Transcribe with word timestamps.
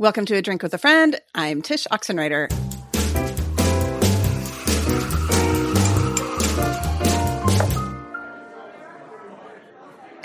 Welcome 0.00 0.26
to 0.26 0.36
A 0.36 0.42
Drink 0.42 0.62
with 0.62 0.72
a 0.74 0.78
Friend. 0.78 1.20
I'm 1.34 1.60
Tsh 1.60 1.88
Oxenreider. 1.90 2.48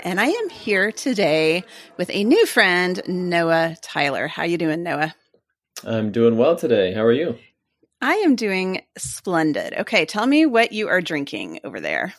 And 0.04 0.20
I 0.20 0.26
am 0.26 0.48
here 0.50 0.92
today 0.92 1.64
with 1.96 2.08
a 2.10 2.22
new 2.22 2.46
friend, 2.46 3.02
Noah 3.08 3.74
Tyler. 3.82 4.28
How 4.28 4.44
you 4.44 4.58
doing, 4.58 4.84
Noah? 4.84 5.12
I'm 5.82 6.12
doing 6.12 6.36
well 6.36 6.54
today. 6.54 6.94
How 6.94 7.02
are 7.02 7.10
you? 7.10 7.36
I 8.00 8.14
am 8.18 8.36
doing 8.36 8.82
splendid. 8.96 9.74
Okay, 9.74 10.06
tell 10.06 10.28
me 10.28 10.46
what 10.46 10.70
you 10.70 10.86
are 10.86 11.00
drinking 11.00 11.58
over 11.64 11.80
there. 11.80 12.14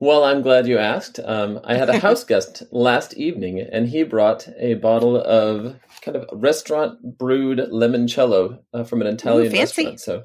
Well, 0.00 0.22
I'm 0.22 0.42
glad 0.42 0.68
you 0.68 0.78
asked. 0.78 1.18
Um, 1.22 1.60
I 1.64 1.76
had 1.76 1.88
a 1.88 1.98
house 2.06 2.24
guest 2.24 2.62
last 2.70 3.14
evening, 3.14 3.60
and 3.60 3.88
he 3.88 4.04
brought 4.04 4.48
a 4.56 4.74
bottle 4.74 5.16
of 5.16 5.76
kind 6.02 6.16
of 6.16 6.28
restaurant 6.32 7.18
brewed 7.18 7.58
limoncello 7.58 8.60
uh, 8.72 8.84
from 8.84 9.00
an 9.00 9.08
Italian 9.08 9.54
Ooh, 9.54 9.58
restaurant. 9.58 10.00
So 10.00 10.22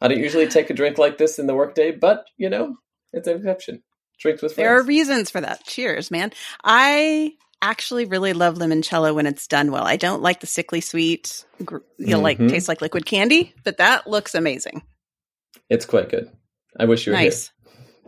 I 0.00 0.08
don't 0.08 0.18
usually 0.18 0.48
take 0.48 0.70
a 0.70 0.74
drink 0.74 0.98
like 0.98 1.18
this 1.18 1.38
in 1.38 1.46
the 1.46 1.54
workday, 1.54 1.92
but 1.92 2.24
you 2.36 2.50
know, 2.50 2.76
it's 3.12 3.28
an 3.28 3.36
exception. 3.36 3.82
Drinks 4.18 4.42
with 4.42 4.54
friends. 4.54 4.66
There 4.66 4.76
are 4.76 4.82
reasons 4.82 5.30
for 5.30 5.40
that. 5.40 5.64
Cheers, 5.64 6.10
man. 6.10 6.32
I 6.62 7.32
actually 7.60 8.04
really 8.04 8.32
love 8.32 8.56
limoncello 8.56 9.14
when 9.14 9.26
it's 9.26 9.46
done 9.46 9.70
well. 9.70 9.84
I 9.84 9.96
don't 9.96 10.22
like 10.22 10.40
the 10.40 10.46
sickly 10.46 10.80
sweet, 10.80 11.44
you 11.58 11.80
know, 11.98 12.20
like 12.20 12.38
tastes 12.38 12.68
like 12.68 12.80
liquid 12.82 13.06
candy, 13.06 13.54
but 13.64 13.78
that 13.78 14.06
looks 14.06 14.34
amazing. 14.34 14.82
It's 15.70 15.86
quite 15.86 16.08
good. 16.08 16.30
I 16.78 16.84
wish 16.86 17.06
you 17.06 17.12
were 17.12 17.18
Nice. 17.18 17.50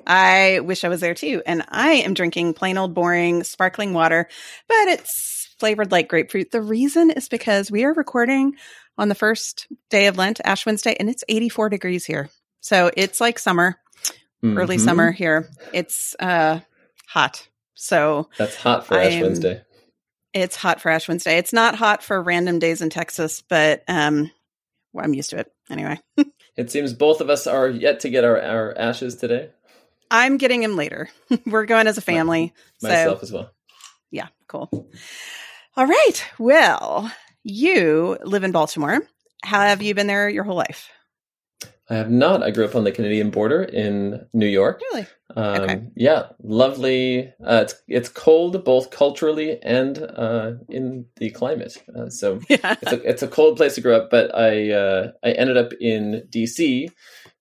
I 0.06 0.60
wish 0.60 0.84
I 0.84 0.88
was 0.88 1.00
there 1.00 1.14
too. 1.14 1.42
And 1.46 1.64
I 1.68 1.94
am 1.94 2.14
drinking 2.14 2.54
plain 2.54 2.78
old 2.78 2.94
boring 2.94 3.44
sparkling 3.44 3.92
water, 3.92 4.28
but 4.68 4.88
it's 4.88 5.54
flavored 5.58 5.92
like 5.92 6.08
grapefruit. 6.08 6.50
The 6.50 6.62
reason 6.62 7.10
is 7.10 7.28
because 7.28 7.70
we 7.70 7.84
are 7.84 7.92
recording 7.92 8.54
on 8.98 9.08
the 9.08 9.14
first 9.14 9.66
day 9.90 10.06
of 10.06 10.16
Lent, 10.18 10.40
Ash 10.44 10.66
Wednesday, 10.66 10.96
and 10.98 11.08
it's 11.08 11.24
84 11.28 11.68
degrees 11.68 12.04
here. 12.04 12.28
So 12.60 12.90
it's 12.96 13.20
like 13.20 13.38
summer, 13.38 13.78
here. 14.42 14.58
early 14.58 14.78
summer 14.78 15.10
here. 15.12 15.48
It's 15.72 16.14
uh 16.18 16.60
hot. 17.08 17.46
So 17.74 18.28
That's 18.38 18.56
hot 18.56 18.86
for 18.86 18.94
I 18.94 19.04
Ash 19.06 19.22
Wednesday. 19.22 19.62
it's 20.32 20.56
hot 20.56 20.80
for 20.80 20.90
Ash 20.90 21.08
Wednesday. 21.08 21.38
It's 21.38 21.52
not 21.52 21.74
hot 21.74 22.02
for 22.02 22.22
random 22.22 22.58
days 22.58 22.80
in 22.82 22.90
Texas, 22.90 23.42
but 23.48 23.82
um 23.88 24.30
well, 24.92 25.04
I'm 25.04 25.14
used 25.14 25.30
to 25.30 25.38
it 25.38 25.52
anyway. 25.70 25.98
It 26.56 26.70
seems 26.70 26.92
both 26.92 27.20
of 27.20 27.30
us 27.30 27.48
are 27.48 27.68
yet 27.68 27.98
to 28.00 28.08
get 28.10 28.22
our, 28.22 28.40
our 28.40 28.78
ashes 28.78 29.16
today. 29.16 29.50
I'm 30.14 30.36
getting 30.36 30.62
him 30.62 30.76
later. 30.76 31.08
We're 31.46 31.66
going 31.66 31.88
as 31.88 31.98
a 31.98 32.00
family. 32.00 32.54
So 32.78 32.88
Myself 32.88 33.22
as 33.24 33.32
well. 33.32 33.50
Yeah, 34.12 34.28
cool. 34.46 34.88
All 35.76 35.86
right. 35.86 36.24
Well, 36.38 37.10
you 37.42 38.16
live 38.22 38.44
in 38.44 38.52
Baltimore. 38.52 39.00
How 39.42 39.60
have 39.62 39.82
you 39.82 39.92
been 39.92 40.06
there 40.06 40.28
your 40.28 40.44
whole 40.44 40.54
life? 40.54 40.88
I 41.90 41.96
have 41.96 42.10
not. 42.12 42.44
I 42.44 42.50
grew 42.52 42.64
up 42.64 42.76
on 42.76 42.84
the 42.84 42.92
Canadian 42.92 43.30
border 43.30 43.62
in 43.64 44.24
New 44.32 44.46
York. 44.46 44.80
Really? 44.92 45.06
Um, 45.36 45.60
Okay. 45.62 45.82
Yeah, 45.96 46.26
lovely. 46.42 47.26
Uh, 47.44 47.64
it's 47.64 47.74
it's 47.88 48.08
cold 48.08 48.64
both 48.64 48.90
culturally 48.90 49.60
and 49.62 49.98
uh, 49.98 50.52
in 50.68 51.06
the 51.16 51.30
climate. 51.30 51.76
Uh, 51.94 52.08
so 52.08 52.38
Yeah. 52.48 52.76
it's 52.80 52.92
a 52.92 53.08
it's 53.10 53.22
a 53.24 53.28
cold 53.28 53.56
place 53.56 53.74
to 53.74 53.80
grow 53.80 53.96
up. 53.96 54.10
But 54.10 54.32
I 54.34 54.70
uh, 54.70 55.10
I 55.24 55.32
ended 55.32 55.56
up 55.56 55.72
in 55.80 56.24
D.C. 56.30 56.88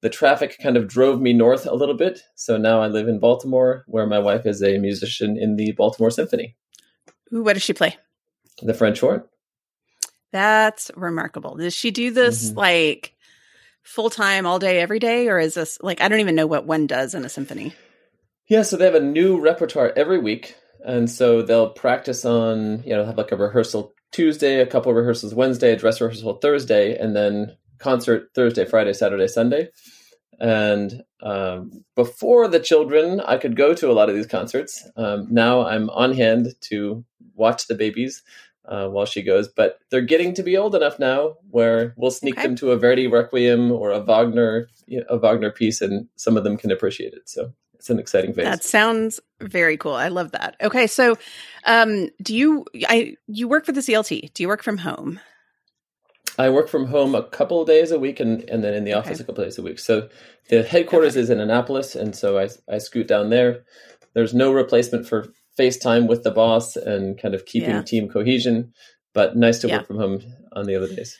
The 0.03 0.09
traffic 0.09 0.57
kind 0.61 0.75
of 0.75 0.89
drove 0.89 1.21
me 1.21 1.31
north 1.31 1.65
a 1.65 1.73
little 1.73 1.95
bit. 1.95 2.19
So 2.35 2.57
now 2.57 2.81
I 2.81 2.87
live 2.87 3.07
in 3.07 3.19
Baltimore, 3.19 3.85
where 3.87 4.05
my 4.05 4.19
wife 4.19 4.45
is 4.45 4.61
a 4.61 4.77
musician 4.77 5.37
in 5.37 5.55
the 5.55 5.71
Baltimore 5.71 6.11
Symphony, 6.11 6.57
Ooh, 7.33 7.41
what 7.41 7.53
does 7.53 7.63
she 7.63 7.71
play? 7.73 7.95
the 8.61 8.73
French 8.73 8.99
horn. 8.99 9.23
That's 10.33 10.91
remarkable. 10.95 11.55
Does 11.55 11.73
she 11.73 11.89
do 11.89 12.11
this 12.11 12.51
Mhm. 12.51 12.57
like 12.57 13.13
full 13.81 14.09
time 14.09 14.45
all 14.45 14.59
day, 14.59 14.81
every 14.81 14.99
day? 14.99 15.29
Or 15.29 15.39
is 15.39 15.53
this 15.53 15.77
like, 15.81 16.01
I 16.01 16.09
don't 16.09 16.19
even 16.19 16.35
know 16.35 16.47
what 16.47 16.65
one 16.67 16.85
does 16.85 17.13
in 17.15 17.23
a 17.23 17.29
symphony. 17.29 17.73
Yeah, 18.49 18.63
so 18.63 18.75
they 18.75 18.85
have 18.85 18.95
a 18.95 18.99
new 18.99 19.39
repertoire 19.39 19.93
every 19.95 20.19
week, 20.19 20.55
and 20.85 21.09
so 21.09 21.41
they'll 21.41 21.69
practice 21.69 22.25
on, 22.25 22.83
you 22.83 22.93
know, 22.93 23.05
have 23.05 23.17
like 23.17 23.31
a 23.31 23.37
rehearsal 23.37 23.93
Tuesday, 24.11 24.59
a 24.59 24.67
couple 24.67 24.93
rehearsals 24.93 25.33
Wednesday, 25.33 25.71
a 25.71 25.77
dress 25.77 26.01
rehearsal 26.01 26.33
Thursday, 26.39 26.97
and 26.97 27.15
then 27.15 27.55
concert 27.79 28.29
Thursday, 28.35 28.65
Friday, 28.65 28.93
Saturday, 28.93 29.27
Sunday. 29.27 29.69
And 30.43 31.03
um, 31.21 31.85
before 31.95 32.49
the 32.49 32.59
children, 32.59 33.21
I 33.21 33.37
could 33.37 33.55
go 33.55 33.73
to 33.73 33.89
a 33.89 33.93
lot 33.93 34.09
of 34.09 34.15
these 34.15 34.27
concerts. 34.27 34.85
Um, 34.97 35.27
now 35.31 35.65
I'm 35.65 35.89
on 35.89 36.13
hand 36.13 36.53
to 36.63 37.05
watch 37.33 37.67
the 37.67 37.75
babies 37.75 38.23
uh, 38.65 38.89
while 38.89 39.05
she 39.05 39.21
goes, 39.21 39.47
but 39.47 39.79
they're 39.89 40.01
getting 40.01 40.33
to 40.33 40.43
be 40.43 40.57
old 40.57 40.75
enough 40.75 40.99
now 40.99 41.35
where 41.49 41.93
we'll 41.95 42.11
sneak 42.11 42.35
Okay. 42.35 42.43
them 42.47 42.57
to 42.57 42.71
a 42.71 42.77
Verdi 42.77 43.07
Requiem 43.07 43.71
or 43.71 43.91
a 43.91 44.01
Wagner, 44.01 44.67
you 44.85 44.99
know, 44.99 45.05
a 45.09 45.17
Wagner 45.17 45.49
piece, 45.49 45.79
and 45.79 46.09
some 46.17 46.35
of 46.35 46.43
them 46.43 46.57
can 46.57 46.71
appreciate 46.71 47.13
it. 47.13 47.29
So 47.29 47.53
it's 47.75 47.89
an 47.89 47.97
exciting 47.99 48.33
phase. 48.33 48.43
That 48.43 48.65
sounds 48.65 49.21
very 49.39 49.77
cool. 49.77 49.95
I 49.95 50.09
love 50.09 50.31
that. 50.31 50.57
Okay. 50.61 50.87
So, 50.87 51.17
um, 51.65 52.09
do 52.21 52.35
you, 52.35 52.65
I, 52.89 53.15
you 53.27 53.47
work 53.47 53.65
for 53.65 53.71
the 53.71 53.81
CLT. 53.81 54.33
Do 54.33 54.43
you 54.43 54.49
work 54.49 54.63
from 54.63 54.79
home? 54.79 55.21
I 56.39 56.49
work 56.49 56.67
from 56.67 56.87
home 56.87 57.13
a 57.15 57.23
couple 57.23 57.61
of 57.61 57.67
days 57.67 57.91
a 57.91 57.99
week 57.99 58.19
and, 58.19 58.41
and 58.49 58.63
then 58.63 58.73
in 58.73 58.83
the 58.85 58.93
office 58.93 59.17
Okay. 59.19 59.23
a 59.23 59.27
couple 59.27 59.43
of 59.43 59.47
days 59.49 59.57
a 59.59 59.61
week. 59.61 59.77
So 59.79 60.09
the 60.49 60.63
headquarters 60.63 61.15
is 61.15 61.29
in 61.29 61.39
Annapolis, 61.39 61.95
and 61.95 62.15
so 62.15 62.39
I, 62.39 62.49
I 62.67 62.79
scoot 62.79 63.07
down 63.07 63.29
there. 63.29 63.63
There's 64.13 64.33
no 64.33 64.51
replacement 64.51 65.07
for 65.07 65.27
FaceTime 65.59 66.07
with 66.07 66.23
the 66.23 66.31
boss 66.31 66.75
and 66.75 67.19
kind 67.21 67.35
of 67.35 67.45
keeping 67.45 67.69
Yeah. 67.69 67.81
team 67.83 68.09
cohesion, 68.09 68.73
but 69.13 69.35
nice 69.37 69.59
to 69.59 69.67
Yeah. 69.67 69.77
work 69.77 69.87
from 69.87 69.97
home 69.97 70.21
on 70.53 70.65
the 70.65 70.75
other 70.75 70.87
days. 70.87 71.17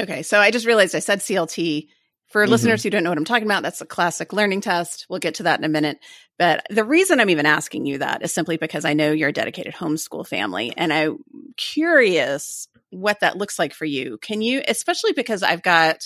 Okay, 0.00 0.22
so 0.22 0.38
I 0.38 0.52
just 0.52 0.66
realized 0.66 0.94
I 0.94 1.00
said 1.00 1.20
CLT. 1.20 1.88
For 2.28 2.44
Mhm. 2.44 2.50
listeners 2.50 2.82
who 2.82 2.90
don't 2.90 3.02
know 3.02 3.08
what 3.10 3.18
I'm 3.18 3.24
talking 3.24 3.46
about, 3.46 3.62
that's 3.62 3.80
a 3.80 3.86
classic 3.86 4.32
learning 4.34 4.60
test. 4.60 5.06
We'll 5.08 5.18
get 5.18 5.34
to 5.36 5.44
that 5.44 5.58
in 5.58 5.64
a 5.64 5.68
minute. 5.68 5.98
But 6.38 6.64
the 6.68 6.84
reason 6.84 7.18
I'm 7.20 7.30
even 7.30 7.46
asking 7.46 7.86
you 7.86 7.98
that 7.98 8.22
is 8.22 8.32
simply 8.32 8.58
because 8.58 8.84
I 8.84 8.92
know 8.92 9.10
you're 9.12 9.30
a 9.30 9.32
dedicated 9.32 9.74
homeschool 9.74 10.26
family 10.28 10.72
and 10.76 10.92
I'm 10.92 11.18
curious 11.56 12.68
what 12.90 13.20
that 13.20 13.36
looks 13.36 13.58
like 13.58 13.74
for 13.74 13.84
you. 13.84 14.18
Can 14.18 14.42
you, 14.42 14.62
especially 14.66 15.12
because 15.12 15.42
I've 15.42 15.62
got, 15.62 15.98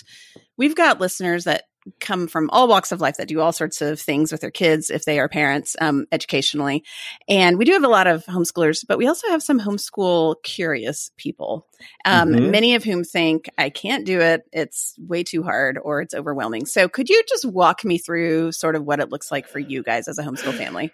we've 0.57 0.77
got 0.77 1.01
listeners 1.01 1.45
that 1.45 1.65
come 1.99 2.29
from 2.29 2.49
all 2.51 2.69
walks 2.69 2.93
of 2.93 3.01
life 3.01 3.17
that 3.17 3.27
do 3.27 3.41
all 3.41 3.51
sorts 3.53 3.81
of 3.83 4.01
things 4.01 4.31
with 4.31 4.41
their 4.41 4.53
kids 4.53 4.89
if 4.89 5.05
they 5.05 5.19
are 5.19 5.29
parents 5.29 5.75
um, 5.81 6.07
educationally. 6.13 6.85
And 7.29 7.59
we 7.59 7.65
do 7.65 7.73
have 7.73 7.83
a 7.83 7.89
lot 7.89 8.07
of 8.07 8.25
homeschoolers, 8.25 8.85
but 8.87 8.99
we 8.99 9.09
also 9.09 9.29
have 9.31 9.43
some 9.43 9.59
homeschool 9.59 10.37
curious 10.45 11.11
people 11.17 11.67
um, 12.05 12.31
Mhm. 12.31 12.51
many 12.51 12.75
of 12.77 12.85
whom 12.85 13.03
think 13.03 13.51
I 13.59 13.71
can't 13.71 14.07
do 14.07 14.21
it. 14.21 14.43
It's 14.53 14.95
way 14.99 15.25
too 15.25 15.43
hard 15.43 15.77
or 15.83 16.01
it's 16.01 16.15
overwhelming. 16.15 16.67
So, 16.67 16.89
could 16.89 17.09
you 17.09 17.21
just 17.29 17.45
walk 17.45 17.85
me 17.85 17.99
through 17.99 18.53
sort 18.53 18.77
of 18.77 18.85
what 18.85 19.01
it 19.01 19.11
looks 19.11 19.33
like 19.33 19.49
for 19.49 19.59
you 19.59 19.83
guys 19.83 20.07
as 20.07 20.19
a 20.19 20.23
homeschool 20.23 20.55
family? 20.55 20.93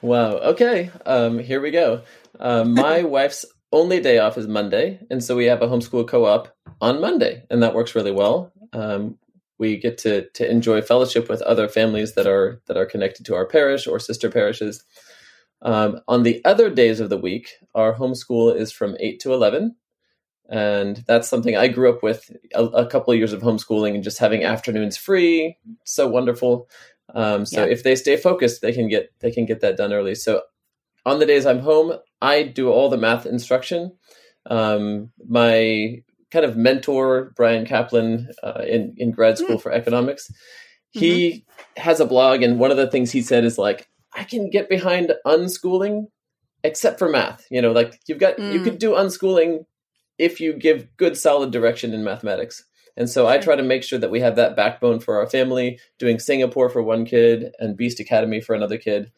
Wow. 0.00 0.32
Okay. 0.38 0.90
Um, 1.04 1.38
here 1.38 1.60
we 1.60 1.70
go. 1.70 2.02
Um, 2.38 2.72
my 2.74 3.02
wife's 3.02 3.44
only 3.72 4.00
day 4.00 4.18
off 4.18 4.36
is 4.38 4.46
Monday, 4.46 5.00
and 5.10 5.22
so 5.22 5.36
we 5.36 5.46
have 5.46 5.62
a 5.62 5.68
homeschool 5.68 6.08
co-op 6.08 6.54
on 6.80 7.00
Monday, 7.00 7.44
and 7.50 7.62
that 7.62 7.74
works 7.74 7.94
really 7.94 8.12
well. 8.12 8.52
Um, 8.72 9.18
we 9.58 9.76
get 9.76 9.98
to 9.98 10.28
to 10.30 10.50
enjoy 10.50 10.82
fellowship 10.82 11.28
with 11.28 11.42
other 11.42 11.68
families 11.68 12.14
that 12.14 12.26
are 12.26 12.60
that 12.66 12.76
are 12.76 12.86
connected 12.86 13.26
to 13.26 13.34
our 13.34 13.46
parish 13.46 13.86
or 13.86 13.98
sister 13.98 14.30
parishes. 14.30 14.82
Um, 15.62 16.00
on 16.08 16.22
the 16.22 16.42
other 16.44 16.70
days 16.70 17.00
of 17.00 17.10
the 17.10 17.18
week, 17.18 17.50
our 17.74 17.94
homeschool 17.94 18.56
is 18.56 18.72
from 18.72 18.96
eight 18.98 19.20
to 19.20 19.34
eleven, 19.34 19.76
and 20.48 21.04
that's 21.06 21.28
something 21.28 21.56
I 21.56 21.68
grew 21.68 21.90
up 21.90 22.02
with 22.02 22.30
a, 22.54 22.64
a 22.64 22.86
couple 22.86 23.12
of 23.12 23.18
years 23.18 23.32
of 23.34 23.42
homeschooling 23.42 23.94
and 23.94 24.02
just 24.02 24.18
having 24.18 24.42
afternoons 24.44 24.96
free. 24.96 25.58
So 25.84 26.08
wonderful. 26.08 26.68
Um, 27.14 27.44
so 27.44 27.64
Yeah. 27.64 27.70
if 27.72 27.82
they 27.82 27.96
stay 27.96 28.16
focused, 28.16 28.62
they 28.62 28.72
can 28.72 28.88
get 28.88 29.10
they 29.20 29.30
can 29.30 29.44
get 29.44 29.60
that 29.60 29.76
done 29.76 29.92
early. 29.92 30.14
So 30.14 30.42
on 31.06 31.18
the 31.18 31.26
days 31.26 31.46
I'm 31.46 31.60
home, 31.60 31.92
I 32.20 32.42
do 32.42 32.70
all 32.70 32.88
the 32.90 32.96
math 32.96 33.26
instruction. 33.26 33.92
Um, 34.46 35.12
my 35.28 36.02
kind 36.30 36.44
of 36.44 36.56
mentor, 36.56 37.32
Bryan 37.36 37.66
Caplan, 37.66 38.26
uh, 38.42 38.62
in 38.66 38.94
in 38.96 39.10
grad 39.10 39.38
school 39.38 39.58
for 39.58 39.72
economics, 39.72 40.30
he 40.90 41.44
has 41.76 42.00
a 42.00 42.06
blog, 42.06 42.42
and 42.42 42.58
one 42.58 42.70
of 42.70 42.76
the 42.76 42.90
things 42.90 43.10
he 43.10 43.22
said 43.22 43.44
is 43.44 43.58
like, 43.58 43.88
I 44.14 44.24
can 44.24 44.50
get 44.50 44.68
behind 44.68 45.12
unschooling, 45.26 46.06
except 46.64 46.98
for 46.98 47.08
math. 47.08 47.46
You 47.50 47.62
know, 47.62 47.72
like 47.72 48.00
you've 48.06 48.18
got 48.18 48.38
you 48.38 48.60
Mm. 48.60 48.64
could 48.64 48.78
do 48.78 48.92
unschooling 48.92 49.64
if 50.18 50.40
you 50.40 50.52
give 50.52 50.96
good 50.96 51.16
solid 51.16 51.50
direction 51.50 51.94
in 51.94 52.04
mathematics. 52.04 52.64
And 52.96 53.08
so 53.08 53.26
I 53.26 53.38
try 53.38 53.56
to 53.56 53.62
make 53.62 53.82
sure 53.82 53.98
that 53.98 54.10
we 54.10 54.20
have 54.20 54.36
that 54.36 54.56
backbone 54.56 55.00
for 55.00 55.18
our 55.18 55.26
family, 55.26 55.78
doing 55.98 56.18
Singapore 56.18 56.68
for 56.68 56.82
one 56.82 57.06
kid 57.06 57.52
and 57.58 57.76
Beast 57.76 58.00
Academy 58.00 58.40
for 58.40 58.54
another 58.54 58.76
kid, 58.76 59.10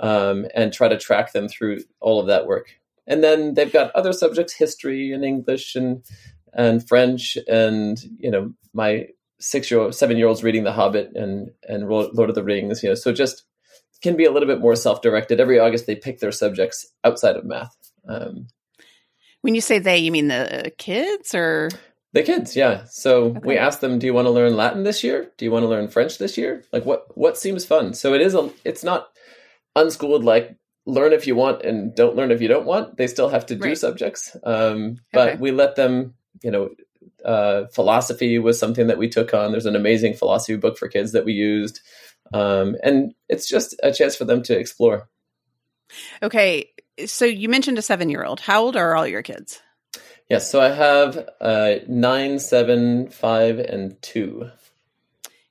um, 0.00 0.46
and 0.54 0.72
try 0.72 0.88
to 0.88 0.98
track 0.98 1.32
them 1.32 1.48
through 1.48 1.80
all 2.00 2.20
of 2.20 2.26
that 2.26 2.46
work. 2.46 2.68
And 3.06 3.22
then 3.22 3.54
they've 3.54 3.72
got 3.72 3.94
other 3.94 4.12
subjects, 4.12 4.52
history 4.52 5.12
and 5.12 5.24
English 5.24 5.76
and 5.76 6.02
and 6.52 6.86
French, 6.88 7.36
and 7.48 8.02
you 8.18 8.30
know 8.30 8.52
my 8.72 9.08
six 9.38 9.70
year 9.70 9.80
old, 9.80 9.94
seven 9.94 10.16
year 10.16 10.26
olds 10.26 10.42
reading 10.42 10.64
The 10.64 10.72
Hobbit 10.72 11.12
and 11.14 11.50
and 11.68 11.88
Lord 11.88 12.28
of 12.28 12.34
the 12.34 12.42
Rings. 12.44 12.82
You 12.82 12.88
know, 12.90 12.94
so 12.94 13.12
just 13.12 13.44
can 14.02 14.16
be 14.16 14.24
a 14.24 14.30
little 14.30 14.48
bit 14.48 14.60
more 14.60 14.74
self 14.74 15.02
directed. 15.02 15.40
Every 15.40 15.58
August 15.58 15.86
they 15.86 15.94
pick 15.96 16.18
their 16.20 16.32
subjects 16.32 16.86
outside 17.04 17.36
of 17.36 17.44
math. 17.44 17.76
Um, 18.08 18.48
When 19.42 19.54
you 19.54 19.60
say 19.60 19.78
they, 19.78 19.98
you 19.98 20.10
mean 20.10 20.28
the 20.28 20.72
kids 20.78 21.34
or 21.34 21.70
the 22.12 22.22
kids? 22.22 22.56
Yeah. 22.56 22.84
So 22.88 23.26
Okay. 23.26 23.40
we 23.44 23.56
ask 23.58 23.80
them, 23.80 23.98
"Do 23.98 24.06
you 24.06 24.14
want 24.14 24.26
to 24.26 24.30
learn 24.30 24.56
Latin 24.56 24.82
this 24.84 25.04
year? 25.04 25.30
Do 25.36 25.44
you 25.44 25.50
want 25.50 25.62
to 25.64 25.68
learn 25.68 25.88
French 25.88 26.18
this 26.18 26.36
year? 26.36 26.64
Like 26.72 26.84
what 26.84 27.16
what 27.16 27.36
seems 27.38 27.64
fun?" 27.64 27.94
So 27.94 28.14
it 28.14 28.20
is 28.20 28.34
a 28.34 28.50
it's 28.64 28.82
not 28.82 29.08
unschooled 29.76 30.24
like 30.24 30.56
learn 30.86 31.12
if 31.12 31.26
you 31.26 31.34
want 31.36 31.62
and 31.62 31.94
don't 31.94 32.16
learn 32.16 32.30
if 32.32 32.40
you 32.40 32.48
don't 32.48 32.66
want. 32.66 32.96
They 32.96 33.06
still 33.06 33.28
have 33.28 33.46
to 33.46 33.54
do 33.56 33.68
Right. 33.68 33.78
subjects, 33.78 34.36
um, 34.44 34.96
but 35.12 35.28
Okay. 35.30 35.38
we 35.40 35.50
let 35.52 35.76
them. 35.76 36.14
You 36.42 36.50
know, 36.50 36.68
uh, 37.24 37.66
philosophy 37.72 38.38
was 38.38 38.58
something 38.58 38.88
that 38.88 38.98
we 38.98 39.08
took 39.08 39.32
on. 39.34 39.50
There's 39.52 39.66
an 39.66 39.74
amazing 39.76 40.14
philosophy 40.14 40.56
book 40.56 40.76
for 40.78 40.86
kids 40.88 41.12
that 41.12 41.24
we 41.24 41.32
used, 41.32 41.80
um, 42.34 42.76
and 42.82 43.14
it's 43.28 43.48
just 43.48 43.74
a 43.82 43.92
chance 43.92 44.14
for 44.16 44.24
them 44.24 44.42
to 44.44 44.58
explore. 44.58 45.08
okay? 46.22 46.70
So 47.06 47.24
you 47.24 47.48
mentioned 47.48 47.78
a 47.78 47.82
seven-year-old. 47.82 48.40
How 48.40 48.62
old 48.62 48.76
are 48.76 48.94
all 48.96 49.06
your 49.06 49.22
kids? 49.22 49.60
Yes, 50.28 50.50
so 50.50 50.60
I 50.60 50.70
have 50.70 51.28
uh, 51.40 51.74
nine, 51.88 52.38
seven, 52.38 53.08
five, 53.10 53.58
and 53.58 54.00
two. 54.02 54.50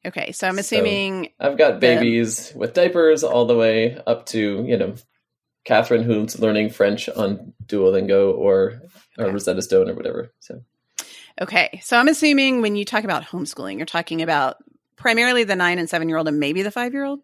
Okay, 0.05 0.31
so 0.31 0.47
I'm 0.47 0.55
So- 0.55 0.59
assuming 0.61 1.29
I've 1.39 1.57
got 1.57 1.73
The- 1.75 1.79
babies 1.79 2.53
with 2.55 2.73
diapers 2.73 3.23
all 3.23 3.45
the 3.45 3.55
way 3.57 3.97
up 4.05 4.25
to 4.27 4.63
you 4.67 4.77
know 4.77 4.95
Catherine 5.63 6.03
who's 6.03 6.39
learning 6.39 6.69
French 6.69 7.09
on 7.09 7.53
Duolingo 7.65 8.33
or, 8.37 8.81
or 9.17 9.25
Okay. 9.25 9.31
Rosetta 9.33 9.61
Stone 9.61 9.89
or 9.89 9.95
whatever. 9.95 10.31
So 10.39 10.61
okay. 11.41 11.81
So 11.83 11.97
I'm 11.97 12.07
assuming 12.07 12.61
when 12.61 12.75
you 12.75 12.85
talk 12.85 13.03
about 13.03 13.23
homeschooling, 13.23 13.77
you're 13.77 13.85
talking 13.85 14.21
about 14.21 14.57
primarily 14.95 15.43
the 15.43 15.55
nine 15.55 15.79
and 15.79 15.89
seven-year-old 15.89 16.27
and 16.27 16.39
maybe 16.39 16.61
the 16.61 16.71
five-year-old. 16.71 17.19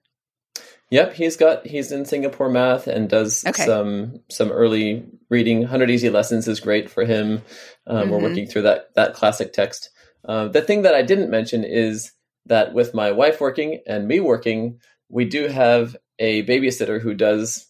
Yep, 0.89 1.13
he's 1.13 1.38
got 1.38 1.66
he's 1.66 1.92
in 1.94 2.04
Singapore 2.06 2.50
math 2.50 2.88
and 2.88 3.07
does 3.10 3.45
Okay. 3.45 3.66
some 3.66 4.22
some 4.30 4.51
early 4.51 5.06
reading. 5.30 5.63
Hundred 5.63 5.89
Easy 5.89 6.10
Lessons 6.10 6.48
is 6.48 6.60
great 6.60 6.89
for 6.89 7.06
him. 7.06 7.44
Um, 7.88 8.10
We're 8.10 8.18
Mhm. 8.19 8.24
working 8.24 8.48
through 8.48 8.63
that 8.63 8.94
that 8.95 9.13
classic 9.13 9.54
text. 9.54 9.89
Uh, 10.25 10.48
the 10.50 10.62
thing 10.62 10.81
that 10.81 10.94
I 10.94 11.01
didn't 11.01 11.30
mention 11.30 11.63
is 11.63 12.12
that 12.46 12.74
with 12.74 12.94
my 12.94 13.12
wife 13.12 13.40
working 13.40 13.82
and 13.86 14.08
me 14.08 14.20
working, 14.20 14.80
we 15.10 15.26
do 15.26 15.48
have 15.48 15.96
a 16.20 16.44
babysitter 16.44 17.02
who 17.02 17.14
does 17.14 17.68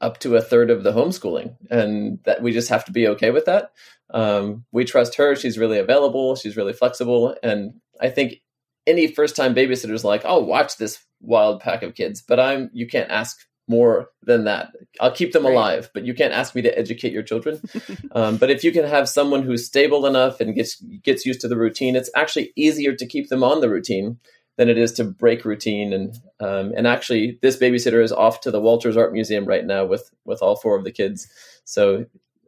up 0.00 0.18
to 0.20 0.36
a 0.36 0.42
third 0.42 0.70
of 0.70 0.82
the 0.82 0.92
homeschooling, 0.92 1.56
and 1.70 2.18
that 2.24 2.42
we 2.42 2.52
just 2.52 2.68
have 2.68 2.84
to 2.84 2.92
be 2.92 3.08
okay 3.08 3.30
with 3.30 3.46
that. 3.46 3.72
Um, 4.10 4.64
we 4.72 4.84
trust 4.84 5.16
her; 5.16 5.34
she's 5.34 5.58
really 5.58 5.78
available, 5.78 6.36
she's 6.36 6.56
really 6.56 6.72
flexible, 6.72 7.36
and 7.42 7.74
I 8.00 8.10
think 8.10 8.42
any 8.86 9.06
first 9.06 9.36
time 9.36 9.54
babysitter's 9.54 10.04
like, 10.04 10.24
I'll 10.24 10.44
watch 10.44 10.76
this 10.76 11.04
wild 11.20 11.60
pack 11.60 11.82
of 11.82 11.94
kids, 11.94 12.22
but 12.22 12.38
I'm 12.38 12.70
you 12.72 12.86
can't 12.86 13.10
ask 13.10 13.46
more 13.68 14.10
than 14.22 14.44
that. 14.44 14.72
I'll 15.00 15.10
keep 15.10 15.32
them 15.32 15.44
Right. 15.44 15.52
alive, 15.52 15.90
but 15.94 16.04
you 16.04 16.14
can't 16.14 16.34
ask 16.34 16.54
me 16.54 16.62
to 16.62 16.78
educate 16.78 17.12
your 17.12 17.22
children. 17.22 17.60
um, 18.12 18.36
but 18.36 18.50
if 18.50 18.62
you 18.62 18.72
can 18.72 18.84
have 18.84 19.08
someone 19.08 19.42
who's 19.42 19.66
stable 19.66 20.06
enough 20.06 20.40
and 20.40 20.54
gets 20.54 20.76
gets 20.80 21.24
used 21.24 21.40
to 21.40 21.48
the 21.48 21.56
routine, 21.56 21.96
it's 21.96 22.10
actually 22.14 22.52
easier 22.56 22.94
to 22.94 23.06
keep 23.06 23.28
them 23.28 23.42
on 23.42 23.60
the 23.60 23.70
routine 23.70 24.18
than 24.56 24.68
it 24.68 24.78
is 24.78 24.92
to 24.92 25.04
break 25.04 25.44
routine. 25.44 25.92
And 25.92 26.14
um, 26.40 26.72
and 26.76 26.86
actually, 26.86 27.38
this 27.42 27.56
babysitter 27.56 28.02
is 28.02 28.12
off 28.12 28.40
to 28.42 28.50
the 28.50 28.60
Walters 28.60 28.96
Art 28.96 29.12
Museum 29.12 29.44
right 29.46 29.64
now 29.64 29.84
with 29.84 30.10
with 30.24 30.42
all 30.42 30.56
four 30.56 30.76
of 30.76 30.84
the 30.84 30.92
kids. 30.92 31.28
So. 31.64 32.06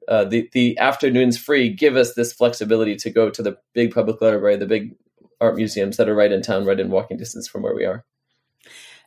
Uh, 0.08 0.24
the 0.24 0.48
the 0.52 0.78
afternoons 0.78 1.36
free 1.36 1.68
give 1.68 1.96
us 1.96 2.14
this 2.14 2.32
flexibility 2.32 2.94
to 2.94 3.10
go 3.10 3.28
to 3.28 3.42
the 3.42 3.58
big 3.74 3.92
public 3.92 4.20
library, 4.22 4.54
the 4.54 4.64
big 4.64 4.94
art 5.40 5.56
museums 5.56 5.96
that 5.96 6.08
are 6.08 6.14
right 6.14 6.30
in 6.30 6.42
town, 6.42 6.64
right 6.64 6.78
in 6.78 6.90
walking 6.90 7.16
distance 7.16 7.48
from 7.48 7.62
where 7.62 7.74
we 7.74 7.84
are. 7.84 8.04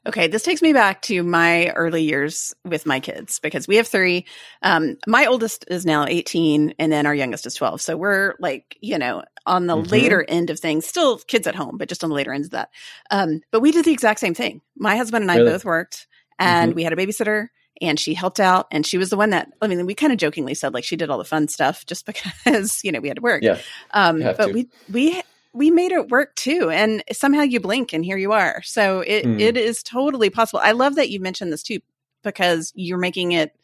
Okay, 0.10 0.26
this 0.26 0.42
takes 0.42 0.64
me 0.64 0.74
back 0.74 1.04
to 1.04 1.22
my 1.22 1.70
early 1.70 2.02
years 2.02 2.52
with 2.66 2.88
my 2.88 3.00
kids 3.00 3.40
because 3.40 3.68
we 3.68 3.76
have 3.76 3.88
three. 3.88 4.26
Um, 4.64 4.98
my 5.06 5.28
oldest 5.28 5.66
is 5.70 5.86
now 5.86 6.08
18, 6.08 6.74
and 6.80 6.92
then 6.92 7.06
our 7.06 7.14
youngest 7.14 7.46
is 7.46 7.54
12. 7.54 7.80
So 7.80 7.96
we're 7.96 8.34
like, 8.40 8.76
you 8.82 8.98
know, 8.98 9.22
on 9.46 9.68
the 9.68 9.76
Mhm. 9.76 9.92
later 9.92 10.26
end 10.28 10.50
of 10.50 10.60
things, 10.60 10.88
still 10.88 11.20
kids 11.20 11.46
at 11.46 11.54
home, 11.54 11.78
but 11.78 11.90
just 11.90 12.04
on 12.04 12.10
the 12.10 12.16
later 12.16 12.34
end 12.34 12.46
of 12.46 12.52
that. 12.52 12.70
Um, 13.12 13.42
but 13.52 13.60
we 13.60 13.72
did 13.72 13.86
the 13.86 13.92
exact 13.92 14.20
same 14.20 14.34
thing. 14.34 14.62
My 14.76 14.98
husband 14.98 15.22
and 15.22 15.32
I 15.32 15.36
Really? 15.38 15.52
both 15.52 15.64
worked, 15.64 16.08
and 16.40 16.72
Mhm. 16.72 16.76
we 16.76 16.84
had 16.84 16.94
a 16.94 16.96
babysitter, 16.96 17.50
and 17.80 18.00
she 18.00 18.16
helped 18.16 18.40
out, 18.40 18.66
and 18.72 18.88
she 18.88 18.98
was 18.98 19.12
the 19.12 19.16
one 19.18 19.30
that, 19.30 19.50
I 19.62 19.68
mean, 19.68 19.86
we 19.86 19.94
kind 19.94 20.12
of 20.12 20.18
jokingly 20.18 20.56
said 20.56 20.74
like 20.74 20.84
she 20.86 20.96
did 20.96 21.12
all 21.12 21.20
the 21.20 21.24
fun 21.24 21.48
stuff 21.48 21.86
just 21.86 22.06
because, 22.46 22.84
you 22.84 22.92
know, 22.92 23.00
we 23.00 23.10
had 23.10 23.18
to 23.18 23.22
work. 23.22 23.44
Yeah, 23.44 23.60
Um, 23.92 24.22
but 24.38 24.48
to. 24.48 24.54
we, 24.54 24.70
we, 24.88 25.22
we 25.54 25.72
made 25.72 25.92
it 25.92 26.10
work 26.10 26.36
too 26.36 26.70
and 26.70 27.04
somehow 27.12 27.42
you 27.42 27.60
blink 27.60 27.94
and 27.94 28.06
here 28.06 28.18
you 28.18 28.32
are 28.32 28.62
so 28.64 29.00
it, 29.02 29.26
Hmm. 29.26 29.40
it 29.40 29.58
is 29.58 29.82
totally 29.84 30.30
possible 30.30 30.60
i 30.64 30.72
love 30.74 30.96
that 30.96 31.10
you 31.10 31.20
mentioned 31.20 31.52
this 31.52 31.64
too 31.64 31.80
because 32.24 32.72
you're 32.76 32.98
making 33.00 33.32
it 33.32 33.56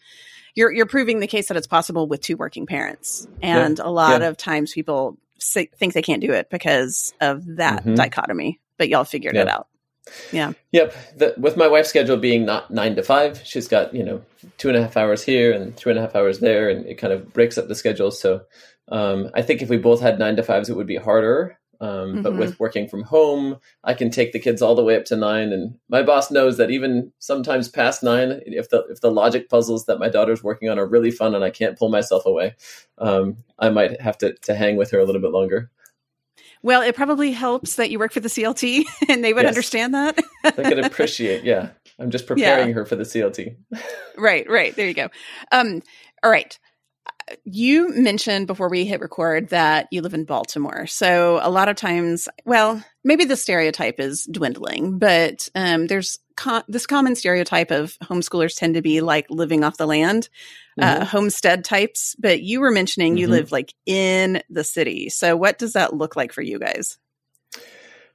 you're 0.55 0.71
you're 0.71 0.85
proving 0.85 1.19
the 1.19 1.27
case 1.27 1.47
that 1.49 1.57
it's 1.57 1.67
possible 1.67 2.07
with 2.07 2.21
two 2.21 2.37
working 2.37 2.65
parents 2.65 3.27
and 3.41 3.79
a 3.79 3.89
lot 3.89 4.21
yeah. 4.21 4.27
of 4.27 4.37
times 4.37 4.73
people 4.73 5.17
say, 5.37 5.67
think 5.77 5.93
they 5.93 6.01
can't 6.01 6.21
do 6.21 6.31
it 6.31 6.49
because 6.49 7.13
of 7.21 7.43
that 7.57 7.83
Mhm. 7.85 7.95
dichotomy 7.95 8.59
but 8.77 8.89
y'all 8.89 9.05
figured 9.05 9.37
it 9.37 9.47
out. 9.47 9.67
Yeah. 10.31 10.51
Yep. 10.71 10.95
The, 11.15 11.33
with 11.37 11.55
my 11.55 11.67
wife's 11.67 11.89
schedule 11.89 12.17
being 12.17 12.45
not 12.45 12.69
nine 12.69 12.95
to 12.97 13.03
five, 13.03 13.41
she's 13.45 13.67
got, 13.69 13.93
you 13.95 14.03
know, 14.03 14.21
two 14.57 14.67
and 14.67 14.77
a 14.77 14.81
half 14.81 14.97
hours 14.97 15.23
here 15.23 15.53
and 15.53 15.75
two 15.77 15.89
and 15.89 15.97
a 15.97 16.01
half 16.01 16.13
hours 16.15 16.39
there, 16.39 16.69
and 16.69 16.85
it 16.85 16.95
kind 16.95 17.13
of 17.13 17.31
breaks 17.33 17.57
up 17.57 17.67
the 17.69 17.73
schedule. 17.73 18.11
So 18.11 18.41
um, 18.89 19.31
I 19.33 19.41
think 19.41 19.61
if 19.61 19.69
we 19.69 19.77
both 19.77 20.01
had 20.01 20.19
nine 20.19 20.35
to 20.35 20.43
fives, 20.43 20.69
it 20.69 20.75
would 20.75 20.85
be 20.87 20.97
harder. 20.97 21.57
Um, 21.85 22.19
But 22.23 22.33
Mhm. 22.33 22.39
with 22.39 22.59
working 22.59 22.87
from 22.87 23.03
home, 23.03 23.57
I 23.83 23.93
can 23.93 24.09
take 24.09 24.31
the 24.31 24.39
kids 24.39 24.61
all 24.61 24.75
the 24.75 24.83
way 24.83 24.95
up 24.95 25.05
to 25.05 25.15
nine, 25.15 25.51
and 25.53 25.77
my 25.89 26.01
boss 26.03 26.31
knows 26.31 26.57
that 26.57 26.71
even 26.71 27.11
sometimes 27.19 27.69
past 27.69 28.01
nine, 28.03 28.41
if 28.45 28.69
the 28.69 28.85
if 28.89 29.01
the 29.01 29.11
logic 29.11 29.49
puzzles 29.49 29.85
that 29.85 29.99
my 29.99 30.09
daughter's 30.09 30.43
working 30.43 30.69
on 30.69 30.79
are 30.79 30.87
really 30.87 31.11
fun 31.11 31.35
and 31.35 31.43
I 31.43 31.49
can't 31.51 31.77
pull 31.77 31.89
myself 31.89 32.25
away, 32.25 32.55
um, 32.97 33.37
I 33.59 33.69
might 33.69 34.01
have 34.01 34.17
to 34.19 34.33
to 34.47 34.55
hang 34.55 34.77
with 34.77 34.91
her 34.91 34.99
a 34.99 35.05
little 35.05 35.21
bit 35.21 35.31
longer. 35.31 35.69
well 36.63 36.81
it 36.81 36.95
probably 36.95 37.31
helps 37.31 37.75
that 37.75 37.89
you 37.91 37.99
work 37.99 38.11
for 38.13 38.19
the 38.21 38.29
clt 38.29 38.83
and 39.09 39.23
they 39.23 39.33
would 39.33 39.43
Yes. 39.45 39.55
understand 39.55 39.93
that 39.93 40.17
I 40.57 40.63
could 40.63 40.79
appreciate. 40.79 41.43
Yeah, 41.43 41.69
I'm 41.99 42.09
just 42.11 42.27
preparing 42.33 42.73
her 42.73 42.85
for 42.85 42.95
the 42.95 43.03
CLT. 43.05 43.55
right 44.17 44.49
right 44.49 44.75
there 44.75 44.87
you 44.87 44.93
go 44.93 45.09
um 45.51 45.81
all 46.23 46.31
right 46.31 46.57
you 47.44 47.90
mentioned 47.90 48.46
before 48.48 48.69
we 48.69 48.86
hit 48.86 49.02
record 49.02 49.50
that 49.50 49.88
you 49.92 50.02
live 50.02 50.13
in 50.13 50.25
baltimore 50.25 50.86
so 50.86 51.40
a 51.42 51.50
lot 51.50 51.68
of 51.68 51.75
times 51.75 52.30
well 52.46 52.84
maybe 53.04 53.25
the 53.25 53.36
stereotype 53.36 54.00
is 54.00 54.25
dwindling 54.25 55.00
but 55.00 55.50
um 55.56 55.88
there's 55.88 56.19
co- 56.36 56.62
this 56.68 56.86
common 56.86 57.16
stereotype 57.16 57.72
of 57.72 57.98
homeschoolers 58.04 58.56
tend 58.57 58.75
to 58.75 58.81
be 58.81 59.02
like 59.02 59.25
living 59.30 59.63
off 59.63 59.78
the 59.78 59.88
land 59.88 60.30
uh, 60.81 61.06
homestead 61.06 61.63
types 61.63 62.16
but 62.19 62.42
you 62.42 62.60
were 62.60 62.72
mentioning 62.72 63.18
you 63.18 63.28
Mhm. 63.28 63.31
live 63.31 63.52
like 63.52 63.74
in 63.86 64.42
the 64.50 64.63
city 64.63 65.10
so 65.10 65.36
what 65.36 65.57
does 65.57 65.74
that 65.74 65.96
look 65.96 66.16
like 66.16 66.31
for 66.34 66.42
you 66.42 66.60
guys 66.60 66.97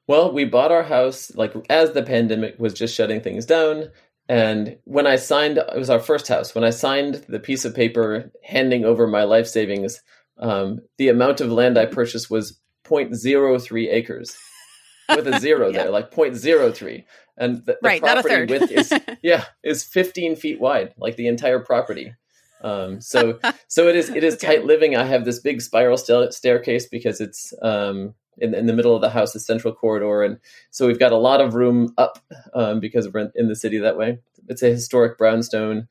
Well, 0.07 0.33
we 0.33 0.45
bought 0.45 0.73
our 0.73 0.83
house 0.83 1.35
like 1.37 1.55
as 1.71 1.93
the 1.93 2.03
pandemic 2.03 2.59
was 2.59 2.75
just 2.75 2.95
shutting 2.95 3.21
things 3.21 3.47
down. 3.47 3.91
And 4.31 4.77
when 4.85 5.09
I 5.09 5.17
signed, 5.17 5.59
it 5.59 5.77
was 5.77 5.91
our 5.91 5.99
first 5.99 6.29
house. 6.29 6.55
When 6.55 6.63
I 6.63 6.71
signed 6.71 7.25
the 7.29 7.41
piece 7.41 7.65
of 7.65 7.75
paper 7.75 8.31
handing 8.45 8.85
over 8.85 9.09
my 9.09 9.25
life 9.25 9.49
savings, 9.49 10.01
um, 10.39 10.79
the 10.99 11.09
amount 11.09 11.41
of 11.41 11.51
land 11.51 11.77
I 11.77 11.87
purchased 11.87 12.31
was 12.31 12.61
0.03 12.85 13.93
acres 13.93 14.37
with 15.09 15.27
a 15.27 15.41
zero 15.41 15.69
Yeah. 15.73 15.83
there, 15.83 15.91
like 15.91 16.13
0.03. 16.13 17.05
And 17.37 17.57
the, 17.67 17.73
the 17.73 17.79
right 17.83 18.01
property 18.01 18.45
width 18.47 18.71
is 18.71 18.93
yeah 19.23 19.47
is 19.65 19.83
15 19.83 20.37
feet 20.37 20.61
wide, 20.61 20.95
like 20.97 21.17
the 21.17 21.27
entire 21.27 21.59
property. 21.59 22.15
Um, 22.63 23.01
so 23.01 23.41
so 23.69 23.89
it 23.89 23.97
is 23.97 24.11
it 24.11 24.23
is 24.23 24.35
Okay. 24.37 24.47
tight 24.47 24.65
living. 24.65 24.95
I 24.95 25.07
have 25.07 25.25
this 25.25 25.41
big 25.41 25.61
spiral 25.61 25.97
sta- 25.97 26.31
staircase 26.31 26.87
because 26.87 27.21
it's 27.21 27.53
um, 27.63 28.15
in, 28.41 28.55
in 28.55 28.67
the 28.67 28.73
middle 28.73 28.95
of 28.95 29.01
the 29.03 29.11
house, 29.11 29.33
the 29.33 29.41
central 29.41 29.75
corridor, 29.75 30.23
and 30.23 30.39
so 30.71 30.87
we've 30.87 30.99
got 30.99 31.13
a 31.13 31.17
lot 31.17 31.41
of 31.41 31.55
room 31.55 31.93
up 31.99 32.19
um, 32.55 32.81
because 32.81 33.09
we're 33.09 33.31
in, 33.35 33.49
the 33.49 33.57
city 33.57 33.79
that 33.79 33.97
way. 33.99 34.19
It's 34.49 34.63
a 34.63 34.71
historic 34.71 35.19
brownstone. 35.19 35.89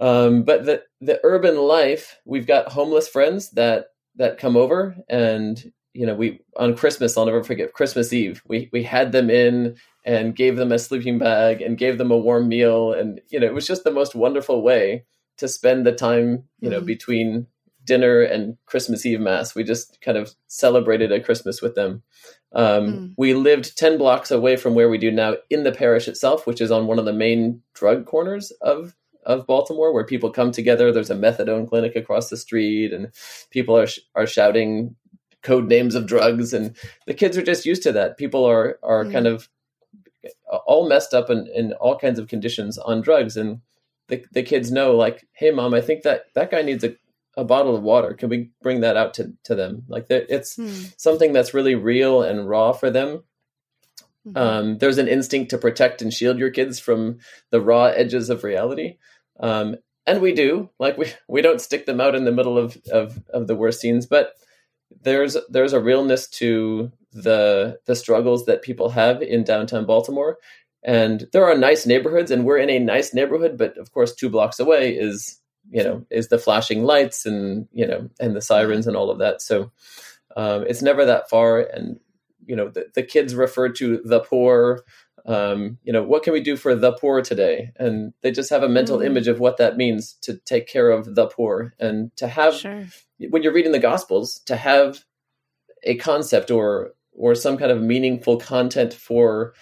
Um, 0.00 0.44
but 0.44 0.64
the 0.64 0.82
the 1.00 1.20
urban 1.24 1.56
life, 1.56 2.18
we've 2.24 2.46
got 2.46 2.72
homeless 2.72 3.08
friends 3.08 3.50
that 3.50 3.86
that 4.16 4.38
come 4.38 4.56
over, 4.56 4.96
and 5.08 5.72
you 5.94 6.06
know, 6.06 6.14
we 6.14 6.40
on 6.56 6.76
Christmas, 6.76 7.16
I'll 7.16 7.26
never 7.26 7.42
forget 7.42 7.72
Christmas 7.72 8.12
Eve. 8.12 8.42
We 8.46 8.68
we 8.72 8.84
had 8.84 9.10
them 9.12 9.30
in 9.30 9.76
and 10.04 10.36
gave 10.36 10.56
them 10.56 10.72
a 10.72 10.78
sleeping 10.78 11.18
bag 11.18 11.60
and 11.60 11.76
gave 11.76 11.98
them 11.98 12.10
a 12.12 12.16
warm 12.16 12.48
meal, 12.48 12.92
and 12.92 13.20
you 13.30 13.40
know, 13.40 13.46
it 13.46 13.54
was 13.54 13.66
just 13.66 13.84
the 13.84 13.90
most 13.90 14.14
wonderful 14.14 14.62
way 14.62 15.04
to 15.38 15.48
spend 15.48 15.86
the 15.86 15.92
time, 15.92 16.44
you 16.60 16.68
know, 16.70 16.80
Mhm. 16.80 16.86
between 16.86 17.46
dinner 17.88 18.20
and 18.22 18.56
Christmas 18.66 19.04
Eve 19.04 19.20
mass. 19.20 19.54
We 19.56 19.64
just 19.64 20.00
kind 20.00 20.16
of 20.16 20.30
celebrated 20.46 21.10
a 21.10 21.20
Christmas 21.20 21.60
with 21.60 21.74
them. 21.74 22.02
Um, 22.52 22.86
Mm. 22.86 23.14
We 23.18 23.34
lived 23.34 23.76
10 23.76 23.98
blocks 23.98 24.30
away 24.30 24.56
from 24.56 24.74
where 24.74 24.88
we 24.88 24.96
do 24.98 25.10
now 25.10 25.34
in 25.50 25.64
the 25.64 25.72
parish 25.72 26.06
itself, 26.08 26.46
which 26.46 26.60
is 26.60 26.70
on 26.70 26.86
one 26.86 26.98
of 26.98 27.04
the 27.04 27.12
main 27.12 27.62
drug 27.74 28.06
corners 28.06 28.50
of, 28.62 28.94
of 29.26 29.46
Baltimore, 29.46 29.92
where 29.92 30.06
people 30.06 30.30
come 30.30 30.52
together. 30.52 30.90
There's 30.92 31.10
a 31.10 31.14
methadone 31.14 31.68
clinic 31.68 31.96
across 31.96 32.30
the 32.30 32.36
street, 32.38 32.92
and 32.92 33.10
people 33.50 33.76
are, 33.76 33.86
sh- 33.86 33.98
are 34.14 34.26
shouting 34.26 34.94
code 35.42 35.68
names 35.68 35.94
of 35.94 36.06
drugs. 36.06 36.52
And 36.54 36.74
the 37.06 37.14
kids 37.14 37.36
are 37.36 37.42
just 37.42 37.66
used 37.66 37.82
to 37.82 37.92
that. 37.92 38.16
People 38.16 38.44
are, 38.44 38.78
are 38.82 39.04
Mm. 39.04 39.12
kind 39.12 39.26
of 39.26 39.48
all 40.66 40.88
messed 40.88 41.14
up 41.14 41.30
in, 41.30 41.46
in 41.54 41.72
all 41.74 41.96
kinds 41.98 42.18
of 42.18 42.28
conditions 42.28 42.78
on 42.78 43.00
drugs. 43.02 43.36
And 43.36 43.60
the, 44.08 44.24
the 44.32 44.42
kids 44.42 44.70
know, 44.72 44.96
like, 44.96 45.26
hey, 45.32 45.50
mom, 45.50 45.74
I 45.74 45.80
think 45.80 46.02
that 46.02 46.24
that 46.34 46.50
guy 46.50 46.62
needs 46.62 46.82
a, 46.84 46.96
a 47.38 47.44
bottle 47.44 47.76
of 47.76 47.82
water. 47.82 48.14
Can 48.14 48.28
we 48.28 48.50
bring 48.60 48.80
that 48.80 48.96
out 48.96 49.14
to, 49.14 49.32
to 49.44 49.54
them? 49.54 49.84
Like 49.88 50.06
it's 50.10 50.56
hmm. 50.56 50.68
something 50.96 51.32
that's 51.32 51.54
really 51.54 51.76
real 51.76 52.22
and 52.22 52.48
raw 52.48 52.72
for 52.72 52.90
them. 52.90 53.22
Mm-hmm. 54.26 54.36
um, 54.36 54.78
there's 54.78 54.98
an 54.98 55.08
instinct 55.08 55.50
to 55.50 55.58
protect 55.58 56.02
and 56.02 56.12
shield 56.12 56.38
your 56.38 56.50
kids 56.50 56.80
from 56.80 57.18
the 57.50 57.60
raw 57.60 57.84
edges 57.84 58.28
of 58.28 58.42
reality. 58.44 58.98
Um, 59.38 59.76
and 60.06 60.20
we 60.20 60.34
do. 60.34 60.68
Like 60.80 60.98
we, 60.98 61.12
we 61.28 61.40
don't 61.40 61.60
stick 61.60 61.86
them 61.86 62.00
out 62.00 62.16
in 62.16 62.24
the 62.24 62.32
middle 62.32 62.58
of, 62.58 62.76
of, 62.90 63.22
of 63.32 63.46
the 63.46 63.54
worst 63.54 63.80
scenes 63.80 64.04
but 64.04 64.34
there's 65.02 65.36
there's 65.48 65.72
a 65.72 65.80
realness 65.80 66.28
to 66.28 66.90
the 67.12 67.78
the 67.86 67.94
struggles 67.94 68.46
that 68.46 68.62
people 68.62 68.90
have 68.90 69.22
in 69.22 69.44
downtown 69.44 69.86
baltimore. 69.86 70.38
And 70.82 71.28
there 71.32 71.44
are 71.44 71.56
nice 71.56 71.86
neighborhoods 71.86 72.30
and 72.30 72.44
we're 72.44 72.58
in 72.58 72.70
a 72.70 72.80
nice 72.80 73.14
neighborhood 73.14 73.56
but 73.56 73.78
of 73.78 73.92
course 73.92 74.14
two 74.14 74.28
blocks 74.28 74.58
away 74.58 74.94
is 74.94 75.40
you 75.70 75.82
know 75.82 76.06
is 76.10 76.28
the 76.28 76.38
flashing 76.38 76.84
lights 76.84 77.26
and 77.26 77.68
you 77.72 77.86
know 77.86 78.08
and 78.20 78.34
the 78.34 78.42
sirens 78.42 78.86
and 78.86 78.96
all 78.96 79.10
of 79.10 79.18
that. 79.18 79.42
So 79.42 79.72
um, 80.36 80.64
it's 80.66 80.82
never 80.82 81.04
that 81.04 81.28
far. 81.28 81.60
And 81.60 81.98
you 82.46 82.56
know 82.56 82.68
the, 82.68 82.86
the 82.94 83.02
kids 83.02 83.34
refer 83.34 83.68
to 83.70 84.00
the 84.04 84.20
poor 84.20 84.84
um, 85.28 85.78
you 85.84 85.92
know 85.92 86.02
what 86.02 86.22
can 86.22 86.32
we 86.32 86.40
do 86.40 86.56
for 86.56 86.74
the 86.74 86.92
poor 86.92 87.20
today? 87.20 87.72
And 87.76 88.14
they 88.22 88.30
just 88.30 88.50
have 88.50 88.62
a 88.62 88.68
mental 88.68 88.98
mm. 88.98 89.04
image 89.04 89.28
of 89.28 89.38
what 89.38 89.58
that 89.58 89.76
means 89.76 90.14
to 90.22 90.38
take 90.38 90.66
care 90.66 90.90
of 90.90 91.14
the 91.14 91.26
poor. 91.26 91.74
And 91.78 92.10
to 92.16 92.26
have 92.26 92.54
sure. 92.54 92.86
when 93.28 93.42
you're 93.42 93.52
reading 93.52 93.72
the 93.72 93.78
gospels 93.78 94.40
to 94.46 94.56
have 94.56 95.04
a 95.82 95.96
concept 95.96 96.50
or 96.50 96.94
or 97.12 97.34
some 97.34 97.58
kind 97.58 97.70
of 97.70 97.82
meaningful 97.82 98.38
content 98.38 98.94
for 98.94 99.52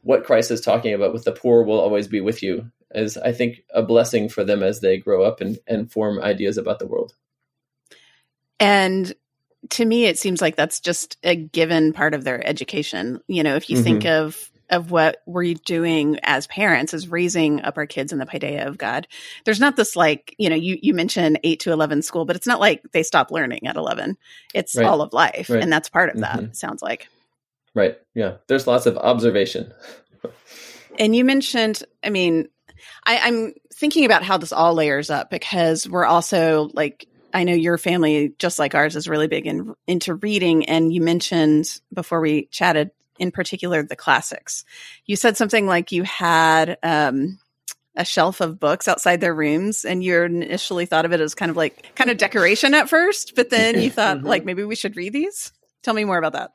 what 0.00 0.24
Christ 0.24 0.50
is 0.50 0.60
talking 0.60 0.92
about 0.92 1.12
with 1.12 1.24
the 1.24 1.32
poor 1.32 1.62
will 1.62 1.78
always 1.78 2.08
be 2.08 2.20
with 2.20 2.42
you 2.42 2.70
is 2.94 3.16
I 3.16 3.32
think 3.32 3.64
a 3.72 3.82
blessing 3.82 4.28
for 4.28 4.44
them 4.44 4.62
as 4.62 4.80
they 4.80 4.98
grow 4.98 5.22
up 5.22 5.40
and, 5.40 5.58
and 5.66 5.90
form 5.90 6.20
ideas 6.20 6.58
about 6.58 6.78
the 6.78 6.86
world. 6.86 7.14
And 8.60 9.12
to 9.70 9.84
me, 9.84 10.06
it 10.06 10.18
seems 10.18 10.40
like 10.40 10.56
that's 10.56 10.80
just 10.80 11.16
a 11.22 11.36
given 11.36 11.92
part 11.92 12.14
of 12.14 12.24
their 12.24 12.44
education. 12.46 13.20
You 13.26 13.42
know, 13.42 13.56
if 13.56 13.70
you 13.70 13.76
mm-hmm. 13.76 13.84
think 13.84 14.06
of 14.06 14.50
of 14.72 14.90
what 14.90 15.18
we're 15.26 15.54
doing 15.54 16.18
as 16.22 16.46
parents 16.46 16.94
is 16.94 17.06
raising 17.06 17.60
up 17.60 17.76
our 17.76 17.86
kids 17.86 18.10
in 18.10 18.18
the 18.18 18.24
paideia 18.24 18.66
of 18.66 18.78
God. 18.78 19.06
There's 19.44 19.60
not 19.60 19.76
this 19.76 19.94
like, 19.94 20.34
you 20.38 20.48
know, 20.48 20.56
you, 20.56 20.78
you 20.80 20.94
mentioned 20.94 21.38
eight 21.44 21.60
to 21.60 21.72
11 21.72 22.00
school, 22.00 22.24
but 22.24 22.36
it's 22.36 22.46
not 22.46 22.58
like 22.58 22.82
they 22.92 23.02
stop 23.02 23.30
learning 23.30 23.66
at 23.66 23.76
11. 23.76 24.16
It's 24.54 24.74
right. 24.74 24.86
all 24.86 25.02
of 25.02 25.12
life. 25.12 25.50
Right. 25.50 25.62
And 25.62 25.70
that's 25.70 25.90
part 25.90 26.08
of 26.08 26.20
that, 26.20 26.38
mm-hmm. 26.38 26.52
sounds 26.54 26.80
like. 26.80 27.08
Right. 27.74 27.98
Yeah. 28.14 28.36
There's 28.46 28.66
lots 28.66 28.86
of 28.86 28.96
observation. 28.96 29.72
and 30.98 31.14
you 31.14 31.26
mentioned, 31.26 31.82
I 32.02 32.08
mean, 32.08 32.48
I, 33.04 33.18
I'm 33.18 33.54
thinking 33.72 34.04
about 34.04 34.22
how 34.22 34.38
this 34.38 34.52
all 34.52 34.74
layers 34.74 35.10
up 35.10 35.30
because 35.30 35.88
we're 35.88 36.04
also 36.04 36.70
like 36.74 37.08
I 37.34 37.44
know 37.44 37.54
your 37.54 37.78
family, 37.78 38.34
just 38.38 38.58
like 38.58 38.74
ours, 38.74 38.96
is 38.96 39.08
really 39.08 39.26
big 39.26 39.46
in, 39.46 39.74
into 39.86 40.14
reading. 40.14 40.66
And 40.66 40.92
you 40.92 41.00
mentioned 41.00 41.80
before 41.92 42.20
we 42.20 42.46
chatted, 42.46 42.90
in 43.18 43.30
particular, 43.30 43.82
the 43.82 43.96
classics. 43.96 44.64
You 45.06 45.16
said 45.16 45.36
something 45.36 45.66
like 45.66 45.92
you 45.92 46.02
had 46.02 46.78
um, 46.82 47.38
a 47.96 48.04
shelf 48.04 48.40
of 48.40 48.60
books 48.60 48.88
outside 48.88 49.20
their 49.20 49.34
rooms, 49.34 49.84
and 49.84 50.02
you 50.02 50.22
initially 50.22 50.86
thought 50.86 51.04
of 51.04 51.12
it 51.12 51.20
as 51.20 51.34
kind 51.34 51.50
of 51.50 51.56
like 51.56 51.94
kind 51.94 52.10
of 52.10 52.18
decoration 52.18 52.74
at 52.74 52.88
first, 52.88 53.34
but 53.34 53.50
then 53.50 53.80
you 53.80 53.90
thought 53.90 54.16
mm-hmm. 54.18 54.26
like 54.26 54.44
maybe 54.44 54.64
we 54.64 54.76
should 54.76 54.96
read 54.96 55.12
these. 55.12 55.52
Tell 55.82 55.94
me 55.94 56.04
more 56.04 56.18
about 56.18 56.32
that. 56.32 56.52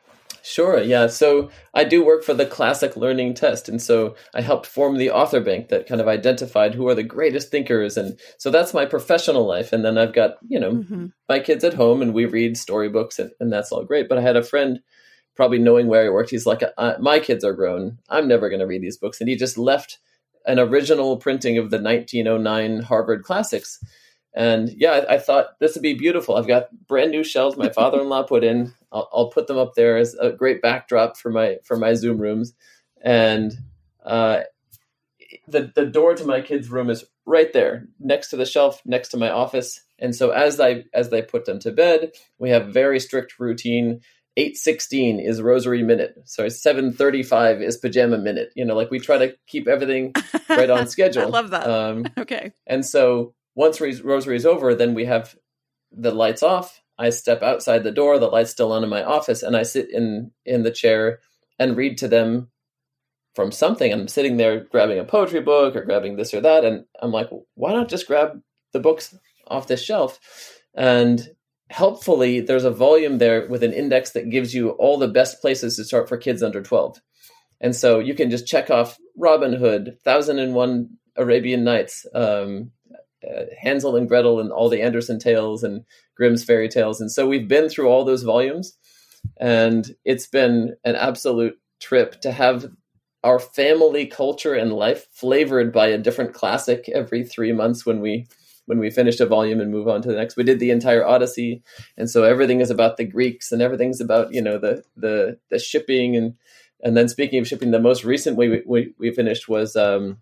Sure, 0.47 0.81
yeah. 0.81 1.07
So 1.07 1.51
I 1.73 1.83
do 1.83 2.05
work 2.05 2.23
for 2.23 2.33
the 2.33 2.45
Classic 2.45 2.95
Learning 2.95 3.33
Test. 3.33 3.67
And 3.67 3.81
so 3.81 4.15
I 4.33 4.39
helped 4.39 4.65
form 4.65 4.95
the 4.95 5.11
author 5.11 5.41
bank 5.41 5.67
that 5.67 5.87
kind 5.87 5.99
of 5.99 6.07
identified 6.07 6.73
who 6.73 6.87
are 6.87 6.95
the 6.95 7.03
greatest 7.03 7.51
thinkers. 7.51 7.97
And 7.97 8.17
so 8.37 8.49
that's 8.49 8.73
my 8.73 8.85
professional 8.85 9.45
life. 9.45 9.73
And 9.73 9.83
then 9.83 9.97
I've 9.97 10.13
got, 10.13 10.37
you 10.47 10.57
know, 10.57 10.71
mm-hmm. 10.71 11.07
my 11.27 11.39
kids 11.41 11.65
at 11.65 11.73
home 11.73 12.01
and 12.01 12.13
we 12.13 12.23
read 12.23 12.55
storybooks 12.55 13.19
and, 13.19 13.31
and, 13.41 13.51
that's 13.51 13.73
all 13.73 13.83
great. 13.83 14.07
But 14.07 14.19
I 14.19 14.21
had 14.21 14.37
a 14.37 14.43
friend, 14.43 14.79
probably 15.35 15.59
knowing 15.59 15.87
where 15.87 16.05
I 16.05 16.09
worked, 16.09 16.29
he's 16.29 16.45
like, 16.45 16.63
my 16.97 17.19
kids 17.19 17.43
are 17.43 17.51
grown. 17.51 17.97
I'm 18.07 18.29
never 18.29 18.47
going 18.47 18.61
to 18.61 18.67
read 18.67 18.81
these 18.81 18.97
books. 18.97 19.19
And 19.19 19.29
he 19.29 19.35
just 19.35 19.57
left 19.57 19.99
an 20.45 20.59
original 20.59 21.17
printing 21.17 21.57
of 21.57 21.71
the 21.71 21.81
1909 21.81 22.83
Harvard 22.83 23.23
Classics 23.23 23.83
and 24.33 24.69
yeah, 24.75 24.91
I, 24.91 25.15
I, 25.15 25.17
thought 25.17 25.59
this 25.59 25.75
would 25.75 25.81
be 25.81 25.93
beautiful. 25.93 26.35
I've 26.35 26.47
got 26.47 26.69
brand 26.87 27.11
new 27.11 27.23
shelves 27.23 27.57
my 27.57 27.69
father-in-law 27.75 28.23
put 28.23 28.43
in. 28.43 28.73
I'll, 28.91 29.09
I'll, 29.11 29.29
put 29.29 29.47
them 29.47 29.57
up 29.57 29.73
there 29.75 29.97
as 29.97 30.13
a 30.15 30.31
great 30.31 30.61
backdrop 30.61 31.17
for 31.17 31.31
my 31.31 31.57
for 31.63 31.77
my 31.77 31.93
Zoom 31.93 32.19
rooms. 32.19 32.53
And 33.01 33.53
uh, 34.05 34.41
the 35.47 35.71
the 35.75 35.85
door 35.85 36.15
to 36.15 36.25
my 36.25 36.41
kids' 36.41 36.69
room 36.69 36.89
is 36.89 37.05
right 37.25 37.51
there, 37.51 37.87
next 37.99 38.29
to 38.29 38.37
the 38.37 38.45
shelf, 38.45 38.81
next 38.85 39.09
to 39.09 39.17
my 39.17 39.29
office. 39.29 39.81
And 39.99 40.15
so 40.15 40.31
as 40.31 40.59
I 40.59 40.85
as 40.93 41.09
they 41.09 41.21
put 41.21 41.45
them 41.45 41.59
to 41.59 41.71
bed, 41.71 42.11
we 42.37 42.49
have 42.51 42.73
very 42.73 42.99
strict 42.99 43.39
routine. 43.39 44.01
816 44.37 45.19
is 45.19 45.41
rosary 45.41 45.81
minute. 45.81 46.13
So 46.25 46.47
735 46.47 47.59
is 47.63 47.77
pajama 47.77 48.19
minute. 48.19 48.51
You 48.55 48.65
know, 48.65 48.75
like 48.75 48.91
we 48.91 48.99
try 48.99 49.17
to 49.17 49.35
keep 49.47 49.67
everything 49.67 50.13
right 50.49 50.69
on 50.69 50.87
schedule. 50.87 51.23
I 51.23 51.25
love 51.25 51.49
that. 51.49 51.67
Um, 51.67 52.05
okay. 52.19 52.51
And 52.67 52.85
so 52.85 53.33
once 53.57 53.81
rosary 53.81 54.35
is 54.35 54.45
over, 54.45 54.75
then 54.75 54.93
we 54.93 55.05
have 55.05 55.35
the 55.91 56.11
lights 56.11 56.43
off. 56.43 56.79
I 56.99 57.09
step 57.09 57.41
outside 57.41 57.83
the 57.83 57.91
door, 57.91 58.19
the 58.19 58.27
light's 58.27 58.51
still 58.51 58.71
on 58.71 58.83
in 58.83 58.89
my 58.89 59.03
office, 59.03 59.41
and 59.41 59.57
I 59.57 59.63
sit 59.63 59.89
in 59.91 60.31
in 60.45 60.61
the 60.61 60.71
chair 60.71 61.19
and 61.57 61.75
read 61.75 61.97
to 61.97 62.07
them 62.07 62.49
from 63.33 63.51
something. 63.51 63.91
I'm 63.91 64.07
sitting 64.07 64.37
there 64.37 64.59
grabbing 64.59 64.99
a 64.99 65.03
poetry 65.03 65.41
book 65.41 65.75
or 65.75 65.83
grabbing 65.85 66.17
this 66.17 66.35
or 66.35 66.41
that, 66.41 66.65
and 66.65 66.85
I'm 67.01 67.11
like, 67.11 67.29
why 67.55 67.73
not 67.73 67.89
just 67.89 68.05
grab 68.05 68.39
the 68.73 68.79
books 68.79 69.17
off 69.47 69.67
this 69.67 69.83
shelf? 69.83 70.19
And 70.75 71.27
helpfully, 71.71 72.41
there's 72.41 72.63
a 72.63 72.71
volume 72.71 73.17
there 73.17 73.47
with 73.47 73.63
an 73.63 73.73
index 73.73 74.11
that 74.11 74.29
gives 74.29 74.53
you 74.53 74.69
all 74.69 74.99
the 74.99 75.07
best 75.07 75.41
places 75.41 75.77
to 75.77 75.83
start 75.83 76.07
for 76.07 76.17
kids 76.17 76.43
under 76.43 76.61
12. 76.61 77.01
And 77.59 77.75
so 77.75 77.97
you 77.97 78.13
can 78.13 78.29
just 78.29 78.45
check 78.45 78.69
off 78.69 78.99
Robin 79.17 79.53
Hood, 79.53 79.97
Thousand 80.03 80.37
and 80.37 80.53
One 80.53 80.97
Arabian 81.15 81.63
Nights, 81.63 82.05
um, 82.13 82.71
uh, 83.25 83.43
Hansel 83.59 83.95
and 83.95 84.07
Gretel 84.07 84.39
and 84.39 84.51
all 84.51 84.69
the 84.69 84.81
Andersen 84.81 85.19
tales 85.19 85.63
and 85.63 85.85
Grimm's 86.15 86.43
fairy 86.43 86.69
tales. 86.69 87.01
And 87.01 87.11
so 87.11 87.27
we've 87.27 87.47
been 87.47 87.69
through 87.69 87.87
all 87.87 88.05
those 88.05 88.23
volumes, 88.23 88.77
and 89.39 89.89
it's 90.05 90.27
been 90.27 90.75
an 90.83 90.95
absolute 90.95 91.57
trip 91.79 92.21
to 92.21 92.31
have 92.31 92.67
our 93.23 93.39
family 93.39 94.05
culture 94.05 94.53
and 94.53 94.71
life 94.73 95.07
flavored 95.11 95.73
by 95.73 95.87
a 95.87 95.97
different 95.97 96.33
classic 96.33 96.87
every 96.89 97.23
three 97.23 97.51
months 97.51 97.85
when 97.85 97.99
we 97.99 98.27
when 98.65 98.79
we 98.79 98.89
finish 98.89 99.19
a 99.21 99.25
volume 99.25 99.61
and 99.61 99.71
move 99.71 99.87
on 99.87 100.01
to 100.01 100.09
the 100.09 100.15
next. 100.15 100.35
We 100.35 100.43
did 100.43 100.59
the 100.59 100.71
entire 100.71 101.05
Odyssey, 101.05 101.63
and 101.97 102.09
so 102.09 102.23
everything 102.23 102.61
is 102.61 102.69
about 102.69 102.97
the 102.97 103.05
Greeks 103.05 103.51
and 103.51 103.61
everything's 103.61 104.01
about 104.01 104.33
you 104.33 104.41
know 104.41 104.57
the 104.57 104.83
the 104.95 105.39
the 105.49 105.59
shipping 105.59 106.15
and 106.15 106.35
and 106.81 106.95
then 106.95 107.09
speaking 107.09 107.39
of 107.39 107.47
shipping, 107.47 107.71
the 107.71 107.79
most 107.79 108.03
recent 108.03 108.37
we 108.37 108.61
we, 108.65 108.93
we 108.97 109.11
finished 109.11 109.49
was 109.49 109.75
um, 109.75 110.17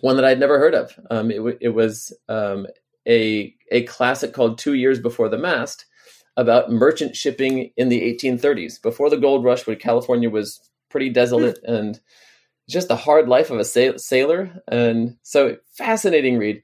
one 0.00 0.16
that 0.16 0.24
I'd 0.24 0.40
never 0.40 0.58
heard 0.58 0.74
of. 0.74 0.98
Um, 1.10 1.30
it, 1.30 1.58
it, 1.60 1.68
was 1.70 2.12
um, 2.28 2.66
a 3.06 3.54
a 3.70 3.82
classic 3.84 4.32
called 4.32 4.58
Two 4.58 4.74
Years 4.74 4.98
Before 4.98 5.28
the 5.28 5.38
Mast 5.38 5.86
about 6.36 6.70
merchant 6.70 7.16
shipping 7.16 7.72
in 7.76 7.88
the 7.88 8.02
1830s, 8.02 8.80
before 8.82 9.08
the 9.08 9.16
gold 9.16 9.44
rush, 9.44 9.66
when 9.66 9.76
California 9.76 10.28
was 10.28 10.60
pretty 10.90 11.08
desolate 11.08 11.58
mm. 11.66 11.72
and 11.72 12.00
just 12.68 12.88
the 12.88 12.96
hard 12.96 13.28
life 13.28 13.50
of 13.50 13.58
a 13.58 13.64
sail- 13.64 13.98
sailor. 13.98 14.62
And 14.68 15.16
so, 15.22 15.56
fascinating 15.72 16.38
read. 16.38 16.62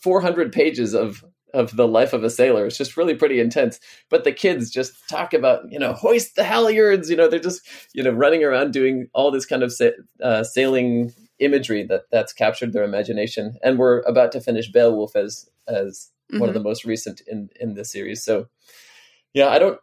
400 0.00 0.52
pages 0.52 0.94
of 0.94 1.24
of 1.54 1.74
the 1.76 1.86
life 1.86 2.12
of 2.12 2.24
a 2.24 2.30
sailor. 2.30 2.66
It's 2.66 2.76
just 2.76 2.96
really 2.96 3.14
pretty 3.14 3.40
intense. 3.40 3.78
But 4.10 4.24
the 4.24 4.32
kids 4.32 4.70
just 4.70 5.08
talk 5.08 5.32
about, 5.32 5.70
you 5.70 5.78
know, 5.78 5.92
hoist 5.92 6.34
the 6.34 6.42
halyards. 6.42 7.08
You 7.08 7.16
know, 7.16 7.28
they're 7.28 7.38
just, 7.38 7.62
you 7.94 8.02
know, 8.02 8.10
running 8.10 8.42
around 8.42 8.72
doing 8.72 9.08
all 9.14 9.30
this 9.30 9.46
kind 9.46 9.62
of 9.62 9.72
sa- 9.72 9.90
uh, 10.22 10.42
sailing 10.42 11.12
imagery 11.38 11.84
that 11.84 12.02
that's 12.10 12.32
captured 12.32 12.72
their 12.72 12.84
imagination. 12.84 13.56
And 13.62 13.78
we're 13.78 14.00
about 14.00 14.32
to 14.32 14.40
finish 14.40 14.70
Beowulf 14.70 15.16
as 15.16 15.48
as 15.66 16.10
mm-hmm. 16.30 16.40
one 16.40 16.48
of 16.48 16.54
the 16.54 16.60
mm-hmm. 16.60 16.68
most 16.68 16.84
recent 16.84 17.22
in 17.26 17.50
in 17.60 17.74
the 17.74 17.84
series. 17.84 18.22
So 18.22 18.48
yeah, 19.32 19.48
I 19.48 19.58
don't 19.58 19.78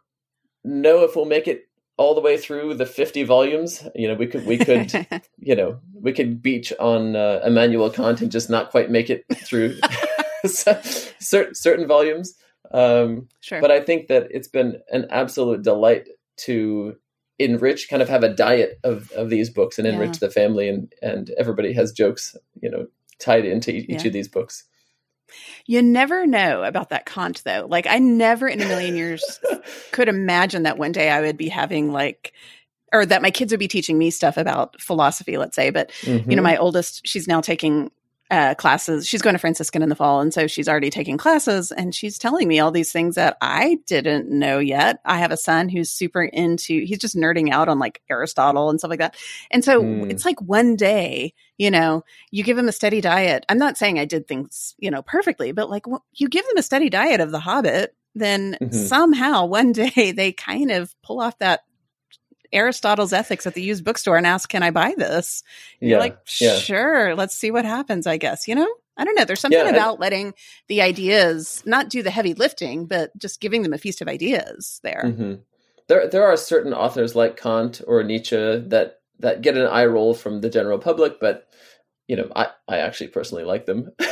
know 0.64 1.04
if 1.04 1.16
we'll 1.16 1.24
make 1.24 1.48
it 1.48 1.68
all 1.98 2.14
the 2.14 2.20
way 2.20 2.36
through 2.36 2.74
the 2.74 2.86
50 2.86 3.22
volumes 3.24 3.86
you 3.94 4.08
know 4.08 4.14
we 4.14 4.26
could 4.26 4.46
we 4.46 4.58
could 4.58 4.92
you 5.38 5.54
know 5.54 5.78
we 5.94 6.12
could 6.12 6.42
beach 6.42 6.72
on 6.80 7.14
uh, 7.14 7.40
Immanuel 7.44 7.90
Kant 7.90 8.20
and 8.22 8.32
just 8.32 8.48
not 8.48 8.70
quite 8.70 8.90
make 8.90 9.10
it 9.10 9.24
through 9.44 9.78
certain 10.46 11.54
certain 11.54 11.86
volumes 11.86 12.34
um, 12.72 13.28
sure. 13.40 13.60
but 13.60 13.70
i 13.70 13.80
think 13.80 14.08
that 14.08 14.28
it's 14.30 14.48
been 14.48 14.80
an 14.90 15.06
absolute 15.10 15.62
delight 15.62 16.08
to 16.38 16.96
enrich 17.44 17.88
kind 17.88 18.02
of 18.02 18.08
have 18.08 18.22
a 18.22 18.34
diet 18.34 18.78
of 18.84 19.10
of 19.12 19.30
these 19.30 19.50
books 19.50 19.78
and 19.78 19.86
enrich 19.86 20.14
yeah. 20.14 20.26
the 20.26 20.30
family 20.30 20.68
and 20.68 20.92
and 21.02 21.30
everybody 21.38 21.72
has 21.72 21.92
jokes 21.92 22.36
you 22.60 22.70
know 22.70 22.86
tied 23.18 23.44
into 23.44 23.70
each 23.70 23.86
yeah. 23.88 24.06
of 24.06 24.12
these 24.12 24.28
books 24.28 24.64
you 25.66 25.82
never 25.82 26.26
know 26.26 26.62
about 26.62 26.90
that 26.90 27.06
Kant 27.06 27.42
though. 27.44 27.66
Like 27.68 27.86
I 27.86 27.98
never 27.98 28.48
in 28.48 28.60
a 28.60 28.66
million 28.66 28.96
years 28.96 29.40
could 29.92 30.08
imagine 30.08 30.64
that 30.64 30.78
one 30.78 30.92
day 30.92 31.10
I 31.10 31.20
would 31.20 31.36
be 31.36 31.48
having 31.48 31.92
like 31.92 32.32
or 32.92 33.06
that 33.06 33.22
my 33.22 33.30
kids 33.30 33.52
would 33.52 33.60
be 33.60 33.68
teaching 33.68 33.96
me 33.96 34.10
stuff 34.10 34.36
about 34.36 34.80
philosophy, 34.80 35.38
let's 35.38 35.56
say. 35.56 35.70
But 35.70 35.90
mm-hmm. 36.02 36.30
you 36.30 36.36
know, 36.36 36.42
mm-hmm. 36.42 36.52
my 36.52 36.56
oldest, 36.56 37.06
she's 37.06 37.26
now 37.26 37.40
taking 37.40 37.90
uh, 38.32 38.54
classes. 38.54 39.06
She's 39.06 39.20
going 39.20 39.34
to 39.34 39.38
Franciscan 39.38 39.82
in 39.82 39.90
the 39.90 39.94
fall. 39.94 40.22
And 40.22 40.32
so 40.32 40.46
she's 40.46 40.66
already 40.66 40.88
taking 40.88 41.18
classes 41.18 41.70
and 41.70 41.94
she's 41.94 42.16
telling 42.16 42.48
me 42.48 42.60
all 42.60 42.70
these 42.70 42.90
things 42.90 43.16
that 43.16 43.36
I 43.42 43.78
didn't 43.86 44.30
know 44.30 44.58
yet. 44.58 45.00
I 45.04 45.18
have 45.18 45.32
a 45.32 45.36
son 45.36 45.68
who's 45.68 45.90
super 45.90 46.22
into, 46.22 46.82
he's 46.82 46.98
just 46.98 47.14
nerding 47.14 47.52
out 47.52 47.68
on 47.68 47.78
like 47.78 48.00
Aristotle 48.08 48.70
and 48.70 48.80
stuff 48.80 48.88
like 48.88 49.00
that. 49.00 49.16
And 49.50 49.62
so 49.62 49.82
mm. 49.82 50.10
it's 50.10 50.24
like 50.24 50.40
one 50.40 50.76
day, 50.76 51.34
you 51.58 51.70
know, 51.70 52.04
you 52.30 52.42
give 52.42 52.56
him 52.56 52.68
a 52.68 52.72
steady 52.72 53.02
diet. 53.02 53.44
I'm 53.50 53.58
not 53.58 53.76
saying 53.76 53.98
I 53.98 54.06
did 54.06 54.26
things, 54.26 54.74
you 54.78 54.90
know, 54.90 55.02
perfectly, 55.02 55.52
but 55.52 55.68
like 55.68 55.84
you 56.14 56.30
give 56.30 56.46
them 56.46 56.56
a 56.56 56.62
steady 56.62 56.88
diet 56.88 57.20
of 57.20 57.32
The 57.32 57.40
Hobbit, 57.40 57.94
then 58.14 58.56
mm-hmm. 58.58 58.74
somehow 58.74 59.44
one 59.44 59.72
day 59.72 60.12
they 60.12 60.32
kind 60.32 60.70
of 60.70 60.94
pull 61.02 61.20
off 61.20 61.38
that 61.40 61.64
Aristotle's 62.52 63.12
Ethics 63.12 63.46
at 63.46 63.54
the 63.54 63.62
used 63.62 63.84
bookstore 63.84 64.16
and 64.16 64.26
ask, 64.26 64.48
"Can 64.48 64.62
I 64.62 64.70
buy 64.70 64.94
this?" 64.96 65.42
Yeah, 65.80 65.90
You're 65.90 66.00
like, 66.00 66.18
"Sure, 66.24 67.08
yeah. 67.08 67.14
let's 67.14 67.36
see 67.36 67.50
what 67.50 67.64
happens." 67.64 68.06
I 68.06 68.16
guess 68.16 68.48
you 68.48 68.54
know. 68.54 68.68
I 68.96 69.04
don't 69.04 69.14
know. 69.14 69.24
There's 69.24 69.40
something 69.40 69.58
yeah, 69.58 69.70
about 69.70 70.00
letting 70.00 70.34
the 70.68 70.82
ideas 70.82 71.62
not 71.64 71.88
do 71.88 72.02
the 72.02 72.10
heavy 72.10 72.34
lifting, 72.34 72.84
but 72.86 73.16
just 73.16 73.40
giving 73.40 73.62
them 73.62 73.72
a 73.72 73.78
feast 73.78 74.02
of 74.02 74.08
ideas 74.08 74.80
there. 74.82 75.04
Mm-hmm. 75.06 75.34
There, 75.88 76.08
there 76.08 76.24
are 76.24 76.36
certain 76.36 76.74
authors 76.74 77.16
like 77.16 77.40
Kant 77.40 77.80
or 77.86 78.02
Nietzsche 78.02 78.36
that 78.36 79.00
that 79.20 79.40
get 79.40 79.56
an 79.56 79.66
eye 79.66 79.86
roll 79.86 80.14
from 80.14 80.40
the 80.40 80.50
general 80.50 80.78
public, 80.78 81.20
but 81.20 81.48
you 82.06 82.16
know, 82.16 82.30
I, 82.36 82.48
I 82.68 82.78
actually 82.78 83.08
personally 83.08 83.44
like 83.44 83.66
them. 83.66 83.90
so 84.00 84.06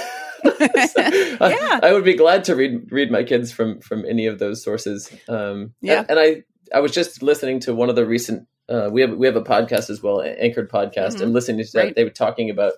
yeah. 0.60 1.36
I, 1.40 1.80
I, 1.82 1.92
would 1.92 2.04
be 2.04 2.14
glad 2.14 2.44
to 2.44 2.56
read 2.56 2.90
read 2.90 3.10
my 3.10 3.24
kids 3.24 3.52
from 3.52 3.80
from 3.80 4.04
any 4.06 4.26
of 4.26 4.38
those 4.38 4.62
sources. 4.62 5.12
Um, 5.28 5.74
yeah, 5.80 6.00
and, 6.00 6.10
and 6.10 6.20
I 6.20 6.44
I 6.74 6.80
was 6.80 6.92
just 6.92 7.22
listening 7.22 7.60
to 7.60 7.74
one 7.74 7.88
of 7.88 7.96
the 7.96 8.06
recent. 8.06 8.46
Uh, 8.68 8.88
we 8.92 9.00
have 9.00 9.16
we 9.16 9.26
have 9.26 9.36
a 9.36 9.42
podcast 9.42 9.90
as 9.90 10.02
well, 10.02 10.22
anchored 10.22 10.70
podcast, 10.70 11.14
mm-hmm. 11.14 11.24
and 11.24 11.32
listening 11.32 11.64
to 11.64 11.72
that, 11.72 11.84
right. 11.84 11.94
they 11.96 12.04
were 12.04 12.10
talking 12.10 12.50
about 12.50 12.74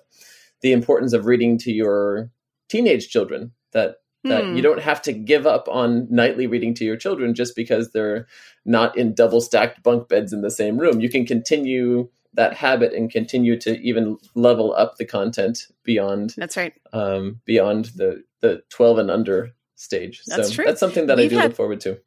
the 0.61 0.71
importance 0.71 1.13
of 1.13 1.25
reading 1.25 1.57
to 1.59 1.71
your 1.71 2.31
teenage 2.69 3.09
children. 3.09 3.51
That 3.73 3.97
that 4.23 4.45
hmm. 4.45 4.55
you 4.55 4.61
don't 4.61 4.81
have 4.81 5.01
to 5.03 5.13
give 5.13 5.45
up 5.45 5.67
on 5.69 6.07
nightly 6.09 6.47
reading 6.47 6.73
to 6.75 6.85
your 6.85 6.95
children 6.95 7.35
just 7.35 7.55
because 7.55 7.91
they're 7.91 8.27
not 8.65 8.97
in 8.97 9.13
double 9.13 9.41
stacked 9.41 9.83
bunk 9.83 10.07
beds 10.07 10.31
in 10.31 10.41
the 10.41 10.51
same 10.51 10.77
room. 10.77 10.99
You 10.99 11.09
can 11.09 11.25
continue 11.25 12.09
that 12.33 12.53
habit 12.53 12.93
and 12.93 13.11
continue 13.11 13.59
to 13.59 13.79
even 13.81 14.17
level 14.33 14.73
up 14.73 14.97
the 14.97 15.05
content 15.05 15.67
beyond. 15.83 16.33
That's 16.37 16.57
right. 16.57 16.73
Um, 16.91 17.41
beyond 17.45 17.85
the 17.95 18.23
the 18.41 18.63
twelve 18.69 18.97
and 18.97 19.11
under 19.11 19.51
stage. 19.75 20.23
That's 20.25 20.49
so 20.49 20.55
true. 20.55 20.65
That's 20.65 20.79
something 20.79 21.07
that 21.07 21.17
We've 21.17 21.27
I 21.27 21.29
do 21.29 21.37
had, 21.37 21.43
look 21.49 21.55
forward 21.55 21.81
to 21.81 21.99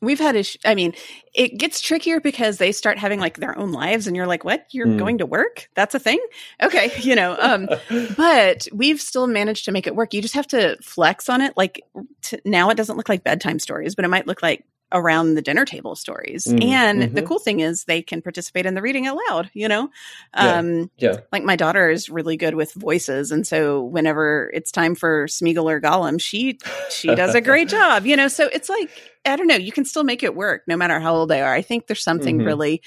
we've 0.00 0.18
had 0.18 0.36
ish- 0.36 0.56
i 0.64 0.74
mean 0.74 0.94
it 1.34 1.58
gets 1.58 1.80
trickier 1.80 2.20
because 2.20 2.58
they 2.58 2.72
start 2.72 2.98
having 2.98 3.20
like 3.20 3.38
their 3.38 3.56
own 3.58 3.72
lives 3.72 4.06
and 4.06 4.16
you're 4.16 4.26
like 4.26 4.42
what? 4.42 4.66
You're 4.70 4.86
mm. 4.86 4.98
going 4.98 5.18
to 5.18 5.26
work? 5.26 5.68
That's 5.74 5.94
a 5.94 5.98
thing? 5.98 6.18
Okay 6.62 6.90
you 7.00 7.14
know 7.14 7.36
um 7.38 7.68
but 8.16 8.66
we've 8.72 9.00
still 9.00 9.26
managed 9.26 9.66
to 9.66 9.72
make 9.72 9.86
it 9.86 9.94
work. 9.94 10.14
You 10.14 10.22
just 10.22 10.34
have 10.34 10.46
to 10.48 10.76
flex 10.82 11.28
on 11.28 11.40
it. 11.42 11.54
Like 11.56 11.82
t- 12.22 12.40
now 12.44 12.70
it 12.70 12.76
doesn't 12.76 12.96
look 12.96 13.08
like 13.08 13.24
bedtime 13.24 13.58
stories 13.58 13.94
but 13.94 14.04
it 14.04 14.08
might 14.08 14.26
look 14.26 14.42
like 14.42 14.64
around 14.92 15.34
the 15.34 15.42
dinner 15.42 15.64
table 15.64 15.96
stories. 15.96 16.46
Mm, 16.46 16.64
and 16.64 17.02
mm-hmm. 17.02 17.14
the 17.14 17.22
cool 17.22 17.38
thing 17.38 17.60
is 17.60 17.84
they 17.84 18.02
can 18.02 18.22
participate 18.22 18.66
in 18.66 18.74
the 18.74 18.82
reading 18.82 19.06
aloud, 19.06 19.50
you 19.52 19.68
know? 19.68 19.90
Um, 20.32 20.90
yeah, 20.96 21.12
yeah. 21.12 21.16
Like 21.32 21.42
my 21.42 21.56
daughter 21.56 21.90
is 21.90 22.08
really 22.08 22.36
good 22.36 22.54
with 22.54 22.72
voices. 22.72 23.32
And 23.32 23.46
so 23.46 23.82
whenever 23.82 24.50
it's 24.54 24.70
time 24.70 24.94
for 24.94 25.26
Smeagol 25.26 25.64
or 25.64 25.80
Gollum, 25.80 26.20
she, 26.20 26.58
she 26.90 27.14
does 27.14 27.34
a 27.34 27.40
great 27.40 27.68
job, 27.78 28.06
you 28.06 28.16
know? 28.16 28.28
So 28.28 28.48
it's 28.52 28.68
like, 28.68 28.90
I 29.24 29.36
don't 29.36 29.48
know, 29.48 29.56
you 29.56 29.72
can 29.72 29.84
still 29.84 30.04
make 30.04 30.22
it 30.22 30.36
work 30.36 30.62
no 30.68 30.76
matter 30.76 31.00
how 31.00 31.16
old 31.16 31.30
they 31.30 31.42
are. 31.42 31.52
I 31.52 31.62
think 31.62 31.88
there's 31.88 32.04
something 32.04 32.38
mm-hmm. 32.38 32.46
really, 32.46 32.82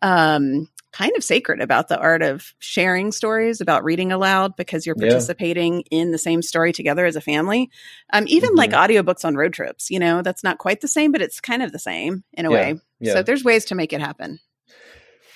um, 0.00 0.68
kind 0.94 1.16
of 1.16 1.24
sacred 1.24 1.60
about 1.60 1.88
the 1.88 1.98
art 1.98 2.22
of 2.22 2.54
sharing 2.60 3.10
stories, 3.10 3.60
about 3.60 3.82
reading 3.82 4.12
aloud 4.12 4.54
because 4.54 4.86
you're 4.86 4.94
participating 4.94 5.78
yeah. 5.78 5.98
in 5.98 6.12
the 6.12 6.18
same 6.18 6.40
story 6.40 6.72
together 6.72 7.04
as 7.04 7.16
a 7.16 7.20
family. 7.20 7.68
Um, 8.12 8.26
even 8.28 8.50
mm-hmm. 8.50 8.58
like 8.58 8.70
audiobooks 8.70 9.24
on 9.24 9.34
road 9.34 9.52
trips, 9.52 9.90
you 9.90 9.98
know, 9.98 10.22
that's 10.22 10.44
not 10.44 10.58
quite 10.58 10.80
the 10.80 10.88
same, 10.88 11.10
but 11.10 11.20
it's 11.20 11.40
kind 11.40 11.64
of 11.64 11.72
the 11.72 11.80
same 11.80 12.22
in 12.32 12.46
a 12.46 12.50
yeah. 12.50 12.56
way. 12.56 12.80
Yeah. 13.00 13.12
So 13.14 13.22
there's 13.24 13.42
ways 13.42 13.64
to 13.66 13.74
make 13.74 13.92
it 13.92 14.00
happen. 14.00 14.38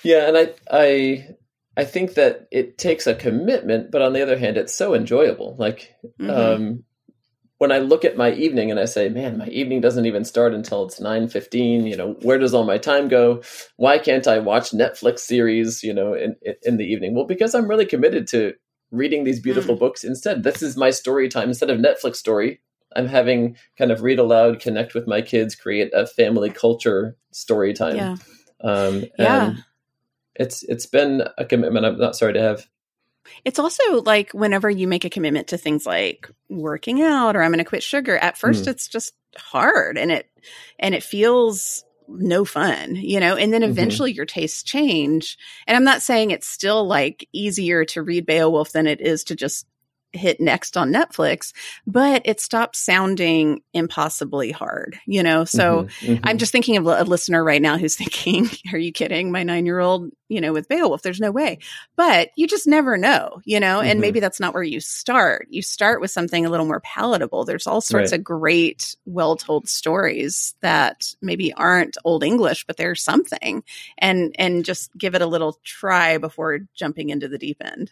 Yeah, 0.01 0.29
and 0.29 0.37
I 0.37 0.53
I 0.71 1.27
I 1.75 1.83
think 1.83 2.13
that 2.13 2.47
it 2.51 2.77
takes 2.77 3.05
a 3.05 3.13
commitment, 3.13 3.91
but 3.91 4.01
on 4.01 4.13
the 4.13 4.21
other 4.21 4.39
hand, 4.39 4.55
it's 4.55 4.73
so 4.73 4.93
enjoyable. 4.93 5.57
Like 5.59 5.93
mm-hmm. 6.21 6.29
um, 6.29 6.83
when 7.59 7.71
I 7.73 7.77
look 7.77 8.05
at 8.05 8.17
my 8.17 8.31
evening 8.31 8.71
and 8.71 8.79
I 8.79 8.85
say, 8.85 9.09
man, 9.09 9.37
my 9.37 9.47
evening 9.47 9.81
doesn't 9.81 10.05
even 10.05 10.23
start 10.23 10.53
until 10.53 10.85
it's 10.85 10.99
9:15, 10.99 11.87
you 11.87 11.95
know, 11.95 12.13
where 12.21 12.39
does 12.39 12.53
all 12.53 12.63
my 12.63 12.77
time 12.77 13.07
go? 13.09 13.43
Why 13.75 13.99
can't 13.99 14.27
I 14.27 14.39
watch 14.39 14.71
Netflix 14.71 15.19
series, 15.19 15.83
you 15.83 15.93
know, 15.93 16.13
in 16.13 16.35
in 16.63 16.77
the 16.77 16.85
evening? 16.85 17.13
Well, 17.13 17.25
because 17.25 17.53
I'm 17.53 17.67
really 17.67 17.85
committed 17.85 18.27
to 18.29 18.53
reading 18.91 19.23
these 19.23 19.41
beautiful 19.41 19.75
mm. 19.75 19.79
books 19.79 20.03
instead. 20.03 20.43
This 20.43 20.61
is 20.61 20.77
my 20.77 20.89
story 20.89 21.27
time 21.27 21.49
instead 21.49 21.69
of 21.69 21.79
Netflix 21.79 22.15
story. 22.15 22.61
I'm 22.95 23.07
having 23.07 23.55
kind 23.77 23.91
of 23.91 24.01
read 24.01 24.19
aloud, 24.19 24.59
connect 24.59 24.95
with 24.95 25.05
my 25.05 25.21
kids, 25.21 25.53
create 25.53 25.91
a 25.93 26.07
family 26.07 26.49
culture 26.49 27.17
story 27.31 27.73
time. 27.73 27.97
Yeah. 27.97 28.15
Um, 28.61 29.03
yeah. 29.19 29.55
it's 30.35 30.63
it's 30.63 30.85
been 30.85 31.23
a 31.37 31.45
commitment 31.45 31.85
I'm 31.85 31.99
not 31.99 32.15
sorry 32.15 32.33
to 32.33 32.41
have. 32.41 32.67
It's 33.45 33.59
also 33.59 34.01
like 34.01 34.31
whenever 34.31 34.69
you 34.69 34.87
make 34.87 35.05
a 35.05 35.09
commitment 35.09 35.49
to 35.49 35.57
things 35.57 35.85
like 35.85 36.29
working 36.49 37.01
out 37.01 37.35
or 37.35 37.43
I'm 37.43 37.51
going 37.51 37.59
to 37.59 37.69
quit 37.69 37.83
sugar, 37.83 38.17
at 38.17 38.37
first 38.37 38.65
mm. 38.65 38.67
it's 38.69 38.87
just 38.87 39.13
hard 39.37 39.97
and 39.97 40.11
it 40.11 40.29
and 40.79 40.95
it 40.95 41.03
feels 41.03 41.83
no 42.07 42.43
fun, 42.43 42.95
you 42.95 43.19
know, 43.19 43.35
and 43.35 43.53
then 43.53 43.61
mm-hmm. 43.61 43.71
eventually 43.71 44.11
mm-hmm. 44.11 44.17
your 44.17 44.25
tastes 44.25 44.63
change. 44.63 45.37
And 45.67 45.77
I'm 45.77 45.83
not 45.83 46.01
saying 46.01 46.31
it's 46.31 46.47
still 46.47 46.87
like 46.87 47.27
easier 47.31 47.85
to 47.85 48.01
read 48.01 48.25
Beowulf 48.25 48.71
than 48.71 48.87
it 48.87 48.99
is 48.99 49.25
to 49.25 49.35
just 49.35 49.65
hit 50.13 50.39
next 50.39 50.75
on 50.75 50.91
Netflix, 50.91 51.53
but 51.85 52.23
it 52.25 52.39
stopped 52.39 52.75
sounding 52.75 53.61
impossibly 53.73 54.51
hard, 54.51 54.97
you 55.05 55.21
know? 55.21 55.45
So 55.45 55.83
mm-hmm, 55.83 56.13
mm-hmm. 56.13 56.25
I'm 56.25 56.37
just 56.37 56.51
thinking 56.51 56.77
of 56.77 56.85
a 56.87 57.03
listener 57.03 57.43
right 57.43 57.61
now 57.61 57.77
who's 57.77 57.95
thinking, 57.97 58.49
are 58.73 58.77
you 58.77 58.91
kidding? 58.91 59.31
My 59.31 59.43
nine 59.43 59.65
year 59.65 59.79
old, 59.79 60.11
you 60.27 60.41
know, 60.41 60.53
with 60.53 60.67
Beowulf, 60.67 61.01
there's 61.01 61.19
no 61.19 61.31
way. 61.31 61.59
But 61.95 62.29
you 62.35 62.47
just 62.47 62.67
never 62.67 62.97
know, 62.97 63.41
you 63.45 63.59
know? 63.59 63.79
Mm-hmm. 63.79 63.87
And 63.87 64.01
maybe 64.01 64.19
that's 64.19 64.39
not 64.39 64.53
where 64.53 64.63
you 64.63 64.79
start. 64.79 65.47
You 65.49 65.61
start 65.61 66.01
with 66.01 66.11
something 66.11 66.45
a 66.45 66.49
little 66.49 66.65
more 66.65 66.81
palatable. 66.81 67.45
There's 67.45 67.67
all 67.67 67.81
sorts 67.81 68.11
right. 68.11 68.19
of 68.19 68.23
great, 68.23 68.95
well 69.05 69.35
told 69.35 69.67
stories 69.67 70.55
that 70.61 71.13
maybe 71.21 71.53
aren't 71.53 71.97
old 72.03 72.23
English, 72.23 72.65
but 72.65 72.77
they're 72.77 72.95
something. 72.95 73.63
And, 73.97 74.35
and 74.39 74.65
just 74.65 74.95
give 74.97 75.15
it 75.15 75.21
a 75.21 75.27
little 75.27 75.59
try 75.63 76.17
before 76.17 76.59
jumping 76.75 77.09
into 77.09 77.27
the 77.27 77.37
deep 77.37 77.57
end. 77.61 77.91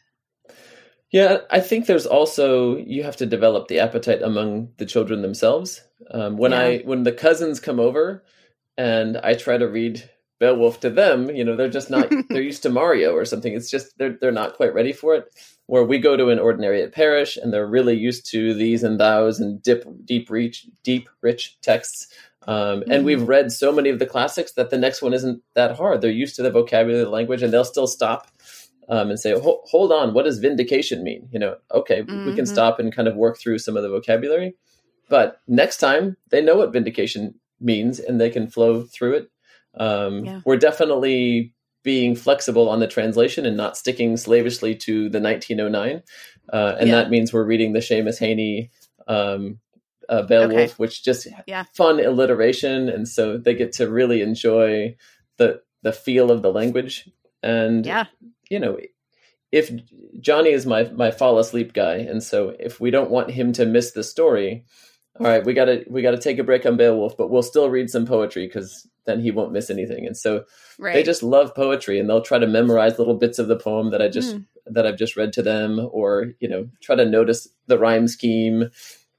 Yeah, 1.12 1.40
I 1.50 1.62
think 1.62 1.86
there's 1.86 2.06
also 2.06 2.78
you 2.78 3.04
have 3.04 3.16
to 3.18 3.26
develop 3.26 3.68
the 3.68 3.80
appetite 3.80 4.22
among 4.22 4.74
the 4.78 4.86
children 4.86 5.22
themselves. 5.22 5.82
Um, 6.12 6.38
when 6.38 6.52
yeah. 6.52 6.60
I 6.60 6.78
when 6.80 7.04
the 7.04 7.14
cousins 7.14 7.60
come 7.60 7.80
over 7.80 8.24
and 8.78 9.18
I 9.18 9.34
try 9.36 9.58
to 9.58 9.68
read 9.68 10.10
Beowulf 10.40 10.82
to 10.82 10.90
them, 10.90 11.30
you 11.30 11.44
know, 11.44 11.56
they're 11.56 11.70
just 11.70 11.90
not 11.90 12.10
they're 12.30 12.42
used 12.42 12.64
to 12.64 12.70
Mario 12.70 13.14
or 13.14 13.24
something. 13.24 13.54
It's 13.54 13.70
just 13.70 13.98
they're 13.98 14.18
they're 14.20 14.32
not 14.32 14.56
quite 14.56 14.74
ready 14.74 14.92
for 14.92 15.16
it. 15.16 15.34
Where 15.68 15.84
we 15.84 15.98
go 15.98 16.16
to 16.16 16.30
an 16.30 16.40
ordinariate 16.40 16.94
parish 16.94 17.38
and 17.38 17.54
they're 17.54 17.68
really 17.68 17.96
used 17.96 18.30
to 18.32 18.54
these 18.54 18.84
and 18.84 19.00
thous 19.00 19.40
and 19.40 19.62
deep 19.62 19.84
deep 20.04 20.30
reach 20.30 20.68
deep 20.84 21.10
rich 21.22 21.58
texts. 21.62 22.14
Um, 22.48 22.84
and 22.84 22.92
mm-hmm. 22.92 23.06
we've 23.06 23.28
read 23.28 23.52
so 23.52 23.74
many 23.74 23.90
of 23.90 24.00
the 24.00 24.06
classics 24.06 24.54
that 24.54 24.70
the 24.70 24.78
next 24.78 25.02
one 25.02 25.14
isn't 25.14 25.42
that 25.56 25.76
hard. 25.76 26.00
They're 26.00 26.12
used 26.12 26.38
to 26.38 26.44
the 26.44 26.52
vocabulary, 26.52 27.04
the 27.04 27.10
language, 27.10 27.44
and 27.44 27.52
they'll 27.52 27.66
still 27.66 27.88
stop 27.88 28.30
um, 28.90 29.10
and 29.10 29.20
say, 29.20 29.38
hold 29.40 29.92
on, 29.92 30.14
what 30.14 30.26
does 30.26 30.40
vindication 30.40 31.04
mean? 31.04 31.28
You 31.32 31.40
know, 31.40 31.58
okay, 31.72 32.02
mm-hmm. 32.02 32.26
we 32.26 32.36
can 32.36 32.46
mm-hmm. 32.46 32.54
stop 32.54 32.80
and 32.80 32.94
kind 32.94 33.08
of 33.08 33.16
work 33.16 33.38
through 33.38 33.60
some 33.60 33.76
of 33.76 33.84
the 33.84 33.90
vocabulary, 33.90 34.56
but 35.10 35.42
next 35.48 35.78
time 35.78 36.18
they 36.30 36.42
know 36.42 36.56
what 36.56 36.74
vindication 36.74 37.36
means 37.60 38.00
and 38.00 38.20
they 38.20 38.30
can 38.30 38.48
flow 38.48 38.84
through 38.84 39.14
it. 39.14 39.32
Um, 39.78 40.26
yeah. 40.26 40.42
We're 40.46 40.58
definitely 40.58 41.54
being 41.84 42.16
flexible 42.16 42.70
on 42.70 42.80
the 42.80 42.88
translation 42.88 43.46
and 43.46 43.56
not 43.56 43.78
sticking 43.78 44.18
slavishly 44.18 44.76
to 44.76 45.10
the 45.10 45.20
1909, 45.20 46.04
uh, 46.52 46.76
and 46.80 46.90
yeah. 46.90 46.96
that 46.96 47.10
means 47.10 47.34
we're 47.34 47.44
reading 47.44 47.74
the 47.74 47.80
Seamus 47.80 48.20
Heaney 48.20 48.70
um, 49.08 49.60
uh, 50.10 50.24
Beowulf, 50.24 50.52
okay. 50.52 50.74
which 50.78 51.04
just 51.04 51.28
yeah. 51.46 51.66
fun 51.74 52.04
alliteration, 52.04 52.90
and 52.90 53.08
so 53.08 53.38
they 53.38 53.54
get 53.54 53.74
to 53.74 53.90
really 53.90 54.22
enjoy 54.22 54.96
the 55.38 55.62
the 55.84 55.94
feel 55.94 56.32
of 56.32 56.42
the 56.42 56.52
language 56.52 57.08
and 57.44 57.86
yeah 57.86 58.06
you 58.50 58.60
know, 58.60 58.78
if 59.52 59.72
Johnny 60.20 60.50
is 60.50 60.66
my 60.66 60.84
my 60.92 61.12
fall 61.12 61.40
asleep 61.40 61.74
guy, 61.74 61.96
and 61.96 62.22
so 62.22 62.54
if 62.60 62.80
we 62.80 62.92
don't 62.92 63.12
want 63.12 63.32
him 63.32 63.54
to 63.54 63.66
miss 63.66 63.92
the 63.92 64.04
story, 64.04 64.66
all 65.20 65.26
right, 65.26 65.46
we 65.46 65.54
gotta 65.54 65.84
we 65.90 66.02
gotta 66.02 66.18
take 66.18 66.38
a 66.38 66.44
break 66.44 66.66
on 66.66 66.78
Beowulf, 66.78 67.18
but 67.18 67.30
we'll 67.30 67.44
still 67.44 67.70
read 67.70 67.90
some 67.90 68.06
poetry 68.06 68.46
because 68.46 68.88
then 69.06 69.20
he 69.22 69.32
won't 69.32 69.54
miss 69.54 69.70
anything. 69.70 70.06
And 70.06 70.18
so 70.18 70.44
right. 70.78 70.94
they 70.94 71.04
just 71.04 71.24
love 71.24 71.56
poetry, 71.56 72.00
and 72.00 72.10
they'll 72.10 72.22
try 72.22 72.40
to 72.40 72.48
memorize 72.48 73.00
little 73.00 73.16
bits 73.16 73.40
of 73.40 73.48
the 73.48 73.58
poem 73.58 73.92
that 73.92 74.02
I 74.02 74.10
just 74.10 74.36
mm. 74.36 74.46
that 74.66 74.86
I've 74.86 74.98
just 74.98 75.16
read 75.16 75.34
to 75.34 75.42
them, 75.42 75.90
or 75.92 76.34
you 76.40 76.48
know, 76.48 76.68
try 76.82 76.96
to 76.96 77.06
notice 77.06 77.48
the 77.68 77.80
rhyme 77.80 78.08
scheme. 78.08 78.70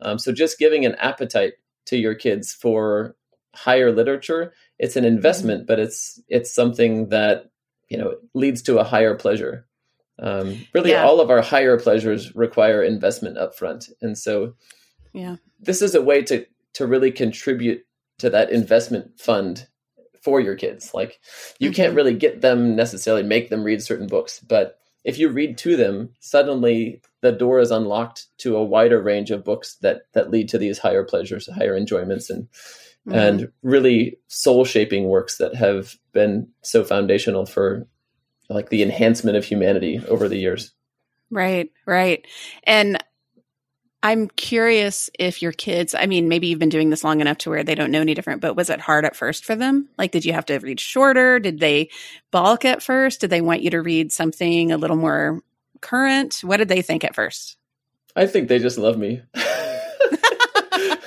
Um, 0.01 0.19
so 0.19 0.31
just 0.31 0.59
giving 0.59 0.85
an 0.85 0.95
appetite 0.97 1.55
to 1.87 1.97
your 1.97 2.15
kids 2.15 2.53
for 2.53 3.17
higher 3.55 3.91
literature, 3.91 4.53
it's 4.79 4.95
an 4.95 5.05
investment, 5.05 5.65
mm. 5.65 5.67
but 5.67 5.79
it's 5.81 6.21
it's 6.29 6.55
something 6.55 7.09
that 7.09 7.51
you 7.89 7.97
know 7.99 8.17
leads 8.35 8.63
to 8.63 8.79
a 8.79 8.85
higher 8.85 9.15
pleasure 9.15 9.65
Um, 10.21 10.67
really, 10.75 10.91
Yeah. 10.91 11.05
all 11.05 11.21
of 11.21 11.31
our 11.31 11.41
higher 11.43 11.79
pleasures 11.79 12.35
require 12.35 12.83
investment 12.83 13.37
upfront, 13.37 13.89
and 14.03 14.19
so 14.19 14.55
Yeah. 15.13 15.37
this 15.61 15.81
is 15.81 15.95
a 15.95 16.03
way 16.03 16.23
to 16.23 16.45
to 16.75 16.87
really 16.89 17.13
contribute 17.13 17.85
to 18.19 18.29
that 18.31 18.51
investment 18.51 19.19
fund 19.21 19.69
for 20.21 20.41
your 20.41 20.57
kids. 20.57 20.93
Like 20.93 21.21
you 21.61 21.71
can't 21.71 21.93
Mhm. 21.93 21.97
really 21.97 22.15
get 22.15 22.41
them 22.41 22.75
necessarily 22.75 23.23
make 23.23 23.49
them 23.49 23.63
read 23.63 23.81
certain 23.81 24.09
books, 24.09 24.41
but 24.41 24.79
if 25.05 25.19
you 25.21 25.29
read 25.29 25.57
to 25.59 25.77
them, 25.77 26.13
suddenly 26.19 27.01
the 27.21 27.31
door 27.31 27.61
is 27.61 27.71
unlocked 27.71 28.27
to 28.39 28.57
a 28.57 28.65
wider 28.65 29.01
range 29.01 29.31
of 29.31 29.45
books 29.45 29.77
that 29.83 30.03
that 30.15 30.33
lead 30.33 30.49
to 30.49 30.59
these 30.59 30.79
higher 30.79 31.05
pleasures, 31.05 31.47
higher 31.49 31.77
enjoyments, 31.77 32.29
and 32.29 32.49
Mhm. 33.09 33.15
and 33.15 33.53
really 33.63 34.19
soul 34.29 34.65
shaping 34.65 35.05
works 35.05 35.39
that 35.39 35.55
have 35.55 35.95
been 36.13 36.49
so 36.63 36.85
foundational 36.85 37.47
for 37.47 37.87
like 38.51 38.71
the 38.71 38.83
enhancement 38.83 39.37
of 39.37 39.45
humanity 39.45 40.01
over 40.09 40.29
the 40.29 40.39
years. 40.39 40.73
Right, 41.31 41.71
right. 41.87 42.27
And 42.65 43.03
I'm 44.03 44.29
curious 44.29 45.11
if 45.19 45.43
your 45.43 45.53
kids, 45.53 45.95
I 45.95 46.07
mean, 46.07 46.29
maybe 46.29 46.47
you've 46.47 46.59
been 46.59 46.69
doing 46.69 46.91
this 46.91 47.03
long 47.03 47.21
enough 47.21 47.39
to 47.39 47.51
where 47.51 47.65
they 47.65 47.75
don't 47.75 47.91
know 47.91 48.01
any 48.01 48.15
different, 48.15 48.41
but 48.41 48.57
was 48.57 48.71
it 48.71 48.81
hard 48.81 49.05
at 49.05 49.17
first 49.17 49.45
for 49.45 49.57
them? 49.57 49.89
Like, 49.99 50.13
did 50.13 50.25
you 50.25 50.33
have 50.33 50.47
to 50.47 50.59
read 50.59 50.79
shorter? 50.79 51.41
Did 51.41 51.61
they 51.61 51.91
balk 52.31 52.65
at 52.65 52.83
first? 52.83 53.21
Did 53.21 53.31
they 53.31 53.41
want 53.41 53.63
you 53.63 53.71
to 53.71 53.83
read 53.83 54.13
something 54.13 54.71
a 54.71 54.79
little 54.79 54.97
more 54.97 55.41
current? 55.81 56.41
What 56.43 56.59
did 56.59 56.69
they 56.69 56.83
think 56.83 57.05
at 57.05 57.15
first? 57.15 57.57
I 58.15 58.27
think 58.27 58.49
they 58.49 58.59
just 58.59 58.79
love 58.79 58.99
me. 58.99 59.23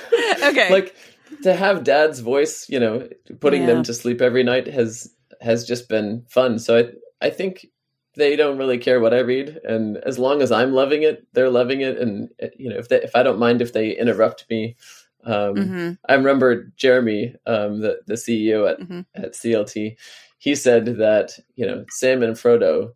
Okay. 0.44 0.70
Like 0.70 0.96
to 1.42 1.54
have 1.54 1.84
dad's 1.84 2.20
voice, 2.20 2.68
you 2.68 2.78
know, 2.80 3.08
putting 3.40 3.62
Yeah. 3.62 3.66
them 3.66 3.82
to 3.84 3.94
sleep 3.94 4.20
every 4.20 4.42
night 4.42 4.66
has 4.68 5.12
has 5.40 5.66
just 5.66 5.88
been 5.88 6.24
fun. 6.28 6.58
So 6.58 6.78
I 6.78 7.26
I 7.26 7.30
think 7.30 7.66
they 8.14 8.36
don't 8.36 8.58
really 8.58 8.78
care 8.78 9.00
what 9.00 9.14
I 9.14 9.20
read 9.20 9.58
and 9.64 9.96
as 9.98 10.18
long 10.18 10.42
as 10.42 10.52
I'm 10.52 10.72
loving 10.72 11.02
it, 11.02 11.26
they're 11.32 11.50
loving 11.50 11.80
it 11.80 11.98
and 11.98 12.28
uh, 12.42 12.48
you 12.58 12.68
know, 12.70 12.76
if 12.78 12.88
they 12.88 13.00
if 13.02 13.14
I 13.16 13.22
don't 13.22 13.38
mind 13.38 13.62
if 13.62 13.72
they 13.72 13.90
interrupt 13.96 14.46
me 14.50 14.76
um 15.24 15.54
Mhm, 15.56 15.98
I 16.08 16.14
remember 16.14 16.72
Jeremy, 16.76 17.34
um, 17.46 17.80
the 17.80 18.00
the 18.06 18.14
CEO 18.14 18.66
at 18.70 18.80
mhm. 18.80 19.06
at 19.14 19.32
CLT, 19.34 19.96
he 20.38 20.54
said 20.54 20.86
that 20.98 21.38
you 21.54 21.66
know 21.66 21.84
Sam 21.90 22.22
and 22.22 22.36
Frodo, 22.36 22.92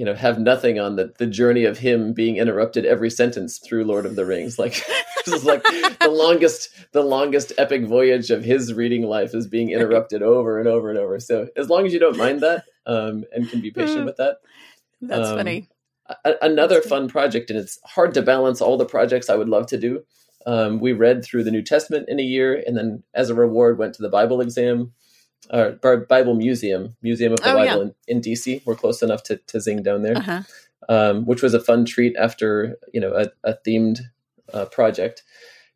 you 0.00 0.06
know, 0.06 0.14
have 0.14 0.38
nothing 0.38 0.80
on 0.80 0.96
the 0.96 1.12
the 1.18 1.26
journey 1.26 1.64
of 1.66 1.76
him 1.78 2.14
being 2.14 2.36
interrupted 2.38 2.86
every 2.86 3.10
sentence 3.10 3.58
through 3.58 3.84
Lord 3.84 4.06
of 4.06 4.16
the 4.16 4.24
Rings. 4.24 4.58
Like 4.58 4.72
this 5.26 5.34
is 5.34 5.44
like 5.44 5.62
the 5.62 6.08
longest 6.08 6.70
the 6.92 7.02
longest 7.02 7.52
epic 7.58 7.84
voyage 7.84 8.30
of 8.30 8.42
his 8.42 8.72
reading 8.72 9.02
life 9.02 9.34
is 9.34 9.46
being 9.46 9.68
interrupted 9.70 10.22
over 10.22 10.58
and 10.58 10.66
over 10.66 10.88
and 10.88 10.98
over. 10.98 11.20
So 11.20 11.48
as 11.54 11.68
long 11.68 11.84
as 11.84 11.92
you 11.92 11.98
don't 11.98 12.16
mind 12.16 12.40
that 12.40 12.64
um, 12.86 13.24
and 13.34 13.46
can 13.50 13.60
be 13.60 13.70
patient 13.70 14.06
with 14.06 14.16
that, 14.16 14.38
That's 15.02 15.28
Um, 15.28 15.36
funny. 15.36 15.68
a- 16.24 16.36
another 16.40 16.76
That's 16.76 16.88
fun 16.88 17.08
project, 17.08 17.50
and 17.50 17.58
it's 17.58 17.78
hard 17.84 18.14
to 18.14 18.22
balance 18.22 18.62
all 18.62 18.78
the 18.78 18.86
projects 18.86 19.28
I 19.28 19.36
would 19.36 19.50
love 19.50 19.66
to 19.66 19.76
do. 19.78 20.04
Um, 20.46 20.80
we 20.80 20.94
read 20.94 21.22
through 21.22 21.44
the 21.44 21.50
New 21.50 21.62
Testament 21.62 22.08
in 22.08 22.18
a 22.18 22.22
year, 22.22 22.62
and 22.66 22.74
then 22.74 23.02
as 23.12 23.28
a 23.28 23.34
reward, 23.34 23.76
went 23.76 23.94
to 23.96 24.02
the 24.02 24.08
Bible 24.08 24.40
exam, 24.40 24.92
or 25.48 25.96
Bible 26.08 26.34
Museum, 26.34 26.96
Museum 27.02 27.32
of 27.32 27.40
the 27.40 27.50
Oh, 27.52 27.62
yeah. 27.62 27.74
Bible 27.76 27.82
in, 27.82 27.94
in 28.08 28.20
DC. 28.20 28.62
We're 28.66 28.74
close 28.74 29.02
enough 29.02 29.22
to, 29.24 29.36
to 29.48 29.60
zing 29.60 29.82
down 29.82 30.02
there, 30.02 30.16
Uh-huh. 30.18 30.42
um, 30.88 31.24
which 31.26 31.42
was 31.42 31.54
a 31.54 31.60
fun 31.60 31.84
treat 31.84 32.14
after 32.16 32.76
you 32.92 33.00
know 33.00 33.12
a, 33.14 33.26
a 33.48 33.56
themed 33.66 34.00
uh, 34.52 34.66
project. 34.66 35.22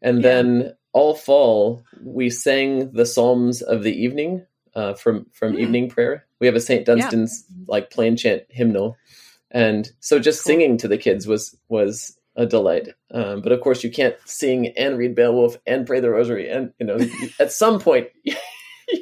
And 0.02 0.18
Yeah. 0.22 0.28
then 0.42 0.74
all 0.92 1.14
fall, 1.14 1.82
we 2.04 2.30
sang 2.30 2.92
the 2.92 3.06
Psalms 3.06 3.62
of 3.62 3.82
the 3.82 3.92
evening 3.92 4.44
uh, 4.74 4.94
from 4.94 5.26
from 5.32 5.52
Hmm. 5.54 5.58
evening 5.60 5.88
prayer. 5.88 6.26
We 6.40 6.46
have 6.46 6.56
a 6.56 6.60
Saint 6.60 6.84
Dunstan's 6.86 7.44
like 7.66 7.90
plain 7.90 8.16
chant 8.16 8.42
hymnal, 8.50 8.96
and 9.50 9.90
so 10.00 10.18
just 10.18 10.42
Cool. 10.44 10.50
singing 10.52 10.76
to 10.78 10.88
the 10.88 10.98
kids 10.98 11.26
was 11.26 11.56
was 11.68 12.16
a 12.36 12.44
delight. 12.46 12.88
Um, 13.12 13.40
but 13.42 13.52
of 13.52 13.60
course, 13.60 13.82
you 13.84 13.90
can't 13.90 14.16
sing 14.24 14.68
and 14.76 14.98
read 14.98 15.14
Beowulf 15.14 15.56
and 15.66 15.86
pray 15.86 16.00
the 16.00 16.10
Rosary, 16.10 16.48
and 16.50 16.72
you 16.78 16.86
know 16.86 16.98
at 17.40 17.50
some 17.52 17.78
point. 17.80 18.08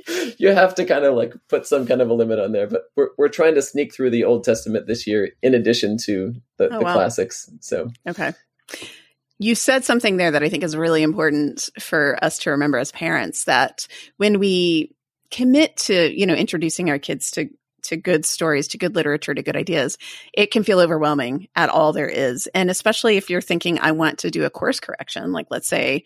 You 0.38 0.48
have 0.52 0.74
to 0.76 0.84
kind 0.84 1.04
of 1.04 1.14
like 1.14 1.34
put 1.48 1.66
some 1.66 1.86
kind 1.86 2.00
of 2.00 2.10
a 2.10 2.14
limit 2.14 2.38
on 2.40 2.52
there, 2.52 2.66
but 2.66 2.84
we're 2.96 3.10
we're 3.16 3.28
trying 3.28 3.54
to 3.54 3.62
sneak 3.62 3.94
through 3.94 4.10
the 4.10 4.24
Old 4.24 4.44
Testament 4.44 4.86
this 4.86 5.06
year, 5.06 5.30
in 5.42 5.54
addition 5.54 5.96
to 6.04 6.34
the, 6.56 6.66
Oh, 6.72 6.78
the 6.78 6.84
wow. 6.84 6.94
classics. 6.94 7.48
So 7.60 7.90
Okay. 8.08 8.32
You 9.38 9.54
said 9.54 9.84
something 9.84 10.16
there 10.16 10.30
that 10.30 10.42
I 10.42 10.48
think 10.48 10.64
is 10.64 10.76
really 10.76 11.02
important 11.02 11.68
for 11.80 12.18
us 12.22 12.38
to 12.40 12.50
remember 12.50 12.78
as 12.78 12.92
parents 12.92 13.44
that 13.44 13.86
when 14.16 14.38
we 14.38 14.94
commit 15.30 15.76
to, 15.78 16.12
you 16.16 16.26
know, 16.26 16.34
introducing 16.34 16.90
our 16.90 16.98
kids 16.98 17.30
to 17.32 17.48
to 17.84 17.96
good 17.96 18.24
stories, 18.24 18.68
to 18.68 18.78
good 18.78 18.94
literature, 18.94 19.34
to 19.34 19.42
good 19.42 19.56
ideas, 19.56 19.98
it 20.32 20.52
can 20.52 20.62
feel 20.62 20.78
overwhelming 20.78 21.48
at 21.56 21.68
all 21.68 21.92
there 21.92 22.08
is. 22.08 22.48
And 22.54 22.70
especially 22.70 23.16
if 23.16 23.28
you're 23.28 23.40
thinking 23.40 23.80
I 23.80 23.92
want 23.92 24.20
to 24.20 24.30
do 24.30 24.44
a 24.44 24.50
course 24.50 24.78
correction, 24.78 25.32
like 25.32 25.46
let's 25.50 25.66
say 25.68 26.04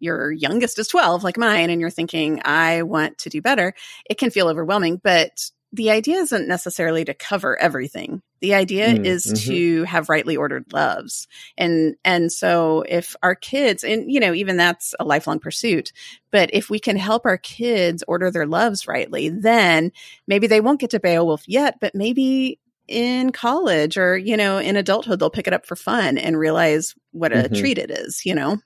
your 0.00 0.30
youngest 0.32 0.78
is 0.78 0.88
12 0.88 1.24
like 1.24 1.38
mine 1.38 1.70
and 1.70 1.80
you're 1.80 1.90
thinking 1.90 2.40
I 2.44 2.82
want 2.82 3.18
to 3.18 3.30
do 3.30 3.40
better, 3.42 3.74
it 4.08 4.18
can 4.18 4.30
feel 4.30 4.48
overwhelming, 4.48 5.00
but 5.02 5.50
the 5.72 5.90
idea 5.90 6.16
isn't 6.18 6.48
necessarily 6.48 7.04
to 7.04 7.12
cover 7.14 7.60
everything. 7.60 8.22
The 8.40 8.54
idea 8.54 8.94
Mm, 8.94 9.04
is 9.04 9.24
mhm. 9.26 9.44
to 9.46 9.84
have 9.84 10.08
rightly 10.08 10.36
ordered 10.36 10.72
loves 10.72 11.26
and 11.58 11.96
and 12.04 12.30
so 12.32 12.84
if 12.88 13.16
our 13.22 13.34
kids 13.34 13.82
and 13.82 14.10
you 14.10 14.20
know 14.20 14.32
even 14.32 14.56
that's 14.56 14.94
a 15.00 15.04
lifelong 15.04 15.40
pursuit 15.40 15.92
but 16.30 16.48
if 16.52 16.70
we 16.70 16.78
can 16.78 16.96
help 16.96 17.26
our 17.26 17.36
kids 17.36 18.04
order 18.06 18.30
their 18.30 18.46
loves 18.46 18.86
rightly 18.86 19.28
then 19.28 19.90
maybe 20.28 20.46
they 20.46 20.60
won't 20.60 20.80
get 20.80 20.90
to 20.90 21.00
beowulf 21.00 21.42
yet 21.48 21.78
but 21.80 21.96
maybe 21.96 22.60
in 22.86 23.32
college 23.32 23.98
or 23.98 24.16
you 24.16 24.36
know 24.36 24.58
in 24.58 24.76
adulthood 24.76 25.18
they'll 25.18 25.30
pick 25.30 25.48
it 25.48 25.52
up 25.52 25.66
for 25.66 25.76
fun 25.76 26.16
and 26.16 26.38
realize 26.38 26.94
what 27.10 27.32
a 27.32 27.48
Mhm. 27.48 27.54
treat 27.58 27.76
it 27.76 27.90
is 27.90 28.24
you 28.24 28.34
know 28.34 28.56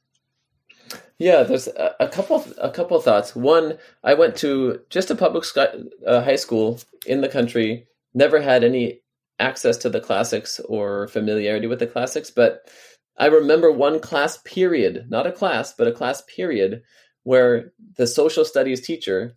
Yeah, 1.23 1.45
there's 1.45 1.69
a, 1.69 1.95
a 2.01 2.09
couple 2.09 2.45
a 2.59 2.69
couple 2.69 3.01
thoughts. 3.01 3.37
One, 3.37 3.79
I 4.03 4.15
went 4.15 4.35
to 4.39 4.81
just 4.91 5.09
a 5.09 5.15
public 5.15 5.45
uh, 5.57 6.21
high 6.21 6.35
school 6.35 6.81
in 7.07 7.21
the 7.21 7.29
country. 7.29 7.87
Never 8.13 8.41
had 8.41 8.65
any 8.65 9.03
access 9.39 9.77
to 9.79 9.89
the 9.89 10.01
classics 10.01 10.59
or 10.69 11.07
familiarity 11.07 11.69
with 11.69 11.79
the 11.79 11.87
classics, 11.87 12.33
but 12.33 12.69
I 13.17 13.27
remember 13.27 13.71
one 13.71 14.01
class 14.01 14.39
period, 14.39 15.07
not 15.11 15.29
a 15.29 15.31
class, 15.31 15.73
but 15.73 15.87
a 15.87 15.93
class 15.93 16.23
period, 16.23 16.83
where 17.23 17.73
the 17.97 18.09
social 18.09 18.45
studies 18.45 18.81
teacher 18.81 19.35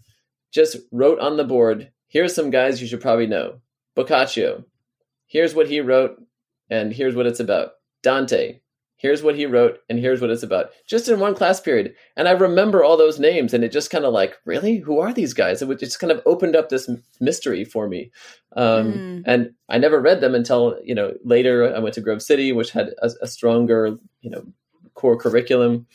just 0.51 0.77
wrote 0.91 1.19
on 1.19 1.37
the 1.37 1.43
board, 1.43 1.91
"Here's 2.07 2.33
some 2.33 2.49
guys 2.49 2.81
you 2.81 2.87
should 2.87 3.01
probably 3.01 3.27
know: 3.27 3.59
Boccaccio. 3.95 4.63
Here's 5.27 5.53
what 5.53 5.69
he 5.69 5.81
wrote, 5.81 6.17
and 6.67 6.91
here's 6.91 7.15
what 7.15 7.27
it's 7.27 7.39
about. 7.39 7.73
Dante 8.01 8.61
here's 8.97 9.21
what 9.23 9.35
he 9.35 9.45
wrote 9.45 9.79
and 9.89 9.99
here's 9.99 10.21
what 10.21 10.29
it's 10.29 10.43
about. 10.43 10.69
Just 10.87 11.09
in 11.09 11.19
one 11.19 11.35
class 11.35 11.59
period. 11.59 11.93
And 12.15 12.27
i 12.27 12.31
remember 12.31 12.83
all 12.83 12.97
those 12.97 13.19
names 13.19 13.53
and 13.53 13.63
it 13.63 13.71
just 13.71 13.91
kind 13.91 14.05
of 14.05 14.13
like 14.13 14.37
really? 14.45 14.77
Who 14.77 14.99
are 14.99 15.13
these 15.13 15.33
guys? 15.33 15.61
It 15.61 15.79
just 15.79 15.99
kind 15.99 16.11
of 16.11 16.21
opened 16.25 16.55
up 16.55 16.69
this 16.69 16.89
mystery 17.19 17.65
for 17.65 17.87
me. 17.87 18.11
Um, 18.55 18.93
Mm. 18.93 19.23
and 19.25 19.51
i 19.67 19.77
never 19.77 19.99
read 19.99 20.21
them 20.21 20.33
until 20.33 20.79
you 20.83 20.95
know 20.95 21.13
later 21.25 21.75
i 21.75 21.79
went 21.79 21.93
to 21.95 22.01
grove 22.01 22.21
city 22.21 22.53
which 22.53 22.71
had 22.71 22.87
a, 23.01 23.09
a 23.21 23.27
stronger 23.27 23.97
you 24.21 24.29
know 24.29 24.45
core 24.93 25.17
curriculum. 25.17 25.85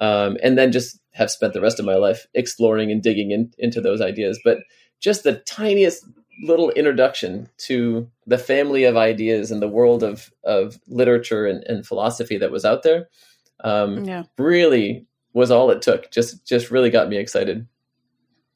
Um, 0.00 0.36
and 0.42 0.56
then 0.58 0.72
just 0.72 1.00
have 1.12 1.30
spent 1.30 1.52
the 1.52 1.60
rest 1.60 1.78
of 1.80 1.86
my 1.86 1.94
life 1.94 2.26
exploring 2.34 2.90
and 2.92 3.02
digging 3.02 3.30
in, 3.32 3.52
into 3.58 3.80
those 3.80 4.00
ideas. 4.00 4.38
But 4.44 4.58
just 5.00 5.22
the 5.24 5.36
tiniest 5.40 6.04
little 6.42 6.70
introduction 6.70 7.48
to 7.58 8.08
the 8.26 8.38
family 8.38 8.84
of 8.84 8.96
ideas 8.96 9.50
and 9.50 9.60
the 9.60 9.68
world 9.68 10.02
of 10.02 10.30
of 10.44 10.78
literature 10.86 11.46
and, 11.46 11.64
and 11.64 11.86
philosophy 11.86 12.38
that 12.38 12.50
was 12.50 12.64
out 12.64 12.82
there. 12.82 13.08
Um, 13.60 14.04
yeah. 14.04 14.24
really 14.36 15.06
was 15.32 15.50
all 15.50 15.70
it 15.70 15.82
took. 15.82 16.10
Just 16.10 16.44
just 16.46 16.70
really 16.70 16.90
got 16.90 17.08
me 17.08 17.16
excited. 17.16 17.66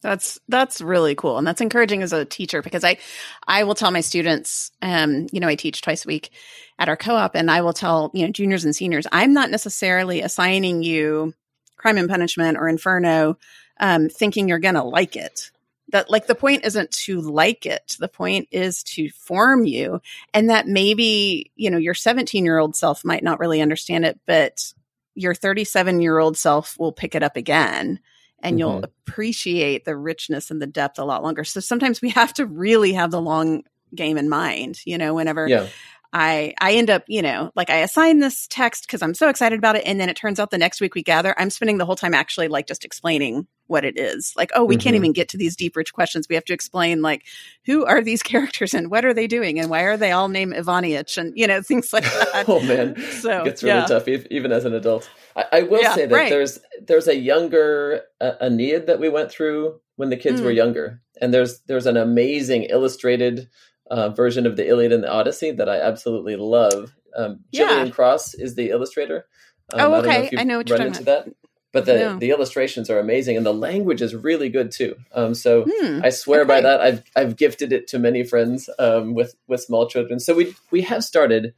That's 0.03 0.41
that's 0.49 0.81
really 0.81 1.15
cool, 1.15 1.39
and 1.39 1.47
that's 1.47 1.61
encouraging 1.61 2.03
as 2.03 2.13
a 2.13 2.25
teacher 2.25 2.61
because 2.61 2.83
I 2.83 2.99
I 3.47 3.63
will 3.65 3.77
tell 3.77 3.93
my 3.93 4.01
students, 4.01 4.73
um, 4.83 5.29
you 5.33 5.39
know, 5.39 5.49
I 5.49 5.55
teach 5.55 5.81
twice 5.81 6.05
a 6.05 6.09
week 6.09 6.31
at 6.79 6.89
our 6.89 6.97
co-op, 6.97 7.37
and 7.37 7.51
I 7.51 7.63
will 7.63 7.73
tell 7.73 8.11
you 8.13 8.27
know 8.27 8.33
juniors 8.33 8.65
and 8.65 8.75
seniors, 8.75 9.07
I'm 9.13 9.33
not 9.33 9.51
necessarily 9.51 10.21
assigning 10.21 10.83
you 10.83 11.35
Crime 11.77 11.99
and 11.99 12.09
Punishment 12.09 12.59
or 12.59 12.69
Inferno, 12.69 13.39
um, 13.79 14.09
thinking 14.09 14.49
you're 14.49 14.59
gonna 14.59 14.85
like 14.85 15.15
it. 15.15 15.53
That 15.93 16.11
like 16.11 16.27
the 16.27 16.35
point 16.35 16.65
isn't 16.65 16.91
to 17.05 17.21
like 17.21 17.65
it. 17.65 17.97
The 17.99 18.09
point 18.09 18.49
is 18.51 18.83
to 18.85 19.09
form 19.11 19.65
you, 19.65 20.01
and 20.35 20.51
that 20.51 20.67
maybe 20.67 21.53
you 21.55 21.71
know 21.71 21.79
your 21.79 21.95
17 21.95 22.45
year 22.45 22.59
old 22.59 22.75
self 22.77 23.05
might 23.05 23.23
not 23.23 23.39
really 23.39 23.61
understand 23.61 24.05
it, 24.05 24.19
but 24.27 24.73
your 25.15 25.35
37 25.35 26.01
year 26.01 26.19
old 26.19 26.37
self 26.37 26.79
will 26.79 26.93
pick 26.93 27.15
it 27.15 27.23
up 27.23 27.37
again 27.37 28.01
and 28.43 28.59
you'll 28.59 28.81
Mhm. 28.81 28.85
appreciate 28.85 29.85
the 29.85 29.97
richness 29.97 30.51
and 30.51 30.61
the 30.61 30.67
depth 30.67 30.99
a 30.99 31.05
lot 31.05 31.23
longer. 31.23 31.45
So 31.45 31.61
sometimes 31.61 32.03
we 32.03 32.11
have 32.11 32.33
to 32.35 32.47
really 32.47 32.95
have 32.95 33.11
the 33.11 33.21
long 33.21 33.63
game 33.95 34.17
in 34.17 34.29
mind, 34.29 34.81
you 34.87 34.99
know, 34.99 35.15
whenever 35.15 35.49
yeah 35.49 35.67
I 36.15 36.55
I 36.61 36.75
end 36.75 36.91
up, 36.91 37.05
you 37.09 37.23
know, 37.23 37.53
like 37.55 37.71
I 37.71 37.79
assign 37.79 38.19
this 38.19 38.47
text 38.49 38.87
because 38.87 39.01
I'm 39.03 39.15
so 39.15 39.29
excited 39.29 39.59
about 39.59 39.77
it 39.77 39.85
and 39.87 39.99
then 40.01 40.09
it 40.09 40.17
turns 40.17 40.39
out 40.41 40.51
the 40.51 40.59
next 40.59 40.81
week 40.81 40.95
we 40.95 41.03
gather, 41.03 41.35
I'm 41.39 41.51
spending 41.51 41.79
the 41.79 41.87
whole 41.87 41.97
time 41.97 42.15
actually 42.15 42.49
like 42.49 42.67
just 42.67 42.85
explaining 42.85 43.47
what 43.67 43.85
it 43.85 43.99
is. 43.99 44.33
Like, 44.37 44.51
oh, 44.55 44.65
we 44.65 44.77
Mm-hmm. 44.77 44.83
can't 44.83 44.97
even 44.97 45.13
get 45.13 45.29
to 45.31 45.37
these 45.39 45.57
deep, 45.57 45.77
rich 45.77 45.93
questions. 45.93 46.27
We 46.29 46.35
have 46.35 46.45
to 46.47 46.53
explain, 46.53 47.03
like, 47.03 47.25
who 47.67 47.85
are 47.87 48.03
these 48.03 48.23
characters 48.33 48.75
and 48.75 48.91
what 48.91 49.05
are 49.05 49.15
they 49.15 49.27
doing 49.27 49.59
and 49.59 49.71
why 49.71 49.83
are 49.83 49.97
they 49.97 50.13
all 50.13 50.29
named 50.29 50.55
Ivanich 50.55 51.17
and, 51.19 51.33
you 51.37 51.47
know, 51.47 51.63
things 51.69 51.93
like 51.93 52.05
that. 52.33 52.45
oh 52.49 52.61
man, 52.61 52.97
So, 53.21 53.41
it 53.41 53.45
gets 53.45 53.63
really 53.63 53.79
yeah. 53.79 53.87
tough 53.87 54.09
even 54.09 54.53
as 54.53 54.65
an 54.65 54.75
adult. 54.75 55.09
I, 55.37 55.45
I 55.53 55.63
will 55.63 55.83
Yeah, 55.83 55.95
say 55.95 56.07
that 56.07 56.15
right. 56.15 56.31
there's 56.31 56.59
there's 56.87 57.09
a 57.09 57.17
younger 57.17 58.03
uh, 58.21 58.33
Aeneid 58.41 58.87
that 58.87 59.01
we 59.01 59.09
went 59.09 59.31
through 59.31 59.81
when 59.97 60.11
the 60.11 60.17
kids 60.17 60.41
Mm. 60.41 60.45
were 60.45 60.51
younger, 60.51 61.01
and 61.21 61.33
there's 61.33 61.61
there's 61.67 61.87
an 61.87 61.97
amazing 61.97 62.65
illustrated 62.65 63.49
uh, 63.91 64.09
version 64.11 64.47
of 64.47 64.57
the 64.57 64.67
Iliad 64.69 64.93
and 64.93 65.05
the 65.05 65.13
Odyssey 65.13 65.51
that 65.53 65.69
I 65.69 65.81
absolutely 65.81 66.37
love. 66.37 66.93
Um, 67.17 67.41
Yeah. 67.53 67.67
Gillian 67.69 67.91
Cross 67.93 68.35
is 68.35 68.55
the 68.55 68.71
illustrator. 68.71 69.27
Um, 69.73 69.81
Oh, 69.81 69.95
I 69.95 69.99
okay. 70.01 70.29
you've 70.33 70.41
I 70.41 70.45
know 70.45 70.59
what 70.59 70.69
you're 70.69 70.77
talking 70.79 70.93
into 70.95 71.05
that. 71.05 71.29
But 71.73 71.87
the, 71.87 71.93
the 72.21 72.31
illustrations 72.31 72.91
are 72.91 72.99
amazing, 72.99 73.37
and 73.39 73.47
the 73.47 73.55
language 73.55 74.03
is 74.03 74.15
really 74.15 74.51
good 74.51 74.71
too. 74.71 74.97
Um, 75.13 75.35
so 75.35 75.65
Hmm. 75.67 76.01
I 76.05 76.11
swear 76.11 76.45
by 76.45 76.61
that. 76.61 76.81
I've 76.81 77.03
I've 77.17 77.37
gifted 77.37 77.73
it 77.73 77.89
to 77.89 77.99
many 77.99 78.25
friends 78.25 78.69
um, 78.79 79.15
with 79.15 79.35
with 79.47 79.63
small 79.63 79.89
children. 79.89 80.21
So 80.21 80.35
we 80.35 80.55
we 80.71 80.83
have 80.83 81.03
started. 81.03 81.55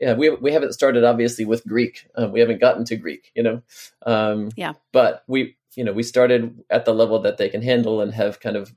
Yeah, 0.00 0.14
we 0.14 0.30
we 0.30 0.52
haven't 0.52 0.72
started 0.74 1.04
obviously 1.04 1.44
with 1.44 1.66
Greek. 1.66 2.06
Uh, 2.14 2.28
we 2.32 2.40
haven't 2.40 2.60
gotten 2.60 2.84
to 2.84 2.96
Greek, 2.96 3.32
you 3.34 3.42
know. 3.42 3.62
Um, 4.04 4.50
Yeah. 4.56 4.74
But 4.92 5.24
we 5.26 5.56
you 5.74 5.82
know 5.84 5.92
we 5.92 6.02
started 6.04 6.62
at 6.70 6.84
the 6.84 6.94
level 6.94 7.18
that 7.22 7.36
they 7.38 7.48
can 7.48 7.62
handle 7.62 8.00
and 8.00 8.14
have 8.14 8.38
kind 8.40 8.56
of 8.56 8.72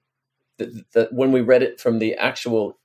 the, 0.57 0.83
the, 0.93 1.07
when 1.11 1.31
we 1.31 1.41
read 1.41 1.61
it 1.61 1.79
from 1.79 1.99
the 1.99 2.15
actual 2.15 2.77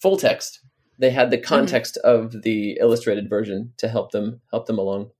full 0.00 0.16
text, 0.16 0.60
they 0.98 1.10
had 1.10 1.30
the 1.30 1.38
context 1.38 1.96
of 1.98 2.42
the 2.42 2.78
illustrated 2.80 3.28
version 3.28 3.72
to 3.76 3.88
help 3.88 4.10
them 4.12 4.40
help 4.50 4.66
them 4.66 4.78
along. 4.78 5.10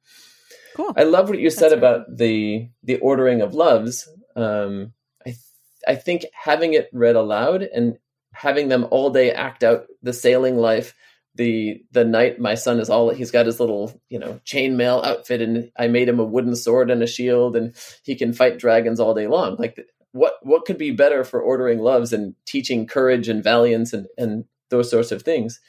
Cool. 0.76 0.92
I 0.96 1.02
love 1.04 1.28
what 1.28 1.38
you 1.38 1.50
said 1.50 1.70
That's 1.70 1.78
about 1.78 2.16
the 2.16 2.68
the 2.82 2.98
ordering 2.98 3.42
of 3.42 3.54
loves. 3.54 4.08
Um, 4.37 4.92
I 5.22 5.30
th- 5.30 5.38
I 5.87 5.94
think 5.96 6.24
having 6.32 6.74
it 6.74 6.88
read 6.92 7.16
aloud 7.16 7.62
and 7.62 7.98
having 8.32 8.68
them 8.68 8.87
all 8.90 9.11
day 9.11 9.30
act 9.30 9.62
out 9.62 9.87
the 10.02 10.12
sailing 10.12 10.56
life. 10.56 10.94
The 11.35 11.82
the 11.92 12.04
night 12.04 12.38
my 12.38 12.54
son 12.56 12.78
is 12.78 12.90
all 12.90 13.08
he's 13.11 13.30
got 13.30 13.46
his 13.46 13.58
little 13.58 13.98
you 14.11 14.18
know 14.18 14.40
chainmail 14.44 15.04
outfit 15.04 15.40
and 15.40 15.70
I 15.78 15.88
made 15.88 16.08
him 16.08 16.20
a 16.20 16.24
wooden 16.24 16.54
sword 16.54 16.90
and 16.90 17.02
a 17.02 17.06
shield 17.06 17.56
and 17.56 17.74
he 18.02 18.16
can 18.16 18.35
fight 18.35 18.58
dragons 18.58 19.00
all 19.00 19.14
day 19.14 19.26
long. 19.26 19.56
Like 19.58 19.80
what 20.12 20.35
what 20.42 20.66
could 20.66 20.76
be 20.76 20.90
better 20.90 21.24
for 21.24 21.40
ordering 21.40 21.78
loves 21.78 22.12
and 22.12 22.35
teaching 22.44 22.87
courage 22.87 23.28
and 23.28 23.42
valiance 23.42 23.94
and 23.94 24.06
and 24.18 24.44
those 24.68 24.90
sorts 24.90 25.11
of 25.11 25.22
things. 25.22 25.61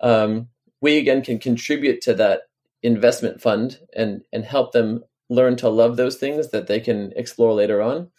Um, 0.00 0.48
we 0.80 0.98
again 0.98 1.22
can 1.22 1.38
contribute 1.38 2.00
to 2.02 2.14
that 2.14 2.42
investment 2.84 3.40
fund 3.40 3.78
and 3.96 4.22
and 4.32 4.44
help 4.44 4.72
them 4.72 5.02
learn 5.30 5.56
to 5.56 5.68
love 5.68 5.96
those 5.96 6.16
things 6.16 6.50
that 6.50 6.66
they 6.66 6.78
can 6.78 7.12
explore 7.16 7.52
later 7.54 7.80
on. 7.82 8.10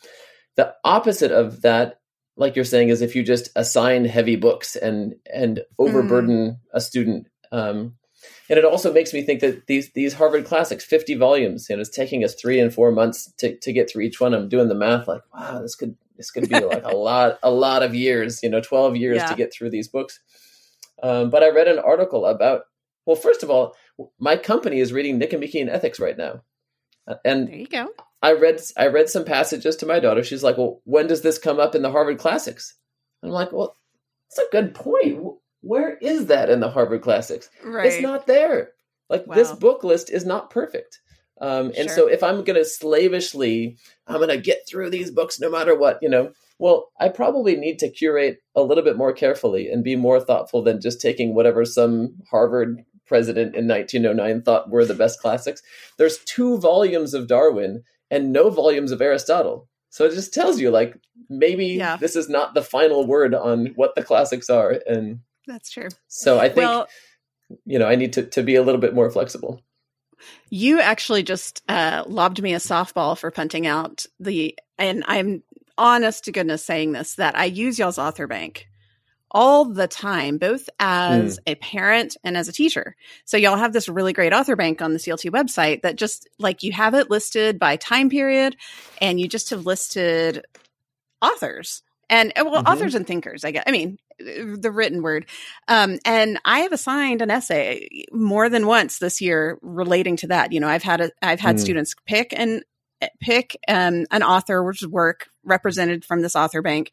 The 0.56 0.74
opposite 0.84 1.32
of 1.32 1.62
that, 1.62 2.00
like 2.36 2.56
you're 2.56 2.66
saying, 2.66 2.90
is 2.90 3.02
if 3.02 3.16
you 3.16 3.24
just 3.24 3.50
assign 3.56 4.06
heavy 4.06 4.36
books 4.36 4.76
and 4.76 5.16
and 5.32 5.62
overburden 5.80 6.60
a 6.74 6.82
student. 6.82 7.28
Um, 7.52 7.96
and 8.50 8.58
it 8.58 8.66
also 8.66 8.92
makes 8.92 9.14
me 9.14 9.22
think 9.22 9.42
that 9.42 9.68
these 9.68 9.92
these 9.94 10.16
Harvard 10.16 10.46
classics, 10.46 10.84
50 10.84 11.14
volumes, 11.16 11.70
and 11.70 11.80
it's 11.80 11.90
taking 11.90 12.24
us 12.24 12.34
three 12.34 12.60
and 12.60 12.74
four 12.74 12.92
months 12.92 13.32
to, 13.38 13.56
to 13.60 13.72
get 13.72 13.90
through 13.90 14.04
each 14.04 14.20
one. 14.20 14.34
I'm 14.34 14.50
doing 14.50 14.68
the 14.68 14.76
math, 14.76 15.08
like, 15.08 15.22
wow, 15.34 15.62
this 15.62 15.76
could 15.76 15.96
this 16.18 16.32
could 16.32 16.50
be 16.50 16.64
like 16.64 16.84
a 16.84 16.96
lot 16.96 17.38
a 17.44 17.52
lot 17.52 17.84
of 17.84 17.94
years, 17.94 18.42
you 18.42 18.50
know, 18.50 18.62
12 18.62 18.96
years 18.96 19.18
Yeah. 19.18 19.28
to 19.28 19.36
get 19.36 19.54
through 19.54 19.70
these 19.70 19.88
books. 19.88 20.20
Um, 21.04 21.30
but 21.30 21.44
I 21.44 21.50
read 21.50 21.68
an 21.68 21.78
article 21.80 22.26
about 22.26 22.62
well, 23.06 23.16
first 23.16 23.44
of 23.44 23.50
all, 23.50 23.76
my 24.20 24.36
company 24.38 24.80
is 24.80 24.94
reading 24.94 25.18
Nicomachean 25.18 25.70
Ethics 25.70 26.00
right 26.00 26.18
now, 26.18 26.42
Uh, 27.08 27.16
and 27.24 27.48
There 27.48 27.56
you 27.56 27.68
go. 27.68 27.90
I 28.22 28.34
read 28.34 28.60
I 28.78 28.88
read 28.88 29.10
some 29.10 29.26
passages 29.26 29.76
to 29.78 29.86
my 29.86 30.00
daughter. 30.00 30.24
She's 30.24 30.44
like, 30.44 30.58
"Well, 30.58 30.82
when 30.86 31.08
does 31.08 31.22
this 31.22 31.38
come 31.38 31.60
up 31.60 31.76
in 31.76 31.82
the 31.84 31.92
Harvard 31.92 32.18
Classics?" 32.18 32.76
I'm 33.22 33.30
like, 33.30 33.52
"Well, 33.52 33.76
that's 34.30 34.48
a 34.48 34.52
good 34.52 34.74
point. 34.74 35.22
Where 35.62 35.98
is 35.98 36.26
that 36.28 36.50
in 36.50 36.60
the 36.60 36.70
Harvard 36.70 37.02
Classics? 37.02 37.50
Right. 37.64 37.86
It's 37.88 38.02
not 38.02 38.26
there. 38.28 38.72
Like 39.10 39.26
this 39.28 39.52
book 39.52 39.84
list 39.84 40.10
is 40.10 40.26
not 40.26 40.50
perfect. 40.50 41.00
Um, 41.42 41.68
and 41.78 41.88
Sure. 41.90 41.96
so 41.96 42.08
if 42.08 42.24
I'm 42.24 42.44
going 42.44 42.56
to 42.58 42.66
slavishly, 42.66 43.78
I'm 44.08 44.18
going 44.18 44.30
to 44.30 44.38
get 44.38 44.68
through 44.68 44.90
these 44.90 45.12
books 45.12 45.40
no 45.40 45.50
matter 45.50 45.76
what, 45.78 46.00
you 46.02 46.10
know. 46.10 46.32
Well, 46.60 46.92
I 47.00 47.10
probably 47.10 47.56
need 47.58 47.78
to 47.80 47.90
curate 47.90 48.38
a 48.56 48.64
little 48.64 48.84
bit 48.84 48.96
more 48.98 49.12
carefully 49.12 49.70
and 49.70 49.84
be 49.84 49.96
more 49.98 50.20
thoughtful 50.22 50.64
than 50.64 50.80
just 50.82 51.02
taking 51.02 51.36
whatever 51.36 51.66
some 51.66 52.16
Harvard 52.32 52.84
president 53.06 53.56
in 53.56 53.68
1909 53.68 54.42
thought 54.42 54.70
were 54.70 54.86
the 54.86 54.94
best 54.94 55.20
classics. 55.22 55.62
There's 55.98 56.18
two 56.20 56.58
volumes 56.58 57.14
of 57.14 57.28
Darwin 57.28 57.84
and 58.12 58.32
no 58.32 58.50
volumes 58.50 58.92
of 58.92 59.02
Aristotle. 59.02 59.68
So 59.90 60.06
it 60.06 60.14
just 60.14 60.34
tells 60.34 60.60
you 60.60 60.72
like 60.72 60.98
maybe 61.30 61.68
Yeah. 61.68 61.96
this 61.98 62.16
is 62.16 62.28
not 62.30 62.54
the 62.54 62.62
final 62.62 63.06
word 63.08 63.34
on 63.34 63.68
what 63.76 63.96
the 63.96 64.04
classics 64.04 64.50
are 64.50 64.80
and 64.88 65.20
That's 65.48 65.70
true. 65.72 65.90
so 66.08 66.38
I 66.40 66.48
think 66.48 66.58
Well, 66.58 66.88
you 67.66 67.78
know, 67.80 67.86
I 67.88 67.96
need 67.96 68.14
to, 68.14 68.24
to 68.24 68.44
be 68.44 68.56
a 68.56 68.64
little 68.64 68.82
bit 68.82 68.94
more 68.96 69.10
flexible. 69.12 69.62
You 70.50 70.80
actually 70.80 71.24
just 71.24 71.62
uh, 71.70 72.04
lobbed 72.08 72.42
me 72.42 72.54
a 72.54 72.58
softball 72.60 73.18
for 73.18 73.30
punting 73.32 73.68
out 73.68 74.06
the, 74.20 74.58
and 74.78 75.04
I'm 75.08 75.44
honest 75.78 76.24
to 76.26 76.32
goodness 76.32 76.64
saying 76.66 76.94
this 76.94 77.16
that 77.16 77.38
I 77.38 77.46
use 77.46 77.78
y'all's 77.78 78.00
author 78.00 78.28
bank 78.28 78.68
all 79.36 79.66
the 79.66 79.88
time, 79.88 80.38
both 80.40 80.70
as 80.80 81.38
a 81.46 81.56
parent 81.56 82.16
and 82.24 82.38
as 82.38 82.48
a 82.48 82.54
teacher. 82.54 82.96
So 83.26 83.36
y'all 83.38 83.58
have 83.58 83.74
this 83.74 83.90
really 83.90 84.14
great 84.14 84.34
author 84.34 84.56
bank 84.56 84.82
on 84.82 84.94
the 84.94 85.00
CLT 85.00 85.30
website 85.30 85.82
that 85.84 85.98
just 85.98 86.28
like 86.40 86.64
you 86.64 86.72
have 86.72 86.96
it 86.96 87.12
listed 87.12 87.60
by 87.60 87.76
time 87.76 88.10
period, 88.10 88.56
and 89.02 89.20
you 89.20 89.28
just 89.28 89.50
have 89.52 89.66
listed 89.66 90.46
authors 91.22 91.84
and 92.10 92.32
uh, 92.38 92.44
well 92.46 92.62
Mhm. 92.64 92.68
authors 92.72 92.96
and 92.96 93.08
thinkers 93.08 93.44
i 93.44 93.52
guess 93.52 93.64
i 93.66 93.72
mean 93.72 93.98
uh, 94.22 94.56
the 94.60 94.72
written 94.72 95.02
word 95.02 95.26
um 95.68 95.98
and 96.06 96.40
i 96.46 96.60
have 96.60 96.72
assigned 96.72 97.22
an 97.22 97.32
essay 97.32 97.88
more 98.12 98.50
than 98.50 98.68
once 98.68 99.00
this 99.00 99.22
year 99.22 99.58
relating 99.62 100.18
to 100.18 100.28
that 100.28 100.52
you 100.52 100.60
know 100.60 100.68
i've 100.68 100.84
had 100.84 101.02
a 101.02 101.12
i've 101.22 101.40
had 101.40 101.56
Mm. 101.56 101.60
students 101.62 101.96
pick 102.06 102.34
and 102.38 102.64
pick 103.22 103.58
um 103.68 104.06
an 104.12 104.24
author 104.24 104.64
which 104.64 104.84
work 104.84 105.28
represented 105.44 106.06
from 106.06 106.22
this 106.22 106.36
author 106.36 106.62
bank 106.62 106.92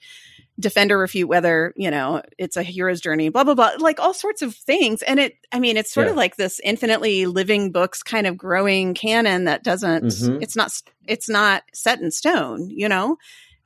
defend 0.61 0.93
or 0.93 0.99
refute 0.99 1.29
whether 1.29 1.73
you 1.77 1.91
know 1.91 2.23
it's 2.38 2.57
a 2.57 2.62
hero's 2.62 3.01
journey 3.01 3.29
blah 3.31 3.43
blah 3.43 3.55
blah 3.55 3.73
like 3.79 3.99
all 3.99 4.12
sorts 4.15 4.43
of 4.43 4.55
things 4.55 5.03
and 5.03 5.19
it 5.19 5.35
i 5.51 5.59
mean 5.59 5.77
it's 5.77 5.93
sort 5.93 6.07
Yeah. 6.07 6.11
of 6.12 6.17
like 6.17 6.37
this 6.37 6.61
infinitely 6.62 7.27
living 7.27 7.73
books 7.73 8.03
kind 8.03 8.27
of 8.27 8.37
growing 8.37 8.95
canon 8.95 9.45
that 9.45 9.65
doesn't 9.65 10.05
Mhm. 10.05 10.43
it's 10.43 10.55
not 10.55 10.71
it's 11.07 11.29
not 11.29 11.62
set 11.73 12.01
in 12.01 12.11
stone 12.11 12.69
you 12.71 12.88
know 12.88 13.17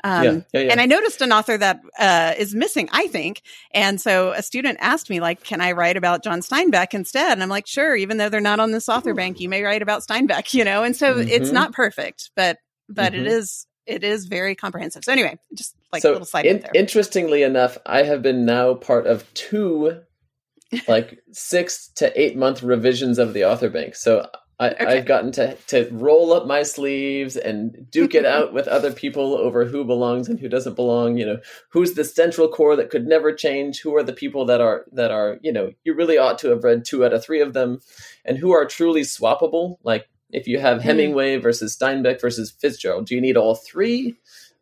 um 0.05 0.45
yeah, 0.53 0.61
yeah, 0.61 0.73
and 0.73 0.81
I 0.81 0.87
noticed 0.87 1.21
an 1.23 1.33
author 1.33 1.57
that 1.59 1.81
uh, 1.99 2.35
is 2.39 2.55
missing, 2.55 2.89
I 2.93 3.07
think. 3.09 3.43
And 3.73 4.01
so 4.01 4.33
a 4.33 4.43
student 4.43 4.79
asked 4.81 5.09
me, 5.09 5.21
like, 5.21 5.43
can 5.43 5.61
I 5.61 5.73
write 5.73 5.97
about 5.97 6.23
John 6.23 6.41
Steinbeck 6.41 6.93
instead? 6.93 7.33
And 7.33 7.43
I'm 7.43 7.49
like, 7.49 7.67
sure, 7.67 7.97
even 7.97 8.19
though 8.19 8.29
they're 8.29 8.41
not 8.41 8.61
on 8.61 8.73
this 8.73 8.89
author 8.89 9.15
bank, 9.15 9.41
you 9.41 9.49
may 9.49 9.63
write 9.63 9.83
about 9.83 10.03
Steinbeck, 10.07 10.53
you 10.55 10.65
know? 10.65 10.85
And 10.85 10.95
so 10.95 11.19
it's 11.19 11.49
Mhm. 11.51 11.55
not 11.55 11.73
perfect, 11.73 12.31
but, 12.37 12.59
but 12.89 13.15
it 13.15 13.27
Mhm. 13.27 13.31
is, 13.31 13.67
it 13.87 14.05
is 14.05 14.27
very 14.27 14.55
comprehensive. 14.55 15.05
So 15.05 15.13
anyway, 15.13 15.39
just 15.55 15.75
like 15.93 16.03
so 16.03 16.11
a 16.11 16.13
little 16.13 16.27
side 16.27 16.47
in- 16.47 16.61
there. 16.61 16.71
interestingly 16.75 17.43
enough, 17.43 17.79
I 17.87 18.03
have 18.03 18.23
been 18.23 18.45
now 18.45 18.75
part 18.75 19.07
of 19.07 19.33
two, 19.35 20.01
like 20.89 21.21
six 21.33 21.89
to 21.97 22.21
eight 22.21 22.37
month 22.37 22.63
revisions 22.63 23.19
of 23.19 23.33
the 23.35 23.45
author 23.45 23.71
bank. 23.71 23.95
So 23.95 24.29
I, 24.59 24.71
Okay. 24.71 24.87
I've 24.87 25.05
gotten 25.05 25.33
to 25.33 25.55
to 25.67 25.87
roll 25.93 26.33
up 26.33 26.47
my 26.47 26.63
sleeves 26.63 27.37
and 27.37 27.91
duke 27.91 28.15
it 28.15 28.25
out 28.35 28.55
with 28.55 28.67
other 28.69 28.91
people 28.91 29.37
over 29.37 29.67
who 29.67 29.85
belongs 29.85 30.29
and 30.31 30.41
who 30.41 30.49
doesn't 30.49 30.77
belong. 30.77 31.19
You 31.19 31.27
know, 31.27 31.39
who's 31.71 31.93
the 31.93 32.05
central 32.05 32.49
core 32.49 32.75
that 32.77 32.89
could 32.89 33.07
never 33.07 33.33
change? 33.35 33.83
Who 33.83 33.95
are 33.97 34.03
the 34.03 34.15
people 34.15 34.47
that 34.47 34.63
are 34.63 34.87
that 34.93 35.11
are 35.11 35.39
you 35.43 35.53
know 35.53 35.73
you 35.85 35.93
really 35.95 36.17
ought 36.17 36.39
to 36.39 36.49
have 36.49 36.65
read 36.65 36.87
two 36.87 37.05
out 37.05 37.13
of 37.13 37.23
three 37.23 37.43
of 37.43 37.53
them, 37.53 37.81
and 38.25 38.39
who 38.39 38.51
are 38.53 38.65
truly 38.65 39.03
swappable? 39.03 39.77
Like 39.83 40.09
if 40.37 40.47
you 40.47 40.59
have 40.61 40.79
Mhm. 40.79 40.83
Hemingway 40.83 41.37
versus 41.39 41.77
Steinbeck 41.77 42.21
versus 42.21 42.51
Fitzgerald, 42.61 43.07
do 43.07 43.15
you 43.15 43.21
need 43.21 43.37
all 43.37 43.55
three? 43.55 44.15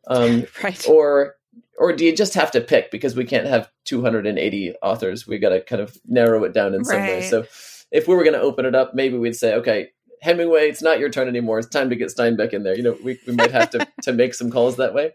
Um, 0.06 0.46
right. 0.62 0.88
or 0.88 1.36
or 1.78 1.92
do 1.92 2.04
you 2.04 2.14
just 2.14 2.34
have 2.34 2.50
to 2.52 2.60
pick 2.60 2.90
because 2.90 3.16
we 3.16 3.24
can't 3.24 3.46
have 3.46 3.68
280 3.86 4.74
authors 4.82 5.26
we 5.26 5.38
got 5.38 5.48
to 5.50 5.60
kind 5.60 5.82
of 5.82 5.96
narrow 6.06 6.44
it 6.44 6.52
down 6.52 6.74
in 6.74 6.84
some 6.84 7.00
way 7.00 7.22
so 7.22 7.44
if 7.90 8.06
we 8.06 8.14
were 8.14 8.22
going 8.22 8.34
to 8.34 8.40
open 8.40 8.64
it 8.66 8.74
up 8.74 8.94
maybe 8.94 9.16
we'd 9.16 9.34
say 9.34 9.54
okay 9.54 9.88
hemingway 10.20 10.68
it's 10.68 10.82
not 10.82 10.98
your 11.00 11.08
turn 11.10 11.26
anymore 11.26 11.58
it's 11.58 11.68
time 11.68 11.88
to 11.90 11.96
get 11.96 12.08
steinbeck 12.14 12.52
in 12.52 12.62
there 12.64 12.76
you 12.76 12.82
know 12.82 12.96
we, 13.02 13.18
we 13.26 13.32
might 13.34 13.50
have 13.50 13.70
to 13.70 13.86
to 14.02 14.12
make 14.12 14.34
some 14.34 14.50
calls 14.50 14.76
that 14.76 14.94
way 14.94 15.10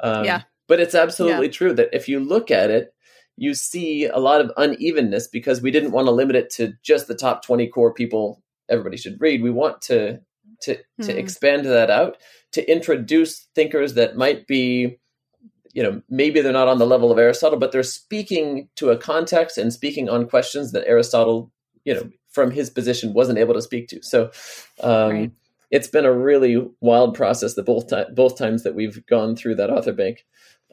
um, 0.00 0.24
Yeah. 0.24 0.42
but 0.68 0.80
it's 0.80 0.94
absolutely 0.94 1.48
true 1.48 1.72
that 1.74 1.88
if 1.92 2.08
you 2.08 2.20
look 2.20 2.50
at 2.50 2.70
it 2.70 2.92
you 3.36 3.54
see 3.54 4.04
a 4.06 4.18
lot 4.18 4.40
of 4.40 4.52
unevenness 4.58 5.28
because 5.28 5.60
we 5.62 5.70
didn't 5.70 5.92
want 5.92 6.06
to 6.06 6.12
limit 6.12 6.36
it 6.36 6.50
to 6.50 6.74
just 6.82 7.08
the 7.08 7.14
top 7.14 7.42
20 7.44 7.66
core 7.68 7.92
people 7.94 8.42
everybody 8.68 8.96
should 8.96 9.20
read 9.20 9.42
we 9.42 9.50
want 9.50 9.80
to 9.82 10.18
to 10.62 10.76
to 11.02 11.12
Hmm. 11.12 11.18
expand 11.18 11.64
that 11.66 11.90
out 11.90 12.16
to 12.52 12.70
introduce 12.70 13.46
thinkers 13.54 13.94
that 13.94 14.16
might 14.16 14.46
be 14.46 14.98
you 15.72 15.82
know 15.82 16.00
maybe 16.08 16.40
they're 16.40 16.52
not 16.52 16.68
on 16.68 16.78
the 16.78 16.86
level 16.86 17.10
of 17.12 17.18
aristotle 17.18 17.58
but 17.58 17.72
they're 17.72 17.82
speaking 17.82 18.68
to 18.76 18.90
a 18.90 18.96
context 18.96 19.58
and 19.58 19.72
speaking 19.72 20.08
on 20.08 20.28
questions 20.28 20.72
that 20.72 20.86
aristotle 20.86 21.52
you 21.84 21.94
know 21.94 22.08
from 22.30 22.50
his 22.50 22.70
position 22.70 23.12
wasn't 23.14 23.38
able 23.38 23.54
to 23.54 23.62
speak 23.62 23.88
to 23.88 24.02
so 24.02 24.30
um 24.82 25.10
Right. 25.10 25.30
it's 25.70 25.88
been 25.88 26.04
a 26.04 26.12
really 26.12 26.64
wild 26.80 27.14
process 27.14 27.54
the 27.54 27.62
both 27.62 27.90
both 28.14 28.38
times 28.38 28.62
that 28.62 28.74
we've 28.74 29.04
gone 29.06 29.34
through 29.36 29.56
that 29.56 29.68
author 29.70 29.92
bank. 29.92 30.24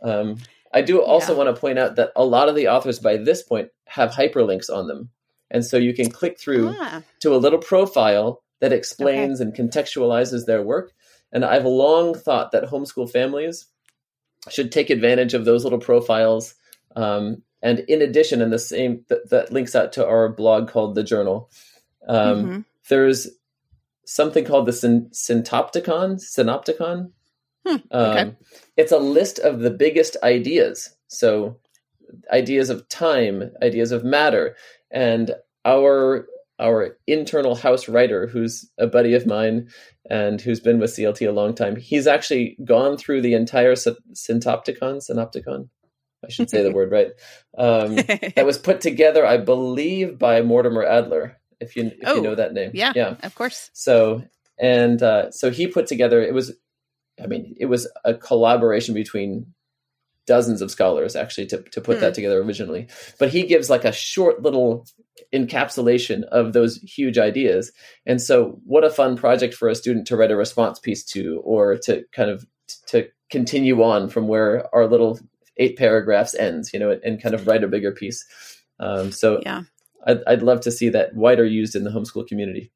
Um, 0.03 0.37
I 0.71 0.81
do 0.83 1.01
also 1.01 1.31
Yeah. 1.33 1.37
want 1.39 1.55
to 1.55 1.59
point 1.59 1.79
out 1.79 1.95
that 1.95 2.11
a 2.15 2.23
lot 2.23 2.47
of 2.47 2.53
the 2.55 2.67
authors 2.67 2.99
by 2.99 3.17
this 3.17 3.41
point 3.41 3.69
have 3.87 4.11
hyperlinks 4.11 4.69
on 4.69 4.87
them, 4.87 5.09
and 5.53 5.63
so 5.63 5.77
you 5.77 5.93
can 5.93 6.09
click 6.11 6.37
through 6.39 6.75
Ah, 6.77 7.01
to 7.21 7.33
a 7.33 7.37
little 7.37 7.59
profile 7.59 8.43
that 8.59 8.73
explains 8.73 9.39
and 9.39 9.53
contextualizes 9.53 10.45
their 10.45 10.61
work. 10.61 10.91
And 11.31 11.45
I've 11.45 11.65
long 11.65 12.13
thought 12.15 12.51
that 12.51 12.65
homeschool 12.65 13.09
families 13.11 13.67
should 14.49 14.71
take 14.71 14.89
advantage 14.89 15.33
of 15.33 15.45
those 15.45 15.63
little 15.63 15.79
profiles. 15.79 16.55
Um, 16.95 17.43
and 17.61 17.79
in 17.87 18.01
addition, 18.01 18.41
and 18.41 18.51
the 18.51 18.59
same 18.59 19.05
that, 19.07 19.29
that 19.29 19.51
links 19.53 19.73
out 19.75 19.93
to 19.93 20.05
our 20.05 20.27
blog 20.29 20.67
called 20.67 20.95
the 20.95 21.03
Journal. 21.03 21.49
Um, 22.07 22.43
mhm. 22.45 22.65
There's 22.89 23.29
something 24.05 24.43
called 24.43 24.65
the 24.65 24.73
syn- 24.73 25.09
Syntopicon. 25.11 26.19
Synopticon. 26.19 27.11
Hmm, 27.65 27.75
okay. 27.91 28.19
Um, 28.21 28.37
it's 28.75 28.91
a 28.91 28.97
list 28.97 29.39
of 29.39 29.59
the 29.59 29.71
biggest 29.71 30.17
ideas. 30.23 30.95
So 31.07 31.57
ideas 32.31 32.69
of 32.69 32.87
time, 32.89 33.51
ideas 33.61 33.91
of 33.91 34.03
matter, 34.03 34.55
and 34.91 35.31
our 35.65 36.27
our 36.59 36.97
internal 37.07 37.55
house 37.55 37.89
writer, 37.89 38.27
who's 38.27 38.69
a 38.77 38.85
buddy 38.87 39.15
of 39.15 39.25
mine 39.25 39.67
and 40.09 40.39
who's 40.39 40.59
been 40.59 40.79
with 40.79 40.91
CLT 40.91 41.27
a 41.27 41.31
long 41.31 41.55
time, 41.55 41.75
he's 41.75 42.05
actually 42.07 42.55
gone 42.63 42.95
through 42.95 43.21
the 43.21 43.33
entire 43.33 43.75
sy- 43.75 43.91
Syntopticon. 44.13 45.01
Synopticon. 45.09 45.69
I 46.23 46.29
should 46.29 46.49
say 46.49 46.61
the 46.61 46.71
word 46.75 46.91
right. 46.91 47.09
Um, 47.57 47.95
that 47.95 48.45
was 48.45 48.57
put 48.59 48.81
together, 48.81 49.25
I 49.25 49.37
believe, 49.37 50.19
by 50.19 50.41
Mortimer 50.41 50.83
Adler. 50.83 51.37
If 51.59 51.75
you 51.75 51.87
if 51.87 51.93
Oh, 52.07 52.15
you 52.15 52.21
know 52.21 52.35
that 52.35 52.53
name, 52.53 52.71
yeah. 52.73 52.93
yeah. 52.95 53.15
of 53.23 53.33
course. 53.35 53.69
So 53.73 54.23
and 54.59 55.01
uh, 55.01 55.31
so 55.31 55.49
he 55.49 55.67
put 55.67 55.87
together. 55.87 56.21
It 56.21 56.33
was, 56.33 56.53
I 57.21 57.27
mean, 57.27 57.55
it 57.59 57.65
was 57.65 57.89
a 58.05 58.13
collaboration 58.13 58.93
between 58.93 59.53
dozens 60.25 60.61
of 60.61 60.71
scholars 60.71 61.15
actually 61.15 61.47
to 61.47 61.61
to 61.71 61.81
put 61.81 61.97
Hmm. 61.97 62.01
that 62.01 62.13
together 62.13 62.41
originally. 62.41 62.87
But 63.19 63.29
he 63.29 63.43
gives 63.43 63.69
like 63.69 63.85
a 63.85 63.91
short 63.91 64.41
little 64.41 64.85
encapsulation 65.33 66.23
of 66.23 66.53
those 66.53 66.77
huge 66.77 67.17
ideas. 67.17 67.71
And 68.05 68.21
so, 68.21 68.59
what 68.65 68.83
a 68.83 68.89
fun 68.89 69.17
project 69.17 69.53
for 69.53 69.67
a 69.69 69.75
student 69.75 70.07
to 70.07 70.15
write 70.17 70.31
a 70.31 70.35
response 70.35 70.79
piece 70.79 71.03
to, 71.05 71.41
or 71.43 71.77
to 71.83 72.03
kind 72.11 72.29
of 72.29 72.45
to 72.87 73.07
continue 73.29 73.81
on 73.83 74.09
from 74.09 74.27
where 74.27 74.73
our 74.73 74.87
little 74.87 75.19
eight 75.57 75.77
paragraphs 75.77 76.33
ends, 76.35 76.71
you 76.73 76.79
know, 76.79 76.97
and, 77.03 77.21
kind 77.21 77.35
of 77.35 77.45
write 77.47 77.63
a 77.63 77.67
bigger 77.67 77.91
piece. 77.91 78.25
Um, 78.79 79.11
so 79.11 79.39
Yeah. 79.43 79.63
I'd, 80.05 80.19
I'd 80.27 80.41
love 80.43 80.61
to 80.61 80.71
see 80.71 80.89
that 80.89 81.15
wider 81.15 81.45
used 81.45 81.75
in 81.75 81.83
the 81.83 81.89
homeschool 81.91 82.27
community. 82.27 82.71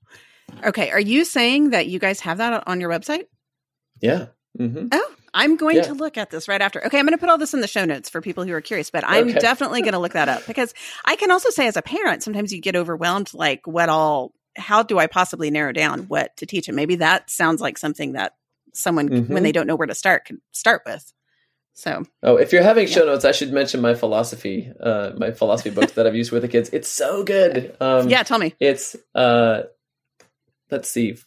Okay. 0.63 0.91
Are 0.91 0.99
you 0.99 1.25
saying 1.25 1.71
that 1.71 1.87
you 1.87 1.99
guys 1.99 2.19
have 2.21 2.37
that 2.37 2.63
on 2.67 2.79
your 2.79 2.89
website? 2.89 3.25
Yeah. 4.01 4.27
Hmm 4.57 4.87
Oh, 4.91 5.13
I'm 5.33 5.55
going 5.55 5.77
Yeah. 5.77 5.87
to 5.87 5.93
look 5.93 6.17
at 6.17 6.29
this 6.31 6.47
right 6.47 6.61
after. 6.61 6.83
Okay, 6.85 6.97
I'm 6.99 7.05
going 7.05 7.17
to 7.17 7.19
put 7.19 7.29
all 7.29 7.37
this 7.37 7.53
in 7.53 7.61
the 7.61 7.67
show 7.67 7.85
notes 7.85 8.09
for 8.09 8.21
people 8.21 8.43
who 8.45 8.53
are 8.53 8.61
curious, 8.61 8.89
but 8.89 9.03
I'm 9.05 9.29
Okay. 9.29 9.39
definitely 9.39 9.81
going 9.81 9.93
to 9.93 9.99
look 9.99 10.13
that 10.13 10.29
up 10.29 10.47
because 10.47 10.73
I 11.05 11.15
can 11.15 11.29
also 11.31 11.49
say 11.49 11.67
as 11.67 11.77
a 11.77 11.81
parent, 11.81 12.23
sometimes 12.23 12.51
you 12.53 12.61
get 12.61 12.75
overwhelmed 12.75 13.33
like 13.33 13.67
what 13.67 13.89
all 13.89 14.33
how 14.55 14.81
do 14.81 14.97
I 14.97 15.05
possibly 15.07 15.51
narrow 15.51 15.71
down 15.71 16.07
what 16.07 16.35
to 16.37 16.47
teach 16.47 16.67
and 16.67 16.75
maybe 16.75 16.95
that 16.95 17.29
sounds 17.29 17.61
like 17.61 17.77
something 17.77 18.13
that 18.13 18.33
someone 18.73 19.09
Mhm. 19.09 19.29
when 19.29 19.43
they 19.43 19.51
don't 19.51 19.67
know 19.67 19.75
where 19.75 19.85
to 19.87 19.93
start 19.93 20.25
can 20.25 20.41
start 20.51 20.81
with. 20.85 21.13
So, 21.73 22.03
Oh, 22.23 22.37
if 22.37 22.51
you're 22.51 22.63
having 22.63 22.87
Yeah. 22.87 22.93
show 22.95 23.05
notes, 23.05 23.23
I 23.23 23.33
should 23.33 23.53
mention 23.53 23.81
my 23.81 23.93
philosophy, 23.93 24.71
uh, 24.79 25.11
my 25.17 25.29
philosophy 25.31 25.69
book 25.69 25.93
that 25.93 26.07
I've 26.07 26.15
used 26.15 26.31
with 26.31 26.41
the 26.41 26.47
kids. 26.47 26.71
It's 26.73 26.89
so 26.89 27.23
good. 27.23 27.75
Um, 27.79 28.09
yeah, 28.09 28.23
tell 28.23 28.39
me. 28.39 28.55
It's 28.59 28.95
uh, 29.13 29.63
let's 30.71 30.89
see, 30.89 31.17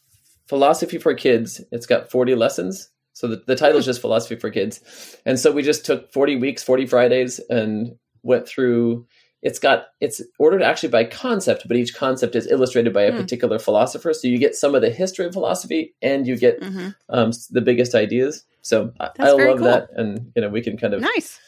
philosophy 0.49 0.99
for 0.99 1.15
kids. 1.15 1.61
It's 1.71 1.87
got 1.87 2.11
40 2.11 2.35
lessons. 2.35 2.91
So 3.21 3.29
the, 3.29 3.43
the 3.47 3.55
title 3.57 3.79
is 3.79 3.85
just 3.85 4.01
philosophy 4.01 4.37
for 4.37 4.51
kids. 4.51 4.81
And 5.27 5.39
so 5.39 5.53
we 5.53 5.63
just 5.63 5.85
took 5.85 6.11
40 6.11 6.37
weeks, 6.37 6.63
40 6.63 6.87
Fridays 6.87 7.39
and 7.51 7.97
went 8.23 8.49
through 8.49 9.07
it's 9.43 9.59
got 9.59 9.87
it's 10.01 10.23
ordered 10.39 10.63
actually 10.63 10.91
by 10.91 11.05
concept, 11.05 11.67
but 11.69 11.77
each 11.77 11.95
concept 11.95 12.35
is 12.35 12.47
illustrated 12.47 12.93
by 12.95 13.03
a 13.03 13.13
Hmm. 13.13 13.17
particular 13.17 13.59
philosopher. 13.59 14.13
So 14.15 14.29
you 14.29 14.39
get 14.39 14.55
some 14.55 14.75
of 14.75 14.81
the 14.83 14.91
history 14.91 15.27
of 15.27 15.33
philosophy 15.35 15.95
and 16.03 16.27
you 16.27 16.37
get 16.37 16.59
hmm 16.63 16.89
um, 17.11 17.33
the 17.51 17.61
biggest 17.61 17.95
ideas. 17.95 18.45
So 18.63 18.93
I, 19.01 19.11
That's 19.17 19.33
I 19.33 19.37
very 19.37 19.49
love 19.49 19.59
cool. 19.59 19.73
that, 19.73 19.89
and 19.97 20.33
you 20.35 20.43
know 20.43 20.49
we 20.49 20.63
can 20.63 20.77
kind 20.79 20.95
of 20.95 21.03
Nice. 21.03 21.39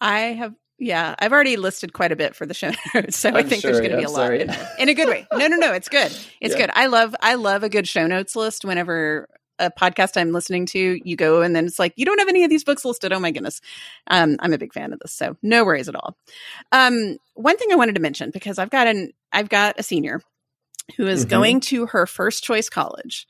I 0.00 0.18
have 0.20 0.54
yeah, 0.78 1.14
I've 1.20 1.32
already 1.32 1.56
listed 1.56 1.92
quite 1.92 2.10
a 2.10 2.16
bit 2.16 2.34
for 2.34 2.46
the 2.46 2.54
show 2.54 2.72
notes, 2.94 3.16
so 3.16 3.30
I 3.30 3.38
I'm 3.38 3.48
think 3.48 3.62
there's 3.62 3.78
going 3.80 3.90
to 3.92 3.96
yeah, 3.96 4.00
be 4.00 4.02
a 4.04 4.10
lot 4.10 4.32
in, 4.34 4.50
in 4.78 4.88
a 4.88 4.94
good 4.94 5.08
way. 5.08 5.28
No, 5.32 5.46
no, 5.46 5.56
no, 5.56 5.72
it's 5.72 5.88
good. 5.88 6.12
It's 6.40 6.54
Yeah. 6.58 6.66
good. 6.66 6.70
I 6.74 6.86
love 6.86 7.14
I 7.20 7.34
love 7.34 7.62
a 7.62 7.68
good 7.68 7.86
show 7.86 8.06
notes 8.08 8.34
list 8.34 8.64
whenever 8.64 9.28
a 9.58 9.70
podcast 9.70 10.16
I'm 10.20 10.32
listening 10.32 10.66
to, 10.66 11.00
you 11.04 11.16
go 11.16 11.42
and 11.42 11.54
then 11.54 11.66
it's 11.66 11.78
like, 11.78 11.92
you 11.96 12.04
don't 12.04 12.18
have 12.18 12.28
any 12.28 12.44
of 12.44 12.50
these 12.50 12.64
books 12.64 12.84
listed. 12.84 13.12
Oh 13.12 13.20
my 13.20 13.30
goodness. 13.30 13.60
Um, 14.08 14.36
I'm 14.40 14.52
a 14.52 14.58
big 14.58 14.72
fan 14.72 14.92
of 14.92 14.98
this. 15.00 15.12
So 15.12 15.36
no 15.42 15.64
worries 15.64 15.88
at 15.88 15.94
all. 15.94 16.16
Um, 16.72 17.18
one 17.34 17.56
thing 17.56 17.70
I 17.72 17.76
wanted 17.76 17.94
to 17.94 18.00
mention, 18.00 18.30
because 18.30 18.58
I've 18.58 18.70
got 18.70 18.86
an 18.86 19.12
I've 19.32 19.48
got 19.48 19.78
a 19.78 19.82
senior 19.82 20.20
who 20.96 21.06
is 21.06 21.24
Mhm. 21.24 21.30
going 21.30 21.60
to 21.60 21.86
her 21.86 22.06
first 22.06 22.44
choice 22.44 22.68
college. 22.68 23.26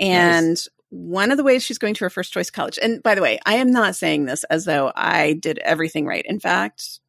And 0.00 0.58
one 0.90 1.30
of 1.30 1.36
the 1.36 1.44
ways 1.44 1.62
she's 1.62 1.78
going 1.78 1.94
to 1.94 2.04
her 2.04 2.10
first 2.10 2.32
choice 2.32 2.50
college, 2.50 2.78
and 2.80 3.02
by 3.02 3.14
the 3.14 3.20
way, 3.22 3.38
I 3.44 3.56
am 3.56 3.70
not 3.70 3.94
saying 3.96 4.24
this 4.24 4.44
as 4.44 4.64
though 4.64 4.90
I 4.94 5.34
did 5.34 5.58
everything 5.58 6.06
right. 6.06 6.24
In 6.26 6.40
fact, 6.40 7.00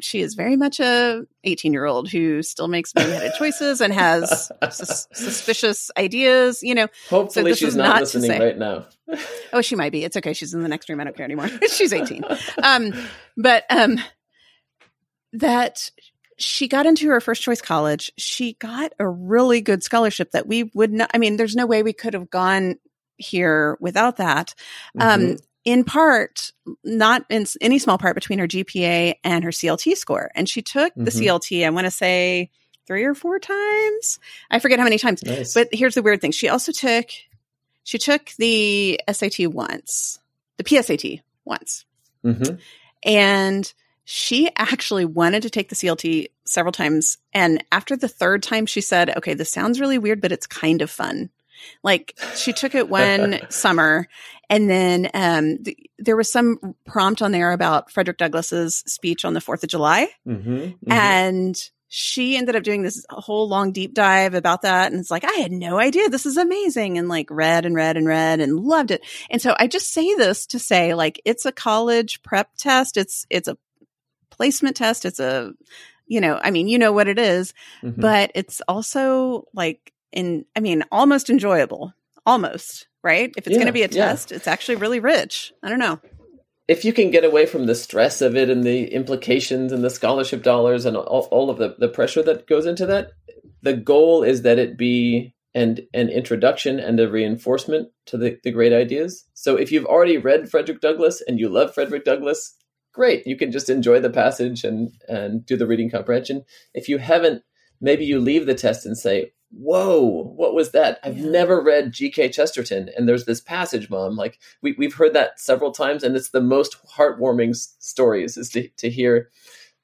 she 0.00 0.20
is 0.20 0.34
very 0.34 0.56
much 0.56 0.80
a 0.80 1.22
18 1.44 1.72
year 1.72 1.84
old 1.86 2.10
who 2.10 2.42
still 2.42 2.68
makes 2.68 2.92
boneheaded 2.92 3.36
choices 3.36 3.80
and 3.80 3.92
has 3.92 4.50
sus- 4.70 5.06
suspicious 5.12 5.90
ideas. 5.96 6.62
You 6.62 6.74
know, 6.74 6.88
Hopefully, 7.08 7.50
this 7.52 7.58
she's 7.58 7.76
not, 7.76 7.88
not 7.88 8.00
listening 8.02 8.30
say- 8.30 8.38
right 8.38 8.58
now. 8.58 8.86
oh, 9.52 9.60
she 9.60 9.76
might 9.76 9.92
be. 9.92 10.04
It's 10.04 10.16
okay. 10.16 10.32
She's 10.32 10.54
in 10.54 10.62
the 10.62 10.68
next 10.68 10.88
room. 10.88 11.00
I 11.00 11.04
don't 11.04 11.16
care 11.16 11.24
anymore. 11.24 11.48
She's 11.70 11.92
18. 11.92 12.22
Um, 12.62 12.92
but 13.36 13.64
um, 13.70 13.98
that 15.32 15.90
she 16.38 16.68
got 16.68 16.86
into 16.86 17.08
her 17.08 17.20
first 17.20 17.42
choice 17.42 17.60
college. 17.60 18.10
She 18.16 18.54
got 18.54 18.92
a 18.98 19.08
really 19.08 19.60
good 19.60 19.82
scholarship 19.82 20.30
that 20.32 20.46
we 20.46 20.64
would 20.74 20.92
not. 20.92 21.10
I 21.12 21.18
mean, 21.18 21.36
there's 21.36 21.56
no 21.56 21.66
way 21.66 21.82
we 21.82 21.92
could 21.92 22.14
have 22.14 22.30
gone 22.30 22.76
here 23.16 23.76
without 23.80 24.16
that. 24.16 24.54
Um, 24.98 25.20
Mhm. 25.20 25.40
In 25.64 25.84
part, 25.84 26.52
not 26.84 27.24
in 27.28 27.46
any 27.60 27.78
small 27.78 27.98
part, 27.98 28.14
between 28.14 28.38
her 28.38 28.46
GPA 28.46 29.14
and 29.24 29.44
her 29.44 29.50
CLT 29.50 29.94
score. 29.96 30.30
And 30.34 30.48
she 30.48 30.62
took 30.62 30.92
the 30.94 31.10
Mhm. 31.10 31.18
CLT, 31.18 31.64
I 31.66 31.70
want 31.70 31.86
to 31.86 31.90
say 31.90 32.50
three 32.86 33.04
or 33.04 33.14
four 33.14 33.38
times. 33.38 34.18
I 34.50 34.58
forget 34.58 34.78
how 34.78 34.84
many 34.84 34.98
times. 34.98 35.22
nice. 35.22 35.54
But 35.54 35.68
here's 35.72 35.94
the 35.94 36.02
weird 36.02 36.20
thing. 36.20 36.32
She 36.32 36.48
also 36.48 36.72
took 36.72 37.06
she 37.82 37.98
took 37.98 38.30
the 38.38 39.00
SAT 39.10 39.46
once, 39.46 40.18
the 40.58 40.64
PSAT 40.64 41.22
once. 41.44 41.84
Mhm. 42.24 42.58
And 43.02 43.72
she 44.04 44.50
actually 44.56 45.04
wanted 45.06 45.42
to 45.42 45.50
take 45.50 45.70
the 45.70 45.74
CLT 45.74 46.28
several 46.44 46.72
times. 46.72 47.16
And 47.32 47.64
after 47.72 47.96
the 47.96 48.06
third 48.08 48.42
time, 48.42 48.66
she 48.66 48.80
said, 48.80 49.16
okay, 49.16 49.34
this 49.34 49.50
sounds 49.50 49.80
really 49.80 49.98
weird, 49.98 50.20
but 50.20 50.30
it's 50.32 50.46
kind 50.46 50.82
of 50.82 50.90
fun. 50.90 51.30
Like 51.82 52.18
she 52.34 52.52
took 52.52 52.74
it 52.74 52.88
one 52.88 53.40
summer 53.50 54.06
and 54.48 54.68
then 54.68 55.08
um, 55.14 55.58
th- 55.62 55.76
there 55.98 56.16
was 56.16 56.30
some 56.30 56.58
prompt 56.86 57.22
on 57.22 57.32
there 57.32 57.52
about 57.52 57.90
Frederick 57.90 58.18
Douglass's 58.18 58.82
speech 58.86 59.24
on 59.24 59.34
the 59.34 59.40
4th 59.40 59.62
of 59.62 59.68
July. 59.70 60.08
Mhm. 60.26 60.76
Mhm. 60.78 60.92
And 60.92 61.70
she 61.92 62.36
ended 62.36 62.54
up 62.54 62.62
doing 62.62 62.82
this 62.82 63.04
whole 63.10 63.48
long 63.48 63.72
deep 63.72 63.94
dive 63.94 64.34
about 64.34 64.62
that. 64.62 64.92
And 64.92 65.00
it's 65.00 65.10
like, 65.10 65.24
I 65.24 65.32
had 65.38 65.50
no 65.50 65.78
idea. 65.78 66.08
This 66.08 66.24
is 66.24 66.36
amazing. 66.36 66.98
And 66.98 67.08
like 67.08 67.26
read 67.30 67.66
and 67.66 67.74
read 67.74 67.96
and 67.96 68.06
read 68.06 68.38
and 68.40 68.60
loved 68.60 68.92
it. 68.92 69.04
And 69.28 69.42
so 69.42 69.56
I 69.58 69.66
just 69.66 69.92
say 69.92 70.14
this 70.14 70.46
to 70.46 70.60
say 70.60 70.94
like, 70.94 71.20
it's 71.24 71.46
a 71.46 71.52
college 71.52 72.22
prep 72.22 72.50
test. 72.56 72.96
It's, 72.96 73.26
it's 73.28 73.48
a 73.48 73.58
placement 74.30 74.76
test. 74.76 75.04
It's 75.04 75.18
a, 75.18 75.52
you 76.06 76.20
know, 76.20 76.38
I 76.42 76.50
mean, 76.52 76.68
you 76.68 76.78
know 76.78 76.92
what 76.92 77.08
it 77.08 77.18
is, 77.18 77.54
Mhm. 77.82 78.00
but 78.00 78.30
it's 78.36 78.60
also 78.68 79.46
like 79.52 79.92
in, 80.12 80.44
I 80.56 80.60
mean, 80.60 80.84
almost 80.90 81.30
enjoyable, 81.30 81.92
almost, 82.26 82.88
right? 83.02 83.32
If 83.36 83.46
it's 83.46 83.56
going 83.56 83.66
to 83.66 83.72
be 83.72 83.82
a 83.82 83.88
yeah. 83.88 84.06
test, 84.06 84.32
it's 84.32 84.46
actually 84.46 84.76
really 84.76 85.00
rich. 85.00 85.52
I 85.62 85.68
don't 85.68 85.78
know. 85.78 86.00
if 86.70 86.84
you 86.84 86.92
can 86.92 87.10
get 87.10 87.24
away 87.24 87.46
from 87.46 87.66
the 87.66 87.74
stress 87.74 88.22
of 88.22 88.36
it 88.36 88.48
and 88.48 88.62
the 88.62 88.84
implications 88.94 89.72
and 89.72 89.82
the 89.82 89.90
scholarship 89.90 90.40
dollars 90.44 90.86
and 90.86 90.96
all, 90.96 91.26
all 91.32 91.50
of 91.50 91.58
the, 91.58 91.74
the 91.80 91.88
pressure 91.88 92.22
that 92.22 92.46
goes 92.46 92.64
into 92.64 92.86
that, 92.86 93.10
the 93.62 93.72
goal 93.72 94.22
is 94.22 94.42
that 94.42 94.60
it 94.60 94.78
be 94.78 95.34
and 95.52 95.80
an 95.92 96.08
introduction 96.08 96.78
and 96.78 97.00
a 97.00 97.10
reinforcement 97.10 97.88
to 98.06 98.16
the, 98.16 98.38
the 98.44 98.52
great 98.52 98.72
ideas. 98.72 99.24
So 99.34 99.56
if 99.56 99.72
you've 99.72 99.84
already 99.84 100.16
read 100.16 100.48
Frederick 100.48 100.80
Douglass 100.80 101.20
and 101.26 101.40
you 101.40 101.48
love 101.48 101.74
Frederick 101.74 102.04
Douglass, 102.04 102.54
great. 102.94 103.26
You 103.26 103.36
can 103.36 103.50
just 103.50 103.68
enjoy 103.68 103.98
the 103.98 104.08
passage 104.08 104.62
and, 104.62 104.92
and 105.08 105.44
do 105.44 105.56
the 105.56 105.66
reading 105.66 105.90
comprehension. 105.90 106.44
If 106.72 106.88
you 106.88 106.98
haven't, 106.98 107.42
maybe 107.80 108.04
you 108.04 108.20
leave 108.20 108.46
the 108.46 108.54
test 108.54 108.86
and 108.86 108.96
say, 108.96 109.32
whoa, 109.50 110.32
what 110.36 110.54
was 110.54 110.72
that? 110.72 110.98
I've 111.02 111.18
Yeah. 111.18 111.30
never 111.30 111.60
read 111.62 111.92
G.K. 111.92 112.28
Chesterton. 112.30 112.90
And 112.96 113.08
there's 113.08 113.24
this 113.24 113.40
passage, 113.40 113.90
mom. 113.90 114.16
Like, 114.16 114.38
we, 114.62 114.74
we've 114.78 114.94
heard 114.94 115.12
that 115.14 115.40
several 115.40 115.72
times, 115.72 116.02
and 116.02 116.16
it's 116.16 116.30
the 116.30 116.40
most 116.40 116.76
heartwarming 116.96 117.50
s- 117.50 117.74
stories 117.78 118.36
is 118.36 118.48
to, 118.50 118.68
to 118.78 118.88
hear 118.90 119.30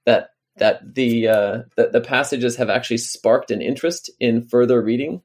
that 0.04 0.30
that 0.58 0.94
the, 0.94 1.28
uh, 1.28 1.62
the 1.76 1.88
the 1.88 2.00
passages 2.00 2.56
have 2.56 2.70
actually 2.70 2.96
sparked 2.98 3.50
an 3.50 3.60
interest 3.60 4.10
in 4.20 4.42
further 4.48 4.80
reading. 4.82 5.22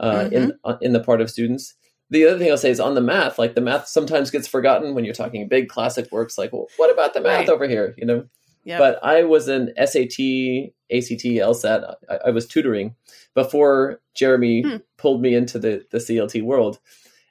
uh, 0.00 0.10
mm-hmm. 0.24 0.34
in 0.34 0.52
uh, 0.64 0.76
in 0.80 0.92
the 0.92 1.00
part 1.00 1.20
of 1.20 1.30
students. 1.30 1.74
The 2.10 2.26
other 2.26 2.38
thing 2.38 2.50
I'll 2.50 2.58
say 2.58 2.70
is 2.70 2.80
on 2.80 2.94
the 2.94 3.00
math, 3.00 3.38
like 3.38 3.54
the 3.54 3.60
math 3.60 3.88
sometimes 3.88 4.30
gets 4.30 4.46
forgotten 4.48 4.94
when 4.94 5.04
you're 5.04 5.14
talking 5.14 5.48
big 5.48 5.68
classic 5.68 6.10
works. 6.12 6.36
Like, 6.38 6.52
well, 6.52 6.66
what 6.76 6.92
about 6.92 7.14
the 7.14 7.20
math 7.20 7.40
right. 7.40 7.48
over 7.48 7.66
here? 7.68 7.94
You 7.96 8.06
know. 8.06 8.24
Yep. 8.64 8.78
But 8.78 8.98
I 9.02 9.24
was 9.24 9.48
an 9.48 9.72
SAT, 9.76 10.72
ACT, 10.90 11.24
LSAT. 11.24 11.94
I, 12.08 12.18
I 12.26 12.30
was 12.30 12.46
tutoring 12.46 12.94
before 13.34 14.00
Jeremy 14.14 14.62
hmm. 14.62 14.76
pulled 14.96 15.20
me 15.20 15.34
into 15.34 15.58
the 15.58 15.84
the 15.90 15.98
CLT 15.98 16.42
world, 16.42 16.78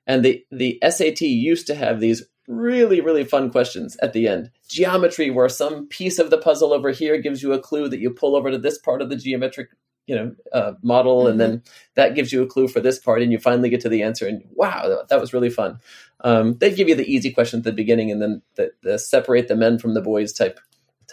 and 0.05 0.23
the 0.23 0.45
the 0.51 0.79
SAT 0.87 1.21
used 1.21 1.67
to 1.67 1.75
have 1.75 1.99
these 1.99 2.23
really 2.47 3.01
really 3.01 3.23
fun 3.23 3.49
questions 3.49 3.97
at 4.01 4.13
the 4.13 4.27
end. 4.27 4.51
Geometry, 4.69 5.31
where 5.31 5.49
some 5.49 5.87
piece 5.87 6.19
of 6.19 6.29
the 6.29 6.37
puzzle 6.37 6.73
over 6.73 6.91
here 6.91 7.19
gives 7.19 7.41
you 7.41 7.53
a 7.53 7.59
clue 7.59 7.89
that 7.89 7.99
you 7.99 8.11
pull 8.11 8.35
over 8.35 8.51
to 8.51 8.57
this 8.57 8.77
part 8.77 9.01
of 9.01 9.09
the 9.09 9.15
geometric 9.15 9.69
you 10.05 10.15
know 10.15 10.35
uh, 10.51 10.73
model 10.81 11.21
mm-hmm. 11.21 11.31
and 11.31 11.39
then 11.39 11.63
that 11.95 12.15
gives 12.15 12.31
you 12.33 12.41
a 12.43 12.47
clue 12.47 12.67
for 12.67 12.79
this 12.79 12.99
part 12.99 13.21
and 13.21 13.31
you 13.31 13.39
finally 13.39 13.69
get 13.69 13.81
to 13.81 13.89
the 13.89 14.03
answer 14.03 14.27
and 14.27 14.43
wow 14.51 15.05
that, 15.07 15.19
was 15.21 15.33
really 15.33 15.49
fun 15.49 15.79
um, 16.25 16.57
they 16.57 16.73
give 16.73 16.89
you 16.89 16.95
the 16.95 17.11
easy 17.11 17.31
questions 17.31 17.61
at 17.61 17.71
the 17.71 17.71
beginning 17.71 18.11
and 18.11 18.21
then 18.21 18.41
the, 18.55 18.71
the 18.81 18.99
separate 18.99 19.47
the 19.47 19.55
men 19.55 19.79
from 19.79 19.93
the 19.93 20.01
boys 20.01 20.33
type 20.33 20.59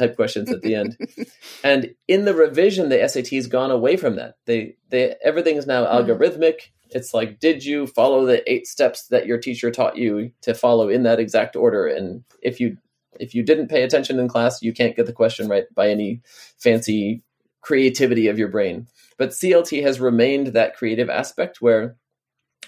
type 0.01 0.17
questions 0.17 0.51
at 0.51 0.63
the 0.63 0.75
end 0.75 0.97
and 1.65 1.95
in 2.09 2.25
the 2.25 2.35
revision 2.35 2.89
the 2.89 3.09
sat's 3.09 3.47
gone 3.47 3.71
away 3.71 3.97
from 3.97 4.17
that 4.17 4.35
they 4.47 4.75
they 4.89 5.15
everything 5.23 5.57
is 5.57 5.67
now 5.67 5.85
mm-hmm. 5.85 6.11
algorithmic 6.11 6.71
it's 6.91 7.15
like 7.15 7.39
did 7.39 7.65
you 7.65 7.87
follow 7.87 8.27
the 8.27 8.53
eight 8.53 8.67
steps 8.67 9.07
that 9.09 9.27
your 9.27 9.39
teacher 9.39 9.71
taught 9.71 9.97
you 9.97 10.33
to 10.43 10.55
follow 10.55 10.89
in 10.89 11.05
that 11.05 11.21
exact 11.21 11.55
order 11.55 11.87
and 11.87 12.25
if 12.43 12.59
you 12.59 12.77
if 13.19 13.35
you 13.35 13.43
didn't 13.43 13.69
pay 13.69 13.83
attention 13.83 14.19
in 14.19 14.29
class 14.29 14.63
you 14.63 14.73
can't 14.73 14.97
get 14.97 15.07
the 15.07 15.13
question 15.13 15.49
right 15.49 15.73
by 15.75 15.89
any 15.89 16.21
fancy 16.59 17.23
creativity 17.61 18.29
of 18.29 18.39
your 18.39 18.49
brain. 18.49 18.87
But 19.19 19.31
CLT 19.31 19.83
has 19.83 20.01
remained 20.01 20.49
that 20.49 20.77
creative 20.77 21.11
aspect 21.11 21.61
where, 21.61 21.97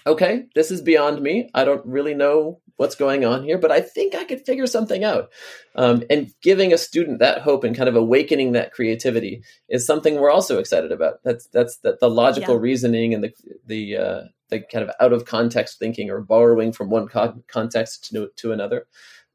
okay, 0.05 0.45
this 0.55 0.71
is 0.71 0.81
beyond 0.81 1.21
me. 1.21 1.49
I 1.53 1.65
don't 1.65 1.85
really 1.85 2.13
know 2.13 2.59
what's 2.77 2.95
going 2.95 3.23
on 3.23 3.43
here, 3.43 3.57
but 3.57 3.71
I 3.71 3.81
think 3.81 4.15
I 4.15 4.23
could 4.23 4.45
figure 4.45 4.67
something 4.67 5.03
out. 5.03 5.29
Um, 5.75 6.03
and 6.09 6.31
giving 6.41 6.73
a 6.73 6.77
student 6.77 7.19
that 7.19 7.41
hope 7.41 7.63
and 7.63 7.75
kind 7.75 7.89
of 7.89 7.95
awakening 7.95 8.53
that 8.53 8.73
creativity 8.73 9.43
is 9.69 9.85
something 9.85 10.15
we're 10.15 10.31
also 10.31 10.59
excited 10.59 10.91
about. 10.91 11.23
That's 11.23 11.47
that's 11.47 11.77
the, 11.77 11.97
the 11.99 12.09
logical 12.09 12.55
yeah. 12.55 12.61
reasoning 12.61 13.13
and 13.13 13.23
the 13.23 13.33
the 13.65 13.97
uh, 13.97 14.21
the 14.49 14.61
kind 14.61 14.87
of 14.87 14.95
out 14.99 15.13
of 15.13 15.25
context 15.25 15.79
thinking 15.79 16.09
or 16.09 16.21
borrowing 16.21 16.71
from 16.71 16.89
one 16.89 17.07
co- 17.07 17.41
context 17.47 18.09
to 18.11 18.29
to 18.37 18.51
another. 18.51 18.87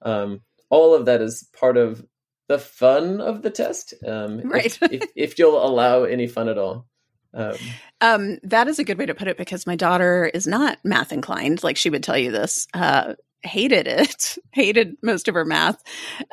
Um, 0.03 0.43
all 0.71 0.95
of 0.95 1.07
that 1.07 1.23
is 1.23 1.49
part 1.59 1.77
of 1.77 2.05
the 2.49 2.59
fun 2.59 3.21
of 3.21 3.43
the 3.43 3.51
test. 3.51 3.95
Um, 4.07 4.41
right. 4.41 4.67
If, 4.67 4.83
if, 4.93 5.11
if, 5.15 5.39
you'll 5.39 5.65
allow 5.65 6.05
any 6.05 6.27
fun 6.27 6.49
at 6.49 6.59
all. 6.59 6.88
Um, 7.35 7.57
um, 8.01 8.39
that 8.45 8.69
is 8.69 8.79
a 8.79 8.85
good 8.85 8.99
way 8.99 9.07
to 9.07 9.15
put 9.15 9.29
it 9.29 9.37
because 9.37 9.67
my 9.67 9.77
daughter 9.77 10.31
is 10.33 10.47
not 10.47 10.79
math 10.85 11.13
inclined. 11.13 11.63
Like 11.63 11.77
she 11.77 11.91
would 11.91 12.03
tell 12.03 12.19
you 12.19 12.31
this. 12.31 12.67
Uh, 12.73 13.15
hated 13.43 13.87
it, 13.87 14.39
hated 14.53 14.97
most 15.03 15.29
of 15.29 15.35
her 15.35 15.45
math 15.45 15.83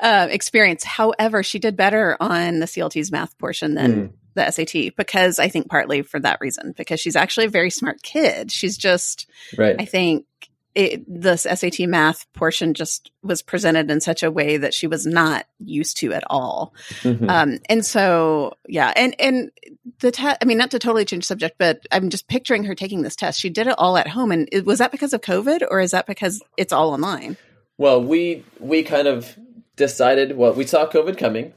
uh, 0.02 0.28
experience. 0.30 0.84
However, 0.84 1.44
she 1.44 1.60
did 1.60 1.78
better 1.78 2.18
on 2.20 2.60
the 2.60 2.66
CLT's 2.66 3.12
math 3.12 3.38
portion 3.38 3.76
than 3.76 4.10
mm. 4.10 4.14
the 4.34 4.52
SAT 4.52 4.96
because 4.96 5.40
I 5.40 5.50
think 5.50 5.70
partly 5.70 6.02
for 6.02 6.20
that 6.20 6.40
reason, 6.42 6.74
because 6.76 7.00
she's 7.00 7.16
actually 7.16 7.48
a 7.48 7.50
very 7.50 7.70
smart 7.70 8.02
kid. 8.02 8.52
She's 8.52 8.78
just, 8.78 9.30
right. 9.58 9.76
I 9.80 9.86
think, 9.86 10.26
it, 10.74 11.06
this 11.08 11.44
SAT 11.44 11.88
math 11.88 12.32
portion 12.34 12.74
just 12.74 13.10
was 13.24 13.42
presented 13.42 13.90
in 13.90 14.02
such 14.02 14.24
a 14.24 14.32
way 14.32 14.58
that 14.58 14.74
she 14.74 14.88
was 14.88 15.06
not 15.06 15.46
used 15.60 15.98
to 15.98 16.12
at 16.12 16.26
all. 16.28 16.74
Mm-hmm. 17.02 17.30
Um, 17.30 17.60
and 17.70 17.86
so, 17.86 18.58
yeah, 18.68 18.92
and, 18.94 19.16
and 19.18 19.52
the 20.00 20.12
test, 20.12 20.38
I 20.42 20.46
mean, 20.46 20.58
not 20.58 20.72
to 20.72 20.80
totally 20.80 21.06
change 21.06 21.26
subject, 21.26 21.58
but 21.58 21.86
I'm 21.92 22.10
just 22.10 22.28
picturing 22.28 22.64
her 22.66 22.76
taking 22.76 23.02
this 23.02 23.16
test. 23.16 23.40
She 23.40 23.50
did 23.50 23.68
it 23.68 23.76
all 23.78 23.98
at 23.98 24.08
home. 24.08 24.32
And 24.32 24.50
it, 24.52 24.66
was 24.66 24.80
that 24.80 24.92
because 24.92 25.14
of 25.14 25.22
COVID 25.22 25.66
or 25.70 25.80
is 25.80 25.92
that 25.92 26.08
because 26.08 26.42
it's 26.58 26.74
all 26.74 26.92
online? 26.92 27.38
Well, 27.78 28.02
we, 28.02 28.44
we 28.60 28.84
kind 28.84 29.08
of 29.08 29.38
decided, 29.76 30.38
well, 30.38 30.54
we 30.54 30.66
saw 30.66 30.88
COVID 30.88 31.18
coming 31.18 31.54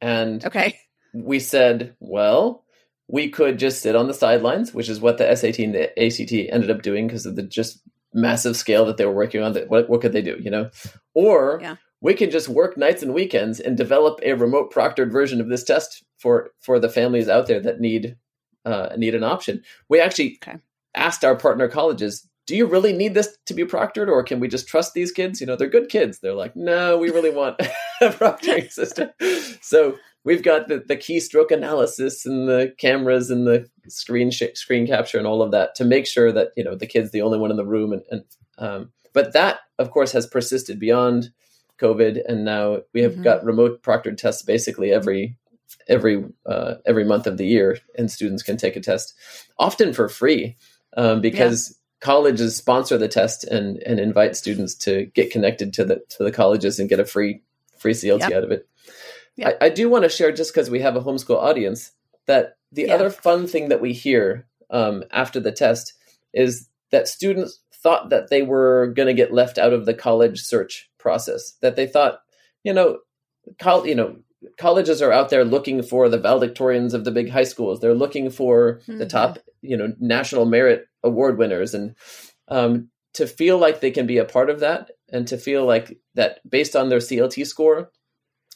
and 0.00 0.44
okay. 0.44 0.78
we 1.12 1.38
said, 1.38 1.94
well, 2.00 2.64
we 3.08 3.28
could 3.28 3.58
just 3.58 3.82
sit 3.82 3.96
on 3.96 4.08
the 4.08 4.14
sidelines, 4.14 4.72
which 4.72 4.88
is 4.88 5.00
what 5.00 5.18
the 5.18 5.34
SAT 5.34 5.58
and 5.58 5.74
the 5.74 6.04
ACT 6.04 6.32
ended 6.32 6.70
up 6.70 6.82
doing 6.82 7.06
because 7.06 7.26
of 7.26 7.36
the 7.36 7.42
just 7.42 7.80
massive 8.12 8.56
scale 8.56 8.86
that 8.86 8.96
they 8.96 9.06
were 9.06 9.12
working 9.12 9.42
on 9.42 9.52
that 9.52 9.68
what, 9.68 9.88
what 9.88 10.00
could 10.00 10.12
they 10.12 10.22
do 10.22 10.36
you 10.40 10.50
know 10.50 10.70
or 11.14 11.58
yeah. 11.62 11.76
We 12.00 12.14
can 12.14 12.30
just 12.30 12.48
work 12.48 12.76
nights 12.76 13.02
and 13.02 13.14
weekends 13.14 13.60
and 13.60 13.76
develop 13.76 14.20
a 14.22 14.32
remote 14.32 14.72
proctored 14.72 15.12
version 15.12 15.40
of 15.40 15.48
this 15.48 15.64
test 15.64 16.04
for 16.18 16.50
for 16.60 16.78
the 16.78 16.88
families 16.88 17.28
out 17.28 17.46
there 17.46 17.60
that 17.60 17.80
need 17.80 18.16
uh, 18.64 18.90
need 18.96 19.14
an 19.14 19.24
option. 19.24 19.62
We 19.88 20.00
actually 20.00 20.38
okay. 20.42 20.58
asked 20.94 21.24
our 21.24 21.36
partner 21.36 21.68
colleges 21.68 22.26
do 22.46 22.56
you 22.56 22.66
really 22.66 22.92
need 22.92 23.14
this 23.14 23.38
to 23.46 23.54
be 23.54 23.64
proctored 23.64 24.08
or 24.08 24.24
can 24.24 24.40
we 24.40 24.48
just 24.48 24.66
trust 24.66 24.92
these 24.92 25.12
kids? 25.12 25.40
You 25.40 25.46
know 25.46 25.56
they're 25.56 25.68
good 25.68 25.88
kids. 25.88 26.18
They're 26.18 26.34
like 26.34 26.56
no 26.56 26.98
we 26.98 27.10
really 27.10 27.30
want 27.30 27.60
a 28.00 28.08
proctoring 28.08 28.70
system. 28.72 29.10
So 29.60 29.96
we've 30.24 30.42
got 30.42 30.68
the, 30.68 30.78
the 30.78 30.96
keystroke 30.96 31.50
analysis 31.50 32.26
and 32.26 32.48
the 32.48 32.74
cameras 32.78 33.30
and 33.30 33.46
the 33.46 33.68
screen 33.88 34.30
sh- 34.30 34.54
screen 34.54 34.86
capture 34.86 35.18
and 35.18 35.26
all 35.26 35.42
of 35.42 35.52
that 35.52 35.74
to 35.76 35.84
make 35.84 36.06
sure 36.06 36.32
that 36.32 36.48
you 36.56 36.64
know 36.64 36.74
the 36.74 36.86
kid's 36.86 37.10
the 37.12 37.22
only 37.22 37.38
one 37.38 37.50
in 37.50 37.56
the 37.56 37.66
room 37.66 37.92
and, 37.92 38.02
and 38.10 38.24
um, 38.58 38.92
but 39.12 39.32
that 39.32 39.60
of 39.78 39.90
course 39.90 40.12
has 40.12 40.26
persisted 40.26 40.78
beyond 40.78 41.30
covid 41.80 42.20
and 42.26 42.44
now 42.44 42.78
we 42.92 43.00
have 43.02 43.12
mm-hmm. 43.12 43.22
got 43.22 43.44
remote 43.44 43.82
proctored 43.82 44.16
tests 44.16 44.42
basically 44.42 44.92
every 44.92 45.36
every 45.88 46.24
uh, 46.46 46.74
every 46.86 47.04
month 47.04 47.26
of 47.26 47.36
the 47.36 47.46
year 47.46 47.78
and 47.96 48.10
students 48.10 48.42
can 48.42 48.56
take 48.56 48.76
a 48.76 48.80
test 48.80 49.14
often 49.58 49.92
for 49.92 50.08
free 50.08 50.56
um, 50.96 51.20
because 51.20 51.70
yeah. 51.70 52.06
colleges 52.06 52.56
sponsor 52.56 52.98
the 52.98 53.08
test 53.08 53.44
and 53.44 53.78
and 53.84 54.00
invite 54.00 54.36
students 54.36 54.74
to 54.74 55.06
get 55.14 55.30
connected 55.30 55.72
to 55.72 55.84
the 55.84 56.02
to 56.08 56.24
the 56.24 56.32
colleges 56.32 56.78
and 56.78 56.88
get 56.88 57.00
a 57.00 57.04
free 57.04 57.42
free 57.78 57.92
CLT 57.94 58.20
yep. 58.20 58.32
out 58.32 58.44
of 58.44 58.50
it 58.50 58.68
yeah. 59.36 59.50
I, 59.60 59.66
I 59.66 59.68
do 59.68 59.88
want 59.88 60.04
to 60.04 60.10
share 60.10 60.32
just 60.32 60.52
because 60.52 60.70
we 60.70 60.80
have 60.80 60.96
a 60.96 61.00
homeschool 61.00 61.36
audience 61.36 61.92
that 62.26 62.56
the 62.72 62.82
yeah. 62.82 62.94
other 62.94 63.10
fun 63.10 63.46
thing 63.46 63.68
that 63.68 63.80
we 63.80 63.92
hear 63.92 64.46
um, 64.70 65.04
after 65.10 65.40
the 65.40 65.52
test 65.52 65.94
is 66.32 66.68
that 66.90 67.08
students 67.08 67.60
thought 67.72 68.10
that 68.10 68.28
they 68.28 68.42
were 68.42 68.88
going 68.94 69.06
to 69.06 69.14
get 69.14 69.32
left 69.32 69.58
out 69.58 69.72
of 69.72 69.86
the 69.86 69.94
college 69.94 70.40
search 70.40 70.89
process. 71.00 71.52
That 71.62 71.76
they 71.76 71.86
thought, 71.86 72.20
you 72.64 72.72
know, 72.72 72.98
col- 73.58 73.86
you 73.86 73.94
know, 73.94 74.16
colleges 74.58 75.02
are 75.02 75.12
out 75.12 75.30
there 75.30 75.44
looking 75.44 75.82
for 75.82 76.08
the 76.08 76.18
valedictorians 76.18 76.94
of 76.94 77.04
the 77.04 77.10
big 77.10 77.30
high 77.30 77.44
schools. 77.44 77.80
They're 77.80 77.94
looking 77.94 78.30
for 78.30 78.80
mm-hmm. 78.80 78.98
the 78.98 79.06
top, 79.06 79.38
you 79.62 79.76
know, 79.76 79.92
national 79.98 80.46
merit 80.46 80.86
award 81.02 81.38
winners, 81.38 81.74
and 81.74 81.94
um, 82.48 82.90
to 83.14 83.26
feel 83.26 83.58
like 83.58 83.80
they 83.80 83.90
can 83.90 84.06
be 84.06 84.18
a 84.18 84.24
part 84.24 84.50
of 84.50 84.60
that, 84.60 84.90
and 85.10 85.26
to 85.28 85.38
feel 85.38 85.64
like 85.64 85.98
that 86.14 86.40
based 86.48 86.76
on 86.76 86.88
their 86.88 86.98
CLT 86.98 87.46
score, 87.46 87.90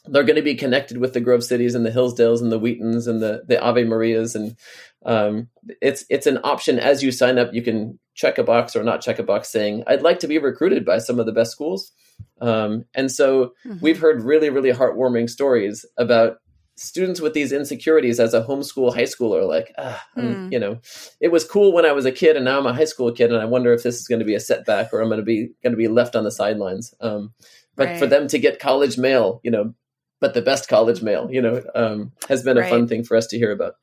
they're 0.07 0.25
going 0.25 0.37
to 0.37 0.43
be 0.43 0.55
connected 0.55 0.99
with 0.99 1.15
the 1.15 1.21
Grove 1.21 1.45
Cities 1.45 1.75
and 1.75 1.85
the 1.85 1.91
Hillsdales 1.91 2.43
and 2.43 2.53
the 2.53 2.59
Wheatons 2.59 3.07
and 3.07 3.23
the 3.23 3.43
the 3.47 3.61
Ave 3.61 3.85
Marias 3.85 4.35
and 4.35 4.57
um, 5.05 5.49
it's 5.81 6.05
it's 6.11 6.27
an 6.27 6.39
option 6.45 6.79
as 6.79 7.03
you 7.03 7.13
sign 7.13 7.39
up. 7.39 7.53
You 7.53 7.63
can 7.63 7.99
check 8.15 8.39
a 8.39 8.45
box 8.45 8.77
or 8.77 8.83
not 8.83 9.01
check 9.01 9.19
a 9.19 9.23
box 9.23 9.51
saying 9.51 9.85
I'd 9.87 10.03
like 10.03 10.21
to 10.21 10.29
be 10.29 10.39
recruited 10.39 10.85
by 10.85 10.99
some 10.99 11.19
of 11.19 11.27
the 11.27 11.33
best 11.33 11.53
schools. 11.53 11.93
Um, 12.41 12.85
and 12.95 13.11
so 13.11 13.53
mm-hmm. 13.67 13.79
we've 13.81 13.99
heard 13.99 14.23
really 14.23 14.51
really 14.51 14.73
heartwarming 14.73 15.29
stories 15.29 15.85
about 15.97 16.39
students 16.77 17.21
with 17.21 17.35
these 17.35 17.53
insecurities 17.53 18.19
as 18.19 18.35
a 18.35 18.43
homeschool 18.43 18.93
high 18.93 19.03
schooler 19.03 19.47
like 19.47 19.73
ah, 19.79 20.05
mm. 20.17 20.51
you 20.51 20.59
know 20.59 20.77
it 21.21 21.31
was 21.31 21.45
cool 21.45 21.73
when 21.73 21.87
i 21.87 21.93
was 21.93 22.05
a 22.05 22.11
kid 22.11 22.35
and 22.35 22.45
now 22.45 22.59
i'm 22.59 22.67
a 22.67 22.75
high 22.75 22.85
school 22.85 23.13
kid 23.13 23.31
and 23.31 23.41
i 23.41 23.45
wonder 23.45 23.73
if 23.73 23.85
this 23.85 24.01
is 24.01 24.09
going 24.09 24.19
to 24.19 24.25
be 24.25 24.35
a 24.35 24.41
setback 24.41 24.93
or 24.93 25.01
i'm 25.01 25.09
going 25.09 25.21
to 25.21 25.25
be 25.25 25.51
going 25.63 25.73
to 25.73 25.77
be 25.77 25.87
left 25.87 26.17
on 26.17 26.25
the 26.25 26.33
sidelines 26.33 26.93
um, 27.01 27.33
but 27.77 27.87
right. 27.87 27.99
for 27.99 28.07
them 28.07 28.27
to 28.27 28.41
get 28.41 28.59
college 28.59 28.99
mail 28.99 29.41
you 29.45 29.53
know 29.53 29.73
but 30.21 30.35
the 30.35 30.43
best 30.43 30.69
college 30.69 31.03
mail, 31.03 31.29
you 31.31 31.43
know, 31.43 31.63
um, 31.75 32.13
has 32.29 32.43
been 32.43 32.57
a 32.57 32.61
right. 32.61 32.71
fun 32.71 32.89
thing 32.89 33.05
for 33.05 33.17
us 33.17 33.27
to 33.29 33.39
hear 33.39 33.53
about. 33.53 33.77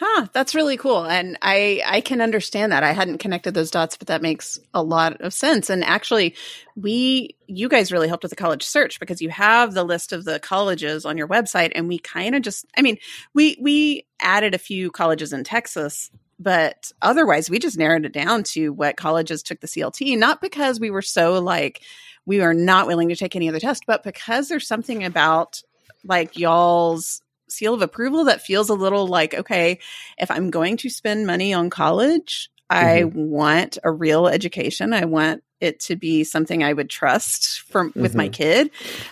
Huh, 0.00 0.28
that's 0.32 0.54
really 0.54 0.76
cool. 0.76 1.04
And 1.04 1.36
I 1.42 1.82
I 1.84 2.00
can 2.00 2.20
understand 2.20 2.70
that. 2.70 2.84
I 2.84 2.92
hadn't 2.92 3.18
connected 3.18 3.54
those 3.54 3.72
dots, 3.72 3.96
but 3.96 4.06
that 4.06 4.22
makes 4.22 4.60
a 4.72 4.80
lot 4.80 5.20
of 5.22 5.34
sense. 5.34 5.70
And 5.70 5.82
actually, 5.82 6.36
we 6.76 7.34
you 7.48 7.68
guys 7.68 7.90
really 7.90 8.06
helped 8.06 8.22
with 8.22 8.30
the 8.30 8.36
college 8.36 8.62
search 8.62 9.00
because 9.00 9.20
you 9.20 9.30
have 9.30 9.74
the 9.74 9.82
list 9.82 10.12
of 10.12 10.24
the 10.24 10.38
colleges 10.38 11.04
on 11.04 11.18
your 11.18 11.26
website 11.26 11.72
and 11.74 11.88
we 11.88 11.98
kind 11.98 12.36
of 12.36 12.42
just 12.42 12.64
I 12.76 12.82
mean, 12.82 12.98
we 13.34 13.58
we 13.60 14.06
added 14.20 14.54
a 14.54 14.58
few 14.58 14.92
colleges 14.92 15.32
in 15.32 15.42
Texas, 15.42 16.12
but 16.38 16.92
otherwise 17.02 17.50
we 17.50 17.58
just 17.58 17.78
narrowed 17.78 18.04
it 18.04 18.12
down 18.12 18.42
to 18.42 18.72
what 18.72 18.96
colleges 18.96 19.42
took 19.42 19.60
the 19.60 19.66
CLT, 19.66 20.16
not 20.18 20.40
because 20.40 20.78
we 20.78 20.90
were 20.90 21.02
so 21.02 21.40
like 21.40 21.82
we 22.26 22.40
are 22.40 22.54
not 22.54 22.86
willing 22.86 23.08
to 23.08 23.16
take 23.16 23.34
any 23.34 23.48
other 23.48 23.60
test, 23.60 23.84
but 23.86 24.02
because 24.02 24.48
there's 24.48 24.66
something 24.66 25.04
about 25.04 25.62
like 26.04 26.38
y'all's 26.38 27.22
seal 27.48 27.74
of 27.74 27.82
approval 27.82 28.24
that 28.24 28.42
feels 28.42 28.68
a 28.68 28.74
little 28.74 29.06
like, 29.06 29.34
okay, 29.34 29.78
if 30.18 30.30
I'm 30.30 30.50
going 30.50 30.76
to 30.78 30.90
spend 30.90 31.26
money 31.26 31.54
on 31.54 31.70
college, 31.70 32.50
I 32.70 33.02
mm-hmm. 33.02 33.30
want 33.30 33.78
a 33.82 33.90
real 33.90 34.28
education. 34.28 34.92
I 34.92 35.06
want 35.06 35.42
it 35.60 35.80
to 35.80 35.96
be 35.96 36.24
something 36.24 36.62
I 36.62 36.72
would 36.72 36.90
trust 36.90 37.60
from 37.62 37.90
mm-hmm. 37.90 38.02
with 38.02 38.14
my 38.14 38.26
mm-hmm. 38.26 38.32
kid. 38.32 38.70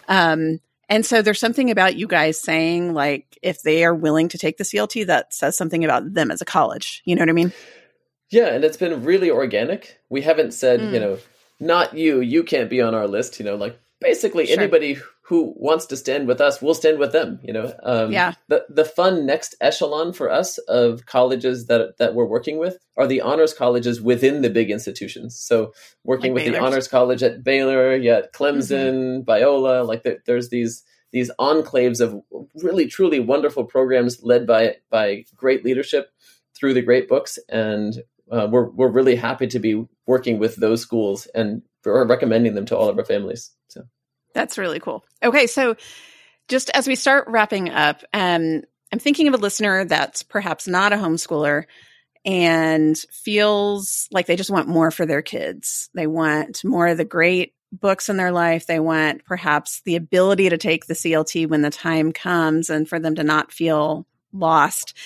Um, 0.09 0.61
and 0.89 1.05
so 1.05 1.23
there's 1.23 1.41
something 1.41 1.71
about 1.71 1.97
you 1.97 2.07
guys 2.07 2.41
saying 2.41 2.95
like 2.95 3.39
if 3.43 3.63
they 3.63 3.85
are 3.85 3.95
willing 3.95 4.29
to 4.29 4.39
take 4.39 4.57
the 4.57 4.65
CLT 4.65 5.07
that 5.07 5.35
says 5.35 5.57
something 5.57 5.85
about 5.85 6.15
them 6.15 6.31
as 6.31 6.41
a 6.41 6.45
college. 6.45 7.03
You 7.05 7.17
know 7.17 7.23
what 7.23 7.29
I 7.29 7.33
mean? 7.33 7.53
Yeah, 8.31 8.49
and 8.49 8.65
it's 8.65 8.77
been 8.77 9.05
really 9.05 9.31
organic. 9.31 9.99
We 10.09 10.23
haven't 10.23 10.53
said, 10.53 10.81
mm. 10.81 10.93
you 10.93 11.01
know, 11.01 11.19
not 11.61 11.97
you, 11.97 12.21
you 12.21 12.43
can't 12.43 12.71
be 12.71 12.83
on 12.83 12.95
our 12.95 13.09
list, 13.09 13.39
you 13.39 13.45
know, 13.45 13.57
like 13.57 13.79
basically 14.01 14.47
sure. 14.47 14.59
anybody 14.59 14.99
who 15.23 15.53
wants 15.57 15.87
to 15.87 15.97
stand 15.97 16.29
with 16.29 16.41
us, 16.41 16.63
we'll 16.63 16.75
stand 16.75 16.99
with 16.99 17.11
them. 17.13 17.41
You 17.43 17.53
know, 17.53 17.75
um, 17.83 18.13
yeah. 18.13 18.35
The 18.49 18.65
the 18.69 18.85
fun 18.85 19.27
next 19.27 19.57
echelon 19.61 20.13
for 20.13 20.31
us 20.31 20.59
of 20.59 21.05
colleges 21.07 21.67
that 21.67 21.99
that 21.99 22.15
we're 22.15 22.27
working 22.27 22.59
with 22.59 22.79
are 22.97 23.07
the 23.07 23.21
honors 23.21 23.53
colleges 23.53 24.01
within 24.01 24.43
the 24.43 24.51
big 24.51 24.71
institutions. 24.71 25.37
So 25.37 25.73
working 26.05 26.33
like 26.33 26.35
with 26.35 26.45
Baylor's. 26.45 26.61
the 26.61 26.67
honors 26.67 26.89
college 26.89 27.23
at 27.23 27.43
Baylor, 27.43 27.97
yeah, 27.97 28.23
Clemson, 28.33 29.25
mm-hmm. 29.25 29.31
Biola, 29.31 29.87
like 29.87 30.05
the, 30.05 30.19
there's 30.27 30.51
these 30.51 30.85
these 31.13 31.31
enclaves 31.41 32.01
of 32.01 32.21
really 32.63 32.87
truly 32.87 33.19
wonderful 33.19 33.65
programs 33.65 34.23
led 34.23 34.47
by 34.47 34.77
by 34.91 35.25
great 35.35 35.65
leadership 35.65 36.11
through 36.55 36.75
the 36.75 36.83
great 36.83 37.09
books, 37.09 37.39
and 37.49 38.03
uh, 38.31 38.49
we're 38.51 38.69
we're 38.71 38.89
really 38.89 39.17
happy 39.17 39.47
to 39.49 39.59
be 39.59 39.87
working 40.07 40.39
with 40.39 40.57
those 40.57 40.81
schools 40.81 41.27
and 41.27 41.63
recommending 41.85 42.55
them 42.55 42.67
to 42.67 42.77
all 42.77 42.89
of 42.89 42.99
our 42.99 43.05
families. 43.05 43.53
So. 43.69 43.83
That's 44.35 44.59
really 44.59 44.81
cool. 44.81 45.05
Okay, 45.23 45.47
so 45.47 45.77
just 46.49 46.71
as 46.75 46.87
we 46.87 46.95
start 46.95 47.29
wrapping 47.29 47.71
up, 47.71 48.03
um, 48.13 48.63
I'm 48.93 48.99
thinking 48.99 49.29
of 49.29 49.35
a 49.35 49.39
listener 49.39 49.85
that's 49.85 50.23
perhaps 50.23 50.69
not 50.69 50.93
a 50.93 50.97
homeschooler 50.97 51.65
and 52.25 52.97
feels 53.11 54.09
like 54.11 54.27
they 54.27 54.37
just 54.37 54.51
want 54.51 54.69
more 54.69 54.91
for 54.91 55.07
their 55.07 55.23
kids. 55.23 55.89
They 55.95 56.07
want 56.07 56.65
more 56.65 56.89
of 56.89 56.99
the 56.99 57.05
great 57.05 57.55
books 57.73 58.09
in 58.09 58.17
their 58.17 58.33
life. 58.33 58.67
They 58.67 58.81
want 58.81 59.25
perhaps 59.25 59.81
the 59.85 59.97
ability 59.97 60.51
to 60.51 60.59
take 60.59 60.87
the 60.87 60.95
CLT 60.95 61.49
when 61.49 61.63
the 61.63 61.71
time 61.71 62.13
comes 62.13 62.69
and 62.69 62.89
for 62.89 62.99
them 62.99 63.15
to 63.17 63.25
not 63.25 63.53
feel 63.53 64.07
lost. 64.33 64.97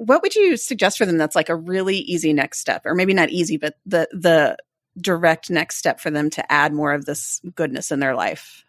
What 0.00 0.22
would 0.22 0.34
you 0.34 0.56
suggest 0.56 0.96
for 0.96 1.04
them 1.04 1.18
that's 1.18 1.36
like 1.36 1.50
a 1.50 1.54
really 1.56 1.96
easy 1.96 2.32
next 2.32 2.60
step 2.60 2.86
or 2.86 2.94
maybe 2.94 3.12
not 3.12 3.28
easy 3.28 3.58
but 3.58 3.74
the 3.84 4.08
the 4.12 4.56
direct 4.98 5.50
next 5.50 5.76
step 5.76 6.00
for 6.00 6.10
them 6.10 6.30
to 6.30 6.52
add 6.52 6.72
more 6.72 6.92
of 6.92 7.04
this 7.04 7.40
goodness 7.54 7.90
in 7.90 8.00
their 8.00 8.14
life? 8.14 8.64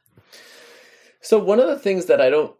So, 1.21 1.39
one 1.39 1.59
of 1.59 1.67
the 1.67 1.79
things 1.79 2.07
that 2.07 2.19
I 2.19 2.29
don't 2.29 2.53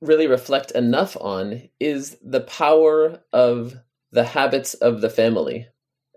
really 0.00 0.26
reflect 0.26 0.72
enough 0.72 1.16
on 1.20 1.68
is 1.80 2.16
the 2.22 2.40
power 2.40 3.20
of 3.32 3.74
the 4.12 4.24
habits 4.24 4.74
of 4.74 5.00
the 5.00 5.10
family. 5.10 5.68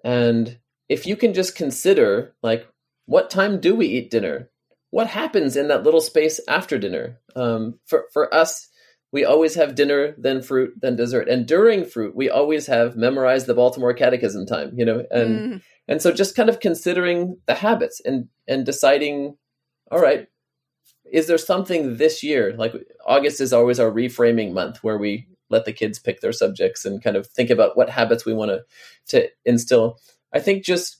And 0.03 0.57
if 0.89 1.05
you 1.05 1.16
can 1.16 1.34
just 1.34 1.55
consider, 1.55 2.36
like, 2.41 2.68
what 3.05 3.30
time 3.30 3.59
do 3.59 3.76
we 3.76 3.88
eat 3.88 4.12
dinner? 4.12 4.49
What 4.89 5.07
happens 5.07 5.55
in 5.55 5.70
that 5.70 5.84
little 5.84 6.01
space 6.01 6.39
after 6.47 6.78
dinner? 6.78 7.20
Um, 7.36 7.80
for, 7.86 8.05
for 8.12 8.34
us, 8.34 8.68
we 9.12 9.26
always 9.26 9.55
have 9.55 9.76
dinner, 9.76 10.16
then 10.18 10.41
fruit, 10.41 10.74
then 10.82 10.95
dessert. 10.95 11.28
And 11.28 11.45
during 11.45 11.86
fruit, 11.86 12.16
we 12.16 12.30
always 12.30 12.68
have 12.68 12.95
memorize 12.95 13.45
the 13.45 13.53
Baltimore 13.53 13.93
Catechism 13.93 14.45
time, 14.45 14.72
you 14.76 14.86
know? 14.86 15.05
And, 15.12 15.39
mm. 15.39 15.62
and 15.88 16.01
so 16.01 16.12
just 16.12 16.36
kind 16.36 16.49
of 16.49 16.59
considering 16.59 17.38
the 17.45 17.55
habits 17.55 18.01
and, 18.05 18.30
and 18.47 18.66
deciding, 18.66 19.38
all 19.91 19.99
right, 19.99 20.28
is 21.12 21.28
there 21.28 21.38
something 21.38 21.97
this 21.97 22.24
year 22.24 22.53
like 22.57 22.74
august 23.05 23.41
is 23.41 23.53
always 23.53 23.80
our 23.80 23.91
reframing 23.91 24.53
month 24.53 24.84
where 24.84 24.97
we 24.97 25.28
let 25.49 25.66
the 25.66 25.74
kids 25.74 25.99
pick 25.99 26.22
their 26.22 26.32
subjects 26.32 26.86
and 26.86 27.03
kind 27.03 27.18
of 27.18 27.28
think 27.28 27.49
about 27.49 27.78
what 27.78 27.89
habits 27.89 28.26
we 28.26 28.34
want 28.34 28.49
to 28.49 28.64
to 29.07 29.30
instill 29.45 29.99
i 30.34 30.39
think 30.39 30.64
just 30.64 30.97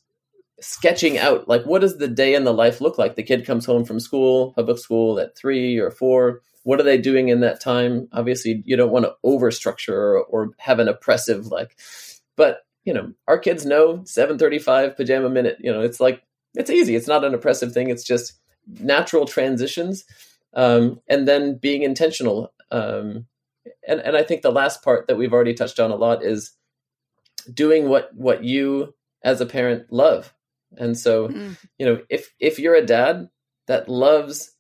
sketching 0.60 1.18
out 1.18 1.48
like 1.48 1.64
what 1.64 1.82
does 1.82 1.98
the 1.98 2.08
day 2.08 2.36
in 2.36 2.44
the 2.44 2.54
life 2.54 2.82
look 2.82 2.98
like 2.98 3.16
the 3.16 3.24
kid 3.24 3.46
comes 3.46 3.66
home 3.66 3.84
from 3.84 4.00
school 4.00 4.54
public 4.54 4.78
school 4.78 5.20
at 5.20 5.36
three 5.36 5.78
or 5.78 5.90
four 5.90 6.42
what 6.64 6.80
are 6.80 6.84
they 6.84 6.98
doing 6.98 7.30
in 7.30 7.42
that 7.42 7.60
time 7.60 8.08
obviously 8.14 8.62
you 8.66 8.76
don't 8.76 8.92
want 8.92 9.06
to 9.06 9.14
overstructure 9.26 9.90
or, 9.90 10.24
or 10.24 10.52
have 10.58 10.80
an 10.80 10.88
oppressive 10.88 11.48
like 11.48 11.78
but 12.36 12.62
you 12.86 12.94
know 12.94 13.12
our 13.28 13.38
kids 13.38 13.66
know 13.66 14.02
735 14.06 14.96
pajama 14.98 15.30
minute 15.30 15.58
you 15.60 15.72
know 15.72 15.82
it's 15.82 16.00
like 16.00 16.22
it's 16.56 16.70
easy 16.70 16.96
it's 16.96 17.08
not 17.08 17.24
an 17.24 17.34
oppressive 17.34 17.74
thing 17.74 17.90
it's 17.90 18.04
just 18.04 18.42
natural 18.68 19.26
transitions, 19.26 20.06
um, 20.54 21.02
and 21.08 21.28
then 21.28 21.58
being 21.58 21.84
intentional. 21.84 22.54
Um, 22.70 23.26
and 23.88 24.00
and 24.00 24.16
I 24.16 24.24
think 24.24 24.42
the 24.42 24.52
last 24.52 24.84
part 24.84 25.08
that 25.08 25.18
we've 25.18 25.34
already 25.34 25.54
touched 25.54 25.80
on 25.80 25.92
a 25.92 25.96
lot 25.96 26.24
is 26.24 26.52
doing 27.54 27.90
what 27.90 28.14
what 28.16 28.44
you 28.44 28.94
as 29.24 29.42
a 29.42 29.46
parent 29.46 29.92
love. 29.92 30.34
And 30.78 30.98
so, 30.98 31.28
mm. 31.28 31.58
you 31.78 31.86
know, 31.86 32.02
if 32.10 32.34
if 32.40 32.60
you're 32.60 32.76
a 32.76 32.86
dad 32.86 33.30
that 33.68 33.90
loves 33.90 34.52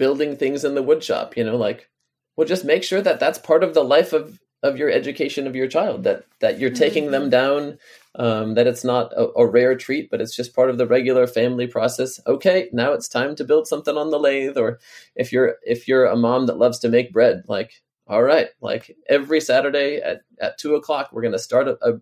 building 0.00 0.34
things 0.34 0.64
in 0.64 0.74
the 0.74 0.82
woodshop, 0.82 1.36
you 1.36 1.44
know, 1.44 1.56
like, 1.56 1.90
well, 2.34 2.48
just 2.48 2.64
make 2.64 2.82
sure 2.82 3.02
that 3.02 3.20
that's 3.20 3.38
part 3.38 3.62
of 3.62 3.74
the 3.74 3.84
life 3.84 4.14
of 4.14 4.40
of 4.62 4.76
your 4.76 4.90
education 4.90 5.46
of 5.46 5.56
your 5.56 5.66
child 5.66 6.04
that 6.04 6.24
that 6.40 6.58
you're 6.58 6.70
taking 6.70 7.04
mm-hmm. 7.04 7.12
them 7.12 7.30
down 7.30 7.78
um, 8.16 8.54
that 8.54 8.66
it's 8.66 8.84
not 8.84 9.12
a, 9.12 9.28
a, 9.36 9.46
rare 9.46 9.74
treat 9.74 10.10
but 10.10 10.20
it's 10.20 10.36
just 10.36 10.54
part 10.54 10.68
of 10.68 10.76
the 10.76 10.86
regular 10.86 11.26
family 11.26 11.66
process 11.66 12.20
okay 12.26 12.68
now 12.72 12.92
it's 12.92 13.08
time 13.08 13.34
to 13.34 13.44
build 13.44 13.66
something 13.66 13.96
on 13.96 14.10
the 14.10 14.18
lathe 14.18 14.58
or 14.58 14.78
if 15.14 15.32
you're 15.32 15.56
if 15.62 15.88
you're 15.88 16.04
a 16.04 16.16
mom 16.16 16.46
that 16.46 16.58
loves 16.58 16.78
to 16.78 16.90
make 16.90 17.10
bread 17.10 17.42
like 17.48 17.82
all 18.06 18.22
right 18.22 18.48
like 18.60 18.94
every 19.08 19.40
saturday 19.40 19.96
at, 19.96 20.20
at 20.38 20.58
two 20.58 20.74
o'clock 20.74 21.08
we're 21.10 21.22
going 21.22 21.32
to 21.32 21.38
start 21.38 21.66
a, 21.66 21.78
a, 21.80 22.00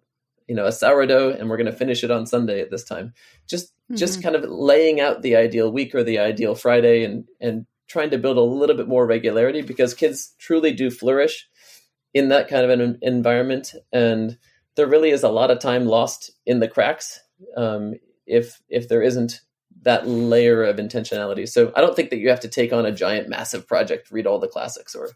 you 0.49 0.55
know 0.57 0.67
a 0.67 0.73
sourdough 0.73 1.31
and 1.31 1.49
we're 1.49 1.59
going 1.59 1.67
to 1.71 1.73
finish 1.73 2.03
it 2.03 2.11
on 2.11 2.27
sunday 2.27 2.61
at 2.61 2.73
this 2.73 2.85
time 2.85 3.13
just 3.47 3.69
mm-hmm. 3.69 3.95
just 3.95 4.21
kind 4.21 4.35
of 4.35 4.43
laying 4.45 5.01
out 5.01 5.23
the 5.23 5.37
ideal 5.37 5.71
week 5.71 5.95
or 5.95 6.03
the 6.03 6.19
ideal 6.19 6.57
friday 6.57 7.05
and 7.05 7.25
and 7.41 7.67
trying 7.89 8.11
to 8.11 8.19
build 8.19 8.37
a 8.37 8.43
little 8.43 8.77
bit 8.77 8.87
more 8.87 9.07
regularity 9.07 9.63
because 9.63 9.95
kids 9.95 10.35
truly 10.39 10.73
do 10.73 10.91
flourish 10.91 11.49
in 12.15 12.29
that 12.29 12.49
kind 12.49 12.65
of 12.65 12.71
an 12.71 12.99
environment. 13.03 13.75
And 13.93 14.39
there 14.77 14.87
really 14.87 15.11
is 15.11 15.23
a 15.23 15.29
lot 15.29 15.51
of 15.51 15.59
time 15.59 15.87
lost 15.87 16.31
in 16.47 16.61
the 16.61 16.69
cracks 16.69 17.21
um, 17.57 17.95
if 18.27 18.61
if 18.69 18.89
there 18.89 19.03
isn't 19.03 19.41
that 19.83 20.07
layer 20.07 20.65
of 20.65 20.77
intentionality. 20.77 21.49
So 21.49 21.73
i 21.75 21.81
don't 21.81 21.97
think 21.97 22.11
that 22.11 22.19
you 22.19 22.29
have 22.29 22.41
to 22.41 22.49
take 22.49 22.73
on 22.73 22.85
a 22.85 22.93
giant 22.93 23.29
massive 23.29 23.67
project 23.67 24.11
read 24.11 24.27
all 24.27 24.39
the 24.39 24.49
classics 24.49 24.95
or 24.95 25.11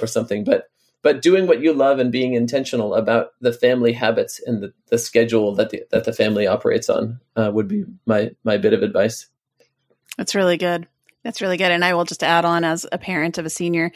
or 0.00 0.06
something 0.06 0.44
but 0.44 0.68
but 1.02 1.20
doing 1.20 1.48
what 1.48 1.60
you 1.60 1.72
love 1.72 1.98
and 1.98 2.12
being 2.12 2.34
intentional 2.34 2.94
about 2.94 3.30
the 3.40 3.52
family 3.52 3.92
habits 3.92 4.40
and 4.46 4.62
the, 4.62 4.72
the 4.88 4.98
schedule 4.98 5.54
that 5.56 5.70
the, 5.70 5.82
that 5.90 6.04
the 6.04 6.12
family 6.12 6.46
operates 6.46 6.88
on 6.88 7.18
uh, 7.34 7.50
would 7.52 7.68
be 7.68 7.84
my 8.06 8.30
my 8.44 8.56
bit 8.56 8.72
of 8.72 8.82
advice. 8.82 9.26
That's 10.16 10.34
really 10.34 10.58
good 10.58 10.86
that's 11.24 11.40
really 11.40 11.56
good. 11.56 11.70
And 11.70 11.84
I 11.84 11.94
will 11.94 12.04
just 12.04 12.22
add 12.22 12.44
on 12.44 12.64
as 12.64 12.86
a 12.90 12.98
parent 12.98 13.38
of 13.38 13.46
a 13.46 13.50
senior, 13.50 13.92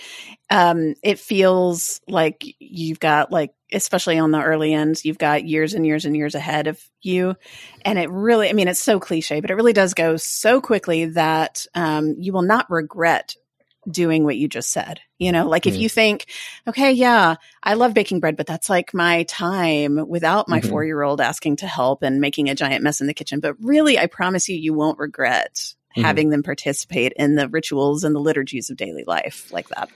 um, 0.50 0.94
it 1.02 1.18
feels 1.18 2.00
like 2.06 2.44
you've 2.58 3.00
got 3.00 3.32
like, 3.32 3.52
especially 3.72 4.18
on 4.18 4.30
the 4.30 4.42
early 4.42 4.72
ends, 4.72 5.04
you've 5.04 5.18
got 5.18 5.44
years 5.44 5.74
and 5.74 5.84
years 5.84 6.04
and 6.04 6.16
years 6.16 6.34
ahead 6.34 6.68
of 6.68 6.80
you. 7.02 7.34
And 7.82 7.98
it 7.98 8.10
really, 8.10 8.48
I 8.48 8.52
mean, 8.52 8.68
it's 8.68 8.80
so 8.80 9.00
cliche, 9.00 9.40
but 9.40 9.50
it 9.50 9.54
really 9.54 9.72
does 9.72 9.94
go 9.94 10.16
so 10.16 10.60
quickly 10.60 11.06
that 11.06 11.66
um, 11.74 12.14
you 12.18 12.32
will 12.32 12.42
not 12.42 12.70
regret 12.70 13.34
doing 13.88 14.24
what 14.24 14.36
you 14.36 14.48
just 14.48 14.70
said. 14.70 15.00
You 15.18 15.32
know, 15.32 15.48
like 15.48 15.62
mm. 15.62 15.72
if 15.72 15.76
you 15.76 15.88
think, 15.88 16.26
okay, 16.66 16.92
yeah, 16.92 17.36
I 17.62 17.74
love 17.74 17.94
baking 17.94 18.20
bread, 18.20 18.36
but 18.36 18.46
that's 18.46 18.68
like 18.68 18.92
my 18.92 19.22
time 19.24 20.08
without 20.08 20.48
my 20.48 20.60
mm-hmm. 20.60 20.68
four 20.68 20.84
year 20.84 21.02
old 21.02 21.20
asking 21.20 21.56
to 21.56 21.66
help 21.66 22.02
and 22.02 22.20
making 22.20 22.50
a 22.50 22.54
giant 22.54 22.82
mess 22.82 23.00
in 23.00 23.06
the 23.06 23.14
kitchen. 23.14 23.40
But 23.40 23.56
really, 23.60 23.98
I 23.98 24.06
promise 24.06 24.48
you, 24.48 24.56
you 24.56 24.74
won't 24.74 24.98
regret 24.98 25.75
mm-hmm. 25.96 26.04
having 26.04 26.30
them 26.30 26.42
participate 26.42 27.12
in 27.16 27.34
the 27.34 27.48
rituals 27.48 28.04
and 28.04 28.14
the 28.14 28.20
liturgies 28.20 28.70
of 28.70 28.76
daily 28.76 29.04
life 29.06 29.50
like 29.52 29.68
that. 29.68 29.88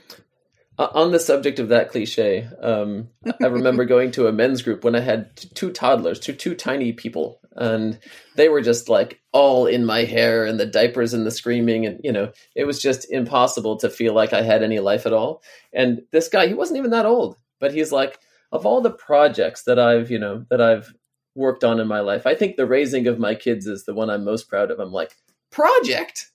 Uh, 0.78 0.88
on 0.94 1.12
the 1.12 1.20
subject 1.20 1.58
of 1.58 1.68
that 1.68 1.90
cliche, 1.90 2.48
um, 2.62 3.06
I 3.42 3.48
remember 3.48 3.84
going 3.86 4.12
to 4.12 4.28
a 4.28 4.32
men's 4.32 4.62
group 4.62 4.82
when 4.82 4.94
I 4.94 5.00
had 5.00 5.36
two 5.54 5.70
toddlers, 5.70 6.18
two 6.18 6.32
two 6.32 6.54
tiny 6.54 6.94
people, 6.94 7.38
and 7.54 7.98
they 8.36 8.48
were 8.48 8.62
just 8.62 8.88
like 8.88 9.20
all 9.30 9.66
in 9.66 9.84
my 9.84 10.04
hair 10.04 10.46
and 10.46 10.58
the 10.58 10.64
diapers 10.64 11.12
and 11.12 11.26
the 11.26 11.30
screaming, 11.30 11.84
and 11.84 12.00
you 12.02 12.12
know, 12.12 12.32
it 12.56 12.64
was 12.64 12.80
just 12.80 13.10
impossible 13.10 13.76
to 13.76 13.90
feel 13.90 14.14
like 14.14 14.32
I 14.32 14.40
had 14.40 14.62
any 14.62 14.78
life 14.78 15.04
at 15.04 15.12
all. 15.12 15.42
And 15.70 16.00
this 16.12 16.28
guy, 16.28 16.46
he 16.46 16.54
wasn't 16.54 16.78
even 16.78 16.92
that 16.92 17.04
old, 17.04 17.36
but 17.58 17.74
he's 17.74 17.92
like, 17.92 18.18
of 18.50 18.64
all 18.64 18.80
the 18.80 18.90
projects 18.90 19.64
that 19.64 19.78
I've, 19.78 20.10
you 20.10 20.18
know, 20.18 20.46
that 20.48 20.62
I've 20.62 20.94
worked 21.34 21.62
on 21.62 21.78
in 21.78 21.88
my 21.88 22.00
life, 22.00 22.26
I 22.26 22.34
think 22.34 22.56
the 22.56 22.64
raising 22.64 23.06
of 23.06 23.18
my 23.18 23.34
kids 23.34 23.66
is 23.66 23.84
the 23.84 23.92
one 23.92 24.08
I'm 24.08 24.24
most 24.24 24.48
proud 24.48 24.70
of. 24.70 24.80
I'm 24.80 24.92
like, 24.92 25.14
project? 25.50 26.30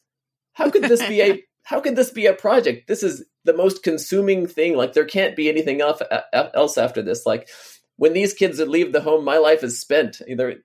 How 0.54 0.70
could 0.70 0.84
this 0.84 1.06
be 1.08 1.22
a 1.22 1.44
how 1.64 1.80
could 1.80 1.96
this 1.96 2.12
be 2.12 2.26
a 2.26 2.34
project? 2.34 2.88
This 2.88 3.04
is 3.04 3.24
the 3.44 3.54
most 3.54 3.84
consuming 3.84 4.48
thing. 4.48 4.76
Like 4.76 4.94
there 4.94 5.06
can't 5.06 5.36
be 5.36 5.50
anything 5.50 5.82
else 5.82 6.02
else 6.34 6.78
after 6.78 7.02
this. 7.02 7.26
Like 7.26 7.50
when 7.98 8.14
these 8.14 8.34
kids 8.34 8.60
leave 8.60 8.92
the 8.92 9.02
home, 9.02 9.24
my 9.26 9.38
life 9.38 9.64
is 9.64 9.80
spent. 9.80 10.22
Either 10.28 10.56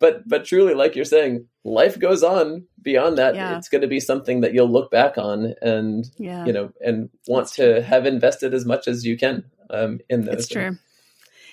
but 0.00 0.28
but 0.28 0.44
truly 0.44 0.74
like 0.74 0.94
you're 0.94 1.04
saying 1.04 1.46
life 1.64 1.98
goes 1.98 2.22
on 2.22 2.66
beyond 2.80 3.18
that 3.18 3.34
yeah. 3.34 3.56
it's 3.56 3.68
going 3.68 3.82
to 3.82 3.88
be 3.88 4.00
something 4.00 4.40
that 4.40 4.54
you'll 4.54 4.70
look 4.70 4.90
back 4.90 5.18
on 5.18 5.54
and 5.60 6.10
yeah. 6.18 6.44
you 6.44 6.52
know 6.52 6.70
and 6.80 7.10
want 7.26 7.48
to 7.48 7.82
have 7.82 8.06
invested 8.06 8.54
as 8.54 8.64
much 8.64 8.86
as 8.86 9.04
you 9.04 9.16
can 9.16 9.44
um, 9.70 9.98
in 10.08 10.24
those 10.24 10.34
it's 10.34 10.48
true 10.48 10.78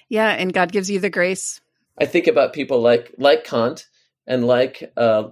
yeah 0.09 0.29
and 0.29 0.53
god 0.53 0.71
gives 0.71 0.89
you 0.89 0.99
the 0.99 1.09
grace 1.09 1.59
i 1.97 2.05
think 2.05 2.27
about 2.27 2.53
people 2.53 2.79
like 2.81 3.13
like 3.17 3.43
kant 3.43 3.87
and 4.27 4.47
like 4.47 4.91
uh, 4.97 5.29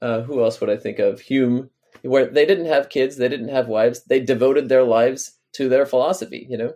uh, 0.00 0.22
who 0.22 0.42
else 0.42 0.60
would 0.60 0.70
I 0.70 0.76
think 0.76 0.98
of? 0.98 1.20
Hume, 1.20 1.70
where 2.02 2.26
they 2.26 2.46
didn't 2.46 2.66
have 2.66 2.88
kids, 2.88 3.16
they 3.16 3.28
didn't 3.28 3.48
have 3.48 3.68
wives, 3.68 4.04
they 4.04 4.20
devoted 4.20 4.68
their 4.68 4.84
lives 4.84 5.38
to 5.54 5.68
their 5.68 5.86
philosophy. 5.86 6.46
You 6.48 6.58
know. 6.58 6.72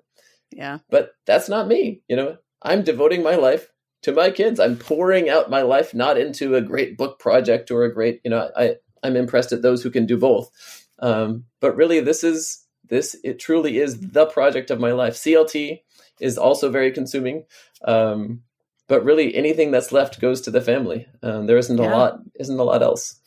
Yeah. 0.51 0.78
But 0.91 1.12
that's 1.26 1.49
not 1.49 1.68
me. 1.68 2.03
You 2.09 2.16
know, 2.16 2.37
I'm 2.62 2.82
devoting 2.82 3.22
my 3.22 3.37
life 3.37 3.68
to 4.03 4.12
my 4.12 4.30
kids. 4.30 4.61
I'm 4.61 4.76
pouring 4.76 5.28
out 5.28 5.51
my 5.51 5.62
life 5.62 5.95
not 5.95 6.18
into 6.18 6.55
a 6.55 6.61
great 6.61 6.97
book 6.97 7.18
project 7.18 7.70
or 7.70 7.84
a 7.84 7.93
great, 7.93 8.20
you 8.24 8.30
know, 8.30 8.51
I 8.57 8.76
I'm 9.03 9.16
impressed 9.16 9.53
at 9.53 9.62
those 9.62 9.82
who 9.82 9.91
can 9.91 10.07
do 10.07 10.16
both. 10.16 10.51
Um, 10.99 11.45
but 11.61 11.76
really, 11.76 12.01
this 12.01 12.24
is 12.24 12.64
this 12.89 13.16
it 13.24 13.39
truly 13.39 13.78
is 13.78 14.01
the 14.01 14.26
project 14.26 14.70
of 14.70 14.80
my 14.80 14.93
life. 14.93 15.14
CLT 15.14 15.80
is 16.20 16.39
also 16.39 16.70
very 16.70 16.93
consuming. 16.93 17.45
Um, 17.84 18.43
but 18.89 19.05
really 19.05 19.34
anything 19.34 19.70
that's 19.70 19.93
left 19.93 20.20
goes 20.20 20.43
to 20.43 20.51
the 20.51 20.61
family. 20.61 21.07
Um, 21.22 21.47
there 21.47 21.59
isn't 21.59 21.78
yeah. 21.78 21.89
a 21.89 21.91
lot, 21.91 22.20
isn't 22.39 22.59
a 22.59 22.62
lot 22.62 22.82
else. 22.82 23.20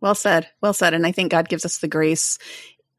Well 0.00 0.14
said. 0.14 0.48
Well 0.60 0.74
said. 0.74 0.94
And 0.94 1.06
I 1.06 1.12
think 1.12 1.30
God 1.30 1.48
gives 1.48 1.64
us 1.64 1.78
the 1.78 1.88
grace 1.88 2.38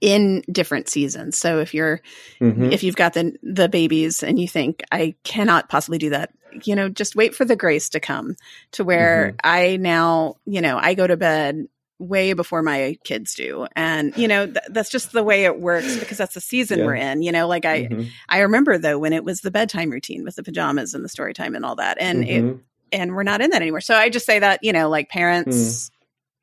in 0.01 0.43
different 0.51 0.89
seasons. 0.89 1.37
So 1.37 1.59
if 1.59 1.73
you're 1.73 2.01
mm-hmm. 2.41 2.71
if 2.71 2.83
you've 2.83 2.95
got 2.95 3.13
the 3.13 3.35
the 3.41 3.69
babies 3.69 4.21
and 4.21 4.39
you 4.39 4.47
think 4.47 4.83
I 4.91 5.15
cannot 5.23 5.69
possibly 5.69 5.97
do 5.97 6.09
that, 6.09 6.31
you 6.63 6.75
know, 6.75 6.89
just 6.89 7.15
wait 7.15 7.35
for 7.35 7.45
the 7.45 7.55
grace 7.55 7.89
to 7.89 7.99
come 7.99 8.35
to 8.73 8.83
where 8.83 9.29
mm-hmm. 9.29 9.37
I 9.43 9.77
now, 9.77 10.35
you 10.45 10.61
know, 10.61 10.77
I 10.77 10.93
go 10.93 11.07
to 11.07 11.17
bed 11.17 11.67
way 12.03 12.33
before 12.33 12.61
my 12.61 12.97
kids 13.03 13.33
do 13.33 13.67
and 13.75 14.15
you 14.17 14.27
know 14.27 14.45
th- 14.45 14.65
that's 14.69 14.89
just 14.89 15.11
the 15.11 15.23
way 15.23 15.45
it 15.45 15.59
works 15.59 15.97
because 15.97 16.17
that's 16.17 16.33
the 16.33 16.41
season 16.41 16.79
yeah. 16.79 16.85
we're 16.85 16.95
in 16.95 17.21
you 17.21 17.31
know 17.31 17.47
like 17.47 17.65
i 17.65 17.83
mm-hmm. 17.83 18.03
i 18.29 18.39
remember 18.39 18.77
though 18.77 18.99
when 18.99 19.13
it 19.13 19.23
was 19.23 19.41
the 19.41 19.51
bedtime 19.51 19.89
routine 19.89 20.23
with 20.23 20.35
the 20.35 20.43
pajamas 20.43 20.93
and 20.93 21.03
the 21.03 21.09
story 21.09 21.33
time 21.33 21.55
and 21.55 21.65
all 21.65 21.75
that 21.75 21.97
and 21.99 22.23
mm-hmm. 22.23 22.49
it 22.49 22.57
and 22.91 23.15
we're 23.15 23.23
not 23.23 23.41
in 23.41 23.49
that 23.51 23.61
anymore 23.61 23.81
so 23.81 23.95
i 23.95 24.09
just 24.09 24.25
say 24.25 24.39
that 24.39 24.59
you 24.63 24.73
know 24.73 24.89
like 24.89 25.09
parents 25.09 25.89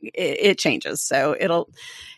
mm. 0.02 0.10
it, 0.14 0.38
it 0.40 0.58
changes 0.58 1.02
so 1.02 1.36
it'll 1.38 1.68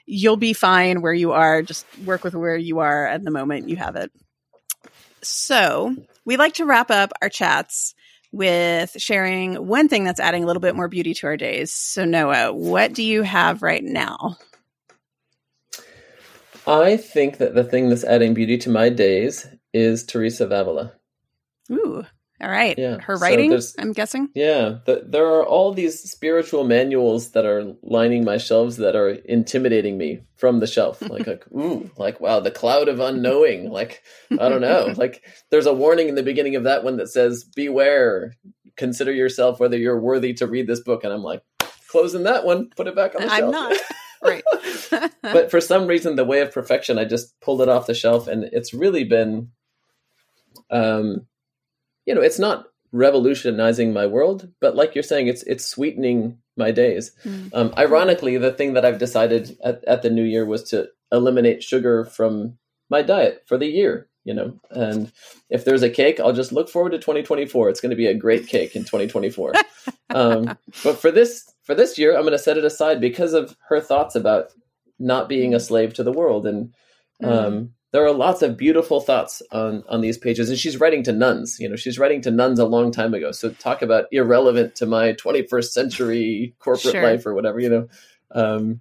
you'll 0.07 0.37
be 0.37 0.53
fine 0.53 1.03
where 1.03 1.13
you 1.13 1.33
are 1.33 1.63
just 1.63 1.87
work 2.05 2.25
with 2.25 2.35
where 2.35 2.57
you 2.57 2.79
are 2.79 3.07
at 3.07 3.23
the 3.25 3.31
moment 3.31 3.69
you 3.69 3.77
have 3.77 3.97
it 3.97 4.11
so 5.23 5.95
we 6.25 6.37
like 6.37 6.55
to 6.55 6.65
wrap 6.65 6.91
up 6.91 7.13
our 7.21 7.29
chats 7.29 7.95
with 8.33 8.95
sharing 8.99 9.55
one 9.55 9.89
thing 9.89 10.05
that's 10.05 10.21
adding 10.21 10.43
a 10.43 10.47
little 10.47 10.61
bit 10.61 10.75
more 10.75 10.89
beauty 10.89 11.15
to 11.15 11.27
our 11.27 11.37
days. 11.37 11.73
So, 11.73 12.05
Noah, 12.05 12.53
what 12.53 12.95
do 12.95 13.03
you 13.03 13.23
have 13.23 13.63
right 13.63 13.85
now? 13.85 14.37
I 16.67 16.97
think 16.97 17.39
that 17.39 17.55
the 17.55 17.65
thing 17.65 17.89
that's 17.89 18.05
adding 18.05 18.35
beauty 18.35 18.57
to 18.59 18.71
my 18.71 18.89
days 18.89 19.47
is 19.75 20.05
Teresa 20.05 20.45
of 20.45 20.53
Avila. 20.53 20.93
Ooh, 21.71 22.05
all 22.43 22.51
right. 22.51 22.77
Yeah. 22.77 22.99
Her 23.01 23.17
writing, 23.17 23.59
so 23.61 23.81
I'm 23.81 23.93
guessing. 23.93 24.29
Yeah. 24.35 24.79
The, 24.85 25.05
there 25.07 25.27
are 25.27 25.47
all 25.47 25.73
these 25.73 26.01
spiritual 26.01 26.65
manuals 26.65 27.31
that 27.31 27.47
are 27.47 27.75
lining 27.83 28.25
my 28.25 28.37
shelves 28.37 28.79
that 28.79 28.97
are 28.97 29.11
intimidating 29.11 29.97
me 29.97 30.23
from 30.37 30.59
the 30.59 30.67
shelf. 30.67 31.01
Like, 31.13 31.27
like, 31.27 31.45
ooh, 31.53 31.91
like, 31.99 32.21
wow, 32.21 32.41
the 32.41 32.51
cloud 32.51 32.89
of 32.89 32.99
unknowing. 32.99 33.71
Like, 33.71 34.03
I 34.31 34.49
don't 34.49 34.63
know. 34.63 34.95
like, 34.97 35.23
there's 35.51 35.67
a 35.67 35.75
warning 35.75 36.09
in 36.09 36.15
the 36.15 36.23
beginning 36.23 36.57
of 36.57 36.65
that 36.65 36.85
one 36.85 36.97
that 36.97 37.09
says, 37.09 37.45
beware, 37.45 38.35
consider 38.77 39.13
yourself 39.13 39.61
whether 39.61 39.77
you're 39.77 40.01
worthy 40.01 40.33
to 40.35 40.47
read 40.47 40.67
this 40.67 40.81
book. 40.81 41.05
And 41.05 41.13
I'm 41.13 41.23
like, 41.23 41.43
closing 41.89 42.23
that 42.23 42.47
one, 42.47 42.71
put 42.71 42.87
it 42.87 42.97
back 42.97 43.15
on 43.15 43.23
the 43.23 43.33
I'm 43.33 43.41
shelf. 43.41 43.53
not. 43.53 43.77
right. 44.23 44.43
but 45.21 45.51
for 45.51 45.61
some 45.61 45.87
reason, 45.87 46.17
the 46.17 46.25
way 46.25 46.41
of 46.41 46.53
perfection, 46.53 46.99
I 46.99 47.05
just 47.05 47.39
pulled 47.41 47.61
it 47.61 47.69
off 47.69 47.87
the 47.87 47.95
shelf 47.95 48.27
and 48.27 48.45
it's 48.45 48.73
really 48.73 49.05
been, 49.05 49.51
um, 50.71 51.27
you 52.07 52.15
know, 52.15 52.21
it's 52.21 52.39
not 52.39 52.67
revolutionizing 52.93 53.93
my 53.93 54.07
world, 54.07 54.49
but 54.61 54.77
like 54.77 54.95
you're 54.95 55.03
saying, 55.03 55.27
it's 55.27 55.43
it's 55.45 55.65
sweetening 55.65 56.39
my 56.57 56.71
days. 56.71 57.13
Mm. 57.25 57.51
Um, 57.55 57.75
ironically, 57.77 58.37
the 58.37 58.53
thing 58.53 58.75
that 58.75 58.85
I've 58.85 58.99
decided 58.99 59.57
at, 59.65 59.83
at 59.85 60.03
the 60.03 60.11
new 60.11 60.23
year 60.23 60.45
was 60.45 60.63
to 60.65 60.89
eliminate 61.11 61.63
sugar 61.63 62.05
from 62.05 62.59
my 62.91 63.03
diet 63.03 63.43
for 63.47 63.57
the 63.57 63.67
year. 63.67 64.09
You 64.25 64.35
know, 64.35 64.61
and 64.71 65.11
if 65.51 65.65
there's 65.65 65.83
a 65.83 65.91
cake, 65.91 66.21
I'll 66.21 66.33
just 66.33 66.53
look 66.53 66.69
forward 66.69 66.91
to 66.91 66.99
2024. 66.99 67.71
It's 67.71 67.81
going 67.81 67.91
to 67.91 67.97
be 67.97 68.07
a 68.07 68.15
great 68.15 68.47
cake 68.47 68.77
in 68.77 68.83
2024. 68.83 69.53
um, 70.11 70.57
but 70.85 70.99
for 70.99 71.11
this 71.11 71.51
for 71.65 71.75
this 71.75 71.99
year, 71.99 72.15
I'm 72.15 72.23
going 72.23 72.33
to 72.33 72.39
set 72.39 72.59
it 72.59 72.65
aside 72.65 73.01
because 73.01 73.33
of 73.33 73.57
her 73.69 73.81
thoughts 73.81 74.15
about 74.15 74.53
not 74.99 75.29
being 75.29 75.55
a 75.55 75.61
slave 75.61 75.95
to 75.95 76.03
the 76.03 76.13
world 76.13 76.47
and. 76.47 76.75
Mm. 77.23 77.29
Um, 77.29 77.75
there 77.93 78.05
are 78.05 78.13
lots 78.13 78.43
of 78.43 78.57
beautiful 78.57 79.01
thoughts 79.01 79.43
on 79.53 79.85
on 79.89 80.01
these 80.01 80.19
pages 80.19 80.49
and 80.49 80.59
she's 80.59 80.81
writing 80.81 81.03
to 81.03 81.13
nuns 81.13 81.59
you 81.61 81.69
know 81.69 81.77
she's 81.77 81.99
writing 81.99 82.21
to 82.21 82.31
nuns 82.31 82.59
a 82.59 82.65
long 82.65 82.91
time 82.91 83.15
ago 83.15 83.31
so 83.31 83.51
talk 83.51 83.83
about 83.83 84.07
irrelevant 84.11 84.75
to 84.75 84.87
my 84.87 85.13
21st 85.13 85.71
century 85.71 86.55
corporate 86.59 86.93
sure. 86.93 87.03
life 87.03 87.25
or 87.25 87.35
whatever 87.35 87.61
you 87.61 87.69
know 87.69 87.89
um, 88.33 88.81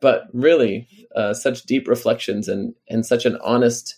but 0.00 0.28
really 0.32 0.88
uh, 1.14 1.34
such 1.34 1.64
deep 1.64 1.86
reflections 1.86 2.48
and 2.48 2.74
and 2.88 3.04
such 3.04 3.26
an 3.26 3.36
honest 3.44 3.96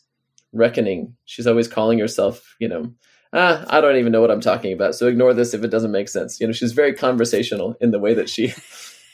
reckoning 0.52 1.14
she's 1.24 1.46
always 1.46 1.68
calling 1.68 1.98
herself 1.98 2.56
you 2.58 2.68
know 2.68 2.92
ah, 3.32 3.64
i 3.68 3.80
don't 3.80 3.96
even 3.96 4.12
know 4.12 4.20
what 4.20 4.30
i'm 4.30 4.40
talking 4.40 4.72
about 4.72 4.94
so 4.94 5.06
ignore 5.06 5.34
this 5.34 5.54
if 5.54 5.62
it 5.62 5.70
doesn't 5.70 5.92
make 5.92 6.08
sense 6.08 6.40
you 6.40 6.46
know 6.46 6.52
she's 6.52 6.72
very 6.72 6.94
conversational 6.94 7.76
in 7.80 7.90
the 7.90 7.98
way 7.98 8.14
that 8.14 8.28
she 8.28 8.48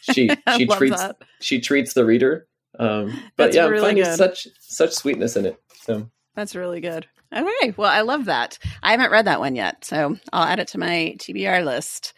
she 0.02 0.30
she 0.56 0.66
treats 0.66 0.98
that. 0.98 1.16
she 1.40 1.60
treats 1.60 1.94
the 1.94 2.04
reader 2.04 2.46
um, 2.78 3.12
but 3.36 3.46
That's 3.46 3.56
yeah, 3.56 3.66
really 3.66 3.78
I'm 3.78 3.84
finding 3.84 4.04
good. 4.04 4.16
such 4.16 4.48
such 4.60 4.92
sweetness 4.92 5.36
in 5.36 5.46
it. 5.46 5.60
So 5.82 6.10
That's 6.34 6.54
really 6.54 6.80
good. 6.80 7.06
Okay, 7.32 7.74
well, 7.76 7.90
I 7.90 8.00
love 8.00 8.24
that. 8.24 8.58
I 8.82 8.90
haven't 8.90 9.12
read 9.12 9.26
that 9.26 9.38
one 9.38 9.54
yet, 9.54 9.84
so 9.84 10.16
I'll 10.32 10.44
add 10.48 10.58
it 10.58 10.68
to 10.68 10.78
my 10.78 11.14
TBR 11.18 11.64
list. 11.64 12.12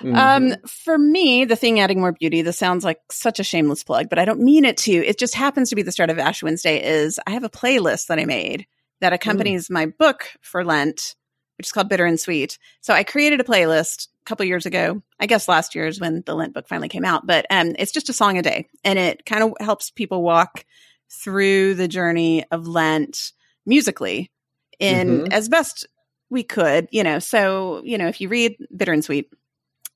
Mm-hmm. 0.00 0.16
Um, 0.16 0.56
for 0.66 0.98
me, 0.98 1.44
the 1.44 1.56
thing 1.56 1.80
adding 1.80 1.98
more 1.98 2.12
beauty, 2.12 2.42
this 2.42 2.58
sounds 2.58 2.84
like 2.84 3.00
such 3.10 3.40
a 3.40 3.44
shameless 3.44 3.82
plug, 3.82 4.08
but 4.08 4.20
I 4.20 4.24
don't 4.24 4.40
mean 4.40 4.64
it 4.64 4.76
to. 4.78 4.92
It 4.92 5.18
just 5.18 5.34
happens 5.34 5.68
to 5.70 5.76
be 5.76 5.82
the 5.82 5.90
start 5.90 6.10
of 6.10 6.18
Ash 6.18 6.44
Wednesday. 6.44 6.80
Is 6.80 7.18
I 7.26 7.32
have 7.32 7.42
a 7.42 7.50
playlist 7.50 8.06
that 8.06 8.20
I 8.20 8.24
made 8.24 8.66
that 9.00 9.12
accompanies 9.12 9.66
mm. 9.66 9.72
my 9.72 9.86
book 9.86 10.28
for 10.40 10.64
Lent, 10.64 11.16
which 11.62 11.68
is 11.68 11.72
called 11.72 11.88
Bitter 11.88 12.04
and 12.04 12.18
Sweet. 12.18 12.58
So 12.80 12.92
I 12.92 13.04
created 13.04 13.40
a 13.40 13.44
playlist 13.44 14.08
a 14.08 14.24
couple 14.24 14.44
years 14.44 14.66
ago. 14.66 15.00
I 15.20 15.26
guess 15.26 15.46
last 15.46 15.76
year 15.76 15.86
is 15.86 16.00
when 16.00 16.24
the 16.26 16.34
Lent 16.34 16.54
book 16.54 16.66
finally 16.66 16.88
came 16.88 17.04
out, 17.04 17.24
but 17.24 17.46
um, 17.50 17.76
it's 17.78 17.92
just 17.92 18.08
a 18.08 18.12
song 18.12 18.36
a 18.36 18.42
day, 18.42 18.68
and 18.82 18.98
it 18.98 19.24
kind 19.24 19.44
of 19.44 19.52
helps 19.60 19.92
people 19.92 20.24
walk 20.24 20.64
through 21.08 21.74
the 21.74 21.86
journey 21.86 22.44
of 22.50 22.66
Lent 22.66 23.30
musically 23.64 24.32
in 24.80 25.20
mm-hmm. 25.20 25.32
as 25.32 25.48
best 25.48 25.86
we 26.30 26.42
could, 26.42 26.88
you 26.90 27.04
know. 27.04 27.20
So, 27.20 27.80
you 27.84 27.96
know, 27.96 28.08
if 28.08 28.20
you 28.20 28.28
read 28.28 28.56
Bitter 28.76 28.92
and 28.92 29.04
Sweet, 29.04 29.30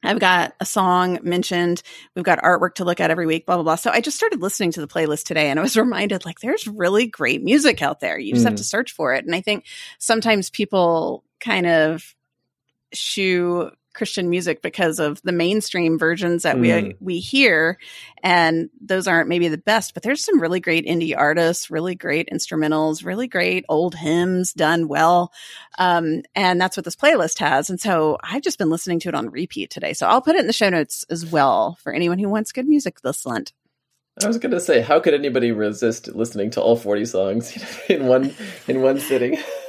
I've 0.07 0.19
got 0.19 0.55
a 0.61 0.65
song 0.65 1.19
mentioned. 1.23 1.83
We've 2.15 2.25
got 2.25 2.41
artwork 2.41 2.75
to 2.77 2.85
look 2.85 3.01
at 3.01 3.11
every 3.11 3.27
week, 3.27 3.47
blah, 3.47 3.57
blah, 3.57 3.65
blah. 3.65 3.75
So 3.77 3.91
I 3.91 4.01
just 4.01 4.17
started 4.17 4.41
listening 4.41 4.73
to 4.73 4.81
the 4.81 4.89
playlist 4.89 5.25
today 5.25 5.51
and 5.51 5.59
I 5.59 5.63
was 5.63 5.77
reminded 5.77 6.25
like 6.25 6.41
there's 6.41 6.67
really 6.67 7.07
great 7.07 7.43
music 7.43 7.83
out 7.83 8.01
there. 8.01 8.19
You 8.19 8.33
just 8.33 8.45
mm. 8.45 8.51
have 8.51 8.57
to 8.57 8.65
search 8.65 8.93
for 8.93 9.15
it. 9.15 9.25
And 9.25 9.35
I 9.35 9.41
think 9.41 9.65
sometimes 9.99 10.51
people 10.51 11.25
kind 11.41 11.67
of 11.67 12.15
shoo 12.93 13.71
Christian 13.97 14.31
music 14.31 14.63
because 14.63 15.01
of 15.01 15.21
the 15.23 15.33
mainstream 15.33 15.99
versions 15.99 16.45
that 16.45 16.57
mm. 16.57 16.61
we 16.61 16.97
we 17.01 17.19
hear, 17.19 17.79
and 18.23 18.71
those 18.81 19.09
aren't 19.09 19.29
maybe 19.29 19.49
the 19.49 19.59
best. 19.59 19.95
But 19.95 20.03
there's 20.03 20.25
some 20.25 20.41
really 20.41 20.61
great 20.61 20.87
indie 20.87 21.17
artists, 21.17 21.71
really 21.71 21.95
great 21.95 22.29
instrumentals, 22.33 23.05
really 23.05 23.27
great 23.27 23.65
old 23.69 23.95
hymns 23.95 24.53
done 24.53 24.87
well, 24.87 25.33
um, 25.79 26.23
and 26.35 26.61
that's 26.61 26.77
what 26.77 26.85
this 26.85 26.95
playlist 26.95 27.39
has. 27.41 27.71
And 27.71 27.81
so 27.81 28.19
I've 28.23 28.43
just 28.43 28.59
been 28.59 28.71
listening 28.71 29.01
to 29.01 29.09
it 29.09 29.15
on 29.15 29.31
repeat 29.31 29.71
today. 29.71 29.95
So 29.95 30.07
I'll 30.07 30.23
put 30.23 30.37
it 30.37 30.41
in 30.41 30.47
the 30.47 30.53
show 30.53 30.69
notes 30.69 31.05
as 31.11 31.27
well 31.27 31.79
for 31.83 31.93
anyone 31.93 32.19
who 32.19 32.29
wants 32.29 32.53
good 32.53 32.69
music 32.69 33.01
this 33.01 33.27
Lent. 33.27 33.53
I 34.23 34.29
was 34.29 34.39
going 34.39 34.53
to 34.53 34.61
say, 34.61 34.81
how 34.81 35.01
could 35.01 35.13
anybody 35.13 35.53
resist 35.53 36.09
listening 36.15 36.51
to 36.53 36.61
all 36.61 36.77
forty 36.77 37.05
songs 37.05 37.57
in 37.89 38.07
one 38.07 38.35
in 38.69 38.83
one 38.83 39.01
sitting? 39.01 39.39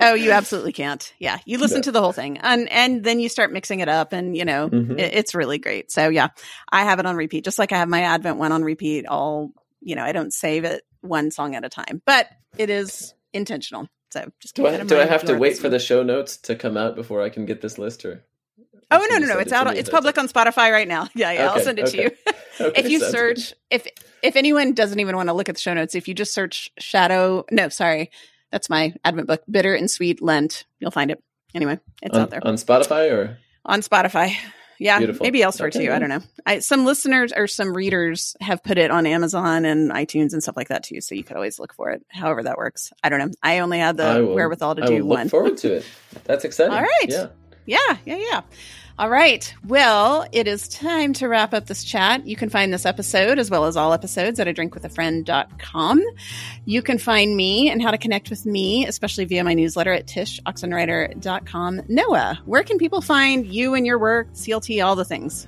oh, 0.00 0.14
you 0.14 0.32
absolutely 0.32 0.72
can't. 0.72 1.12
Yeah, 1.18 1.38
you 1.44 1.58
listen 1.58 1.78
no. 1.78 1.82
to 1.82 1.92
the 1.92 2.00
whole 2.00 2.12
thing, 2.12 2.38
and 2.38 2.68
and 2.70 3.04
then 3.04 3.20
you 3.20 3.28
start 3.28 3.52
mixing 3.52 3.80
it 3.80 3.88
up, 3.88 4.12
and 4.12 4.36
you 4.36 4.44
know 4.44 4.68
mm-hmm. 4.68 4.98
it, 4.98 5.14
it's 5.14 5.34
really 5.34 5.58
great. 5.58 5.90
So 5.90 6.08
yeah, 6.08 6.28
I 6.70 6.84
have 6.84 6.98
it 6.98 7.06
on 7.06 7.16
repeat, 7.16 7.44
just 7.44 7.58
like 7.58 7.72
I 7.72 7.78
have 7.78 7.88
my 7.88 8.02
Advent 8.02 8.38
one 8.38 8.52
on 8.52 8.62
repeat. 8.62 9.06
All 9.06 9.52
you 9.80 9.96
know, 9.96 10.04
I 10.04 10.12
don't 10.12 10.32
save 10.32 10.64
it 10.64 10.82
one 11.00 11.30
song 11.30 11.54
at 11.54 11.64
a 11.64 11.68
time, 11.68 12.02
but 12.04 12.28
it 12.58 12.70
is 12.70 13.14
intentional. 13.32 13.88
So 14.10 14.30
just 14.40 14.54
do 14.54 14.66
I 14.66 14.82
do 14.82 14.98
I 14.98 15.04
have 15.04 15.24
to 15.24 15.36
wait 15.36 15.58
for 15.58 15.68
the 15.68 15.78
show 15.78 16.02
notes 16.02 16.36
to 16.38 16.56
come 16.56 16.76
out 16.76 16.96
before 16.96 17.22
I 17.22 17.28
can 17.28 17.46
get 17.46 17.60
this 17.60 17.78
list 17.78 18.04
or? 18.04 18.24
Oh 18.90 19.04
no 19.10 19.18
no 19.18 19.26
no! 19.26 19.38
It's 19.38 19.52
out. 19.52 19.74
It's 19.76 19.90
public 19.90 20.16
on 20.16 20.28
Spotify 20.28 20.70
right 20.70 20.86
now. 20.86 21.08
Yeah 21.14 21.32
yeah. 21.32 21.50
Okay, 21.50 21.58
I'll 21.58 21.64
send 21.64 21.78
it 21.78 21.88
okay. 21.88 21.96
to 21.96 22.02
you. 22.02 22.10
okay, 22.66 22.80
if 22.80 22.88
you 22.90 23.00
search, 23.00 23.50
good. 23.50 23.56
if 23.70 23.86
if 24.22 24.36
anyone 24.36 24.74
doesn't 24.74 25.00
even 25.00 25.16
want 25.16 25.28
to 25.28 25.32
look 25.32 25.48
at 25.48 25.56
the 25.56 25.60
show 25.60 25.74
notes, 25.74 25.94
if 25.94 26.06
you 26.06 26.14
just 26.14 26.32
search 26.32 26.70
shadow, 26.78 27.44
no, 27.50 27.68
sorry, 27.68 28.10
that's 28.50 28.70
my 28.70 28.94
Advent 29.04 29.28
book, 29.28 29.42
Bitter 29.50 29.74
and 29.74 29.90
Sweet 29.90 30.22
Lent. 30.22 30.64
You'll 30.80 30.90
find 30.90 31.10
it. 31.10 31.22
Anyway, 31.54 31.78
it's 32.02 32.14
on, 32.14 32.22
out 32.22 32.30
there 32.30 32.46
on 32.46 32.54
Spotify 32.54 33.12
or 33.12 33.38
on 33.64 33.80
Spotify. 33.80 34.36
Yeah, 34.78 34.98
Beautiful. 34.98 35.24
maybe 35.24 35.42
elsewhere 35.42 35.68
okay. 35.68 35.86
too. 35.86 35.92
I 35.92 35.98
don't 35.98 36.08
know. 36.08 36.20
I, 36.44 36.58
some 36.58 36.84
listeners 36.84 37.32
or 37.34 37.46
some 37.46 37.74
readers 37.74 38.36
have 38.40 38.62
put 38.62 38.76
it 38.76 38.90
on 38.90 39.06
Amazon 39.06 39.64
and 39.64 39.90
iTunes 39.90 40.32
and 40.32 40.42
stuff 40.42 40.56
like 40.56 40.68
that 40.68 40.84
too. 40.84 41.00
So 41.00 41.14
you 41.14 41.24
could 41.24 41.36
always 41.36 41.58
look 41.58 41.72
for 41.72 41.90
it. 41.90 42.04
However 42.10 42.42
that 42.42 42.58
works. 42.58 42.92
I 43.02 43.08
don't 43.08 43.18
know. 43.18 43.30
I 43.42 43.60
only 43.60 43.78
had 43.78 43.96
the 43.96 44.24
will, 44.26 44.34
wherewithal 44.34 44.74
to 44.76 44.82
I 44.82 44.86
do 44.86 44.98
look 44.98 45.18
one. 45.18 45.28
forward 45.30 45.56
to 45.58 45.76
it. 45.76 45.86
That's 46.24 46.44
exciting. 46.44 46.74
All 46.74 46.82
right. 46.82 47.08
Yeah. 47.08 47.28
Yeah. 47.66 47.78
Yeah. 48.04 48.16
Yeah. 48.16 48.40
All 48.98 49.10
right. 49.10 49.52
Well, 49.66 50.26
it 50.32 50.48
is 50.48 50.68
time 50.68 51.12
to 51.14 51.28
wrap 51.28 51.52
up 51.52 51.66
this 51.66 51.84
chat. 51.84 52.26
You 52.26 52.34
can 52.34 52.48
find 52.48 52.72
this 52.72 52.86
episode 52.86 53.38
as 53.38 53.50
well 53.50 53.66
as 53.66 53.76
all 53.76 53.92
episodes 53.92 54.40
at 54.40 54.48
a 54.48 54.54
drink 54.54 54.74
with 54.74 54.86
a 54.86 54.88
drinkwithafriend.com. 54.88 56.02
You 56.64 56.80
can 56.80 56.96
find 56.96 57.36
me 57.36 57.68
and 57.68 57.82
how 57.82 57.90
to 57.90 57.98
connect 57.98 58.30
with 58.30 58.46
me, 58.46 58.86
especially 58.86 59.26
via 59.26 59.44
my 59.44 59.52
newsletter 59.52 59.92
at 59.92 60.06
tshoxenreider.com. 60.06 61.82
Noah, 61.88 62.40
where 62.46 62.62
can 62.62 62.78
people 62.78 63.02
find 63.02 63.46
you 63.46 63.74
and 63.74 63.84
your 63.84 63.98
work, 63.98 64.32
CLT, 64.32 64.82
all 64.82 64.96
the 64.96 65.04
things? 65.04 65.46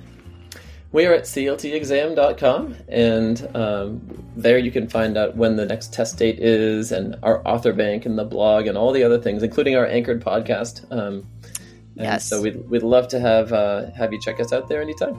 We 0.91 1.07
are 1.07 1.13
at 1.13 1.23
cltexam.com, 1.23 2.75
and 2.87 3.55
um, 3.55 4.01
there 4.35 4.57
you 4.57 4.71
can 4.71 4.87
find 4.87 5.17
out 5.17 5.35
when 5.35 5.55
the 5.55 5.65
next 5.65 5.93
test 5.93 6.17
date 6.17 6.39
is, 6.39 6.91
and 6.91 7.15
our 7.21 7.47
author 7.47 7.73
bank, 7.73 8.07
and 8.07 8.17
the 8.17 8.25
blog, 8.25 8.65
and 8.65 8.75
all 8.75 8.91
the 8.91 9.03
other 9.03 9.19
things, 9.19 9.43
including 9.43 9.75
our 9.75 9.85
anchored 9.85 10.23
podcast. 10.23 10.85
Um, 10.91 11.27
yes. 11.99 12.25
So 12.25 12.41
we'd, 12.41 12.69
we'd 12.69 12.83
love 12.83 13.07
to 13.09 13.19
have 13.19 13.53
uh, 13.53 13.91
have 13.91 14.13
you 14.13 14.21
check 14.21 14.39
us 14.39 14.53
out 14.53 14.67
there 14.67 14.81
anytime. 14.81 15.17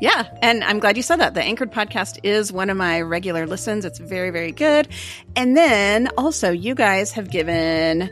Yeah, 0.00 0.28
and 0.42 0.62
I'm 0.62 0.78
glad 0.78 0.96
you 0.96 1.02
said 1.02 1.16
that. 1.16 1.34
The 1.34 1.42
Anchored 1.42 1.72
podcast 1.72 2.20
is 2.22 2.52
one 2.52 2.70
of 2.70 2.76
my 2.76 3.00
regular 3.00 3.46
listens. 3.48 3.84
It's 3.84 3.98
very, 3.98 4.30
very 4.30 4.52
good. 4.52 4.86
And 5.34 5.56
then 5.56 6.08
also, 6.16 6.52
you 6.52 6.76
guys 6.76 7.10
have 7.12 7.30
given 7.30 8.08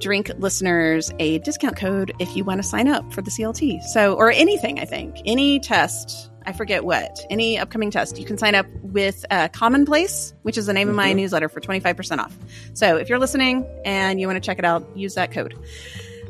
drink 0.00 0.30
listeners 0.38 1.12
a 1.18 1.38
discount 1.38 1.76
code 1.76 2.12
if 2.18 2.34
you 2.34 2.42
want 2.42 2.60
to 2.60 2.66
sign 2.66 2.88
up 2.88 3.12
for 3.12 3.22
the 3.22 3.30
CLT. 3.30 3.82
So, 3.84 4.14
or 4.14 4.32
anything, 4.32 4.80
I 4.80 4.86
think, 4.86 5.20
any 5.24 5.60
test. 5.60 6.30
I 6.46 6.52
forget 6.52 6.84
what, 6.84 7.20
any 7.28 7.58
upcoming 7.58 7.90
test, 7.90 8.18
you 8.18 8.24
can 8.24 8.38
sign 8.38 8.54
up 8.54 8.66
with 8.82 9.26
uh, 9.30 9.48
Commonplace, 9.48 10.32
which 10.42 10.56
is 10.56 10.66
the 10.66 10.72
name 10.72 10.86
mm-hmm. 10.86 10.90
of 10.90 10.96
my 10.96 11.08
mm-hmm. 11.08 11.18
newsletter 11.18 11.48
for 11.50 11.60
25% 11.60 12.18
off. 12.18 12.36
So 12.72 12.96
if 12.96 13.08
you're 13.08 13.18
listening 13.18 13.66
and 13.84 14.18
you 14.18 14.26
want 14.26 14.36
to 14.36 14.44
check 14.44 14.58
it 14.58 14.64
out, 14.64 14.88
use 14.96 15.14
that 15.14 15.32
code. 15.32 15.54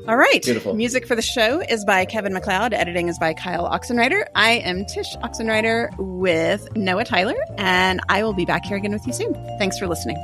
All 0.09 0.17
right. 0.17 0.43
Beautiful. 0.43 0.75
Music 0.75 1.07
for 1.07 1.15
the 1.15 1.23
show 1.23 1.61
is 1.61 1.85
by 1.85 2.05
Kevin 2.05 2.33
MacLeod. 2.33 2.73
Editing 2.73 3.09
is 3.09 3.19
by 3.19 3.35
Kyle 3.35 3.69
Oxenreider. 3.69 4.25
I 4.35 4.53
am 4.53 4.85
Tsh 4.87 5.17
Oxenreider 5.23 5.91
with 5.99 6.67
Noah 6.77 7.05
Tyler, 7.05 7.37
and 7.59 8.01
I 8.09 8.23
will 8.23 8.33
be 8.33 8.45
back 8.45 8.65
here 8.65 8.77
again 8.77 8.93
with 8.93 9.07
you 9.07 9.13
soon. 9.13 9.35
Thanks 9.59 9.79
for 9.79 9.87
listening. 9.87 10.17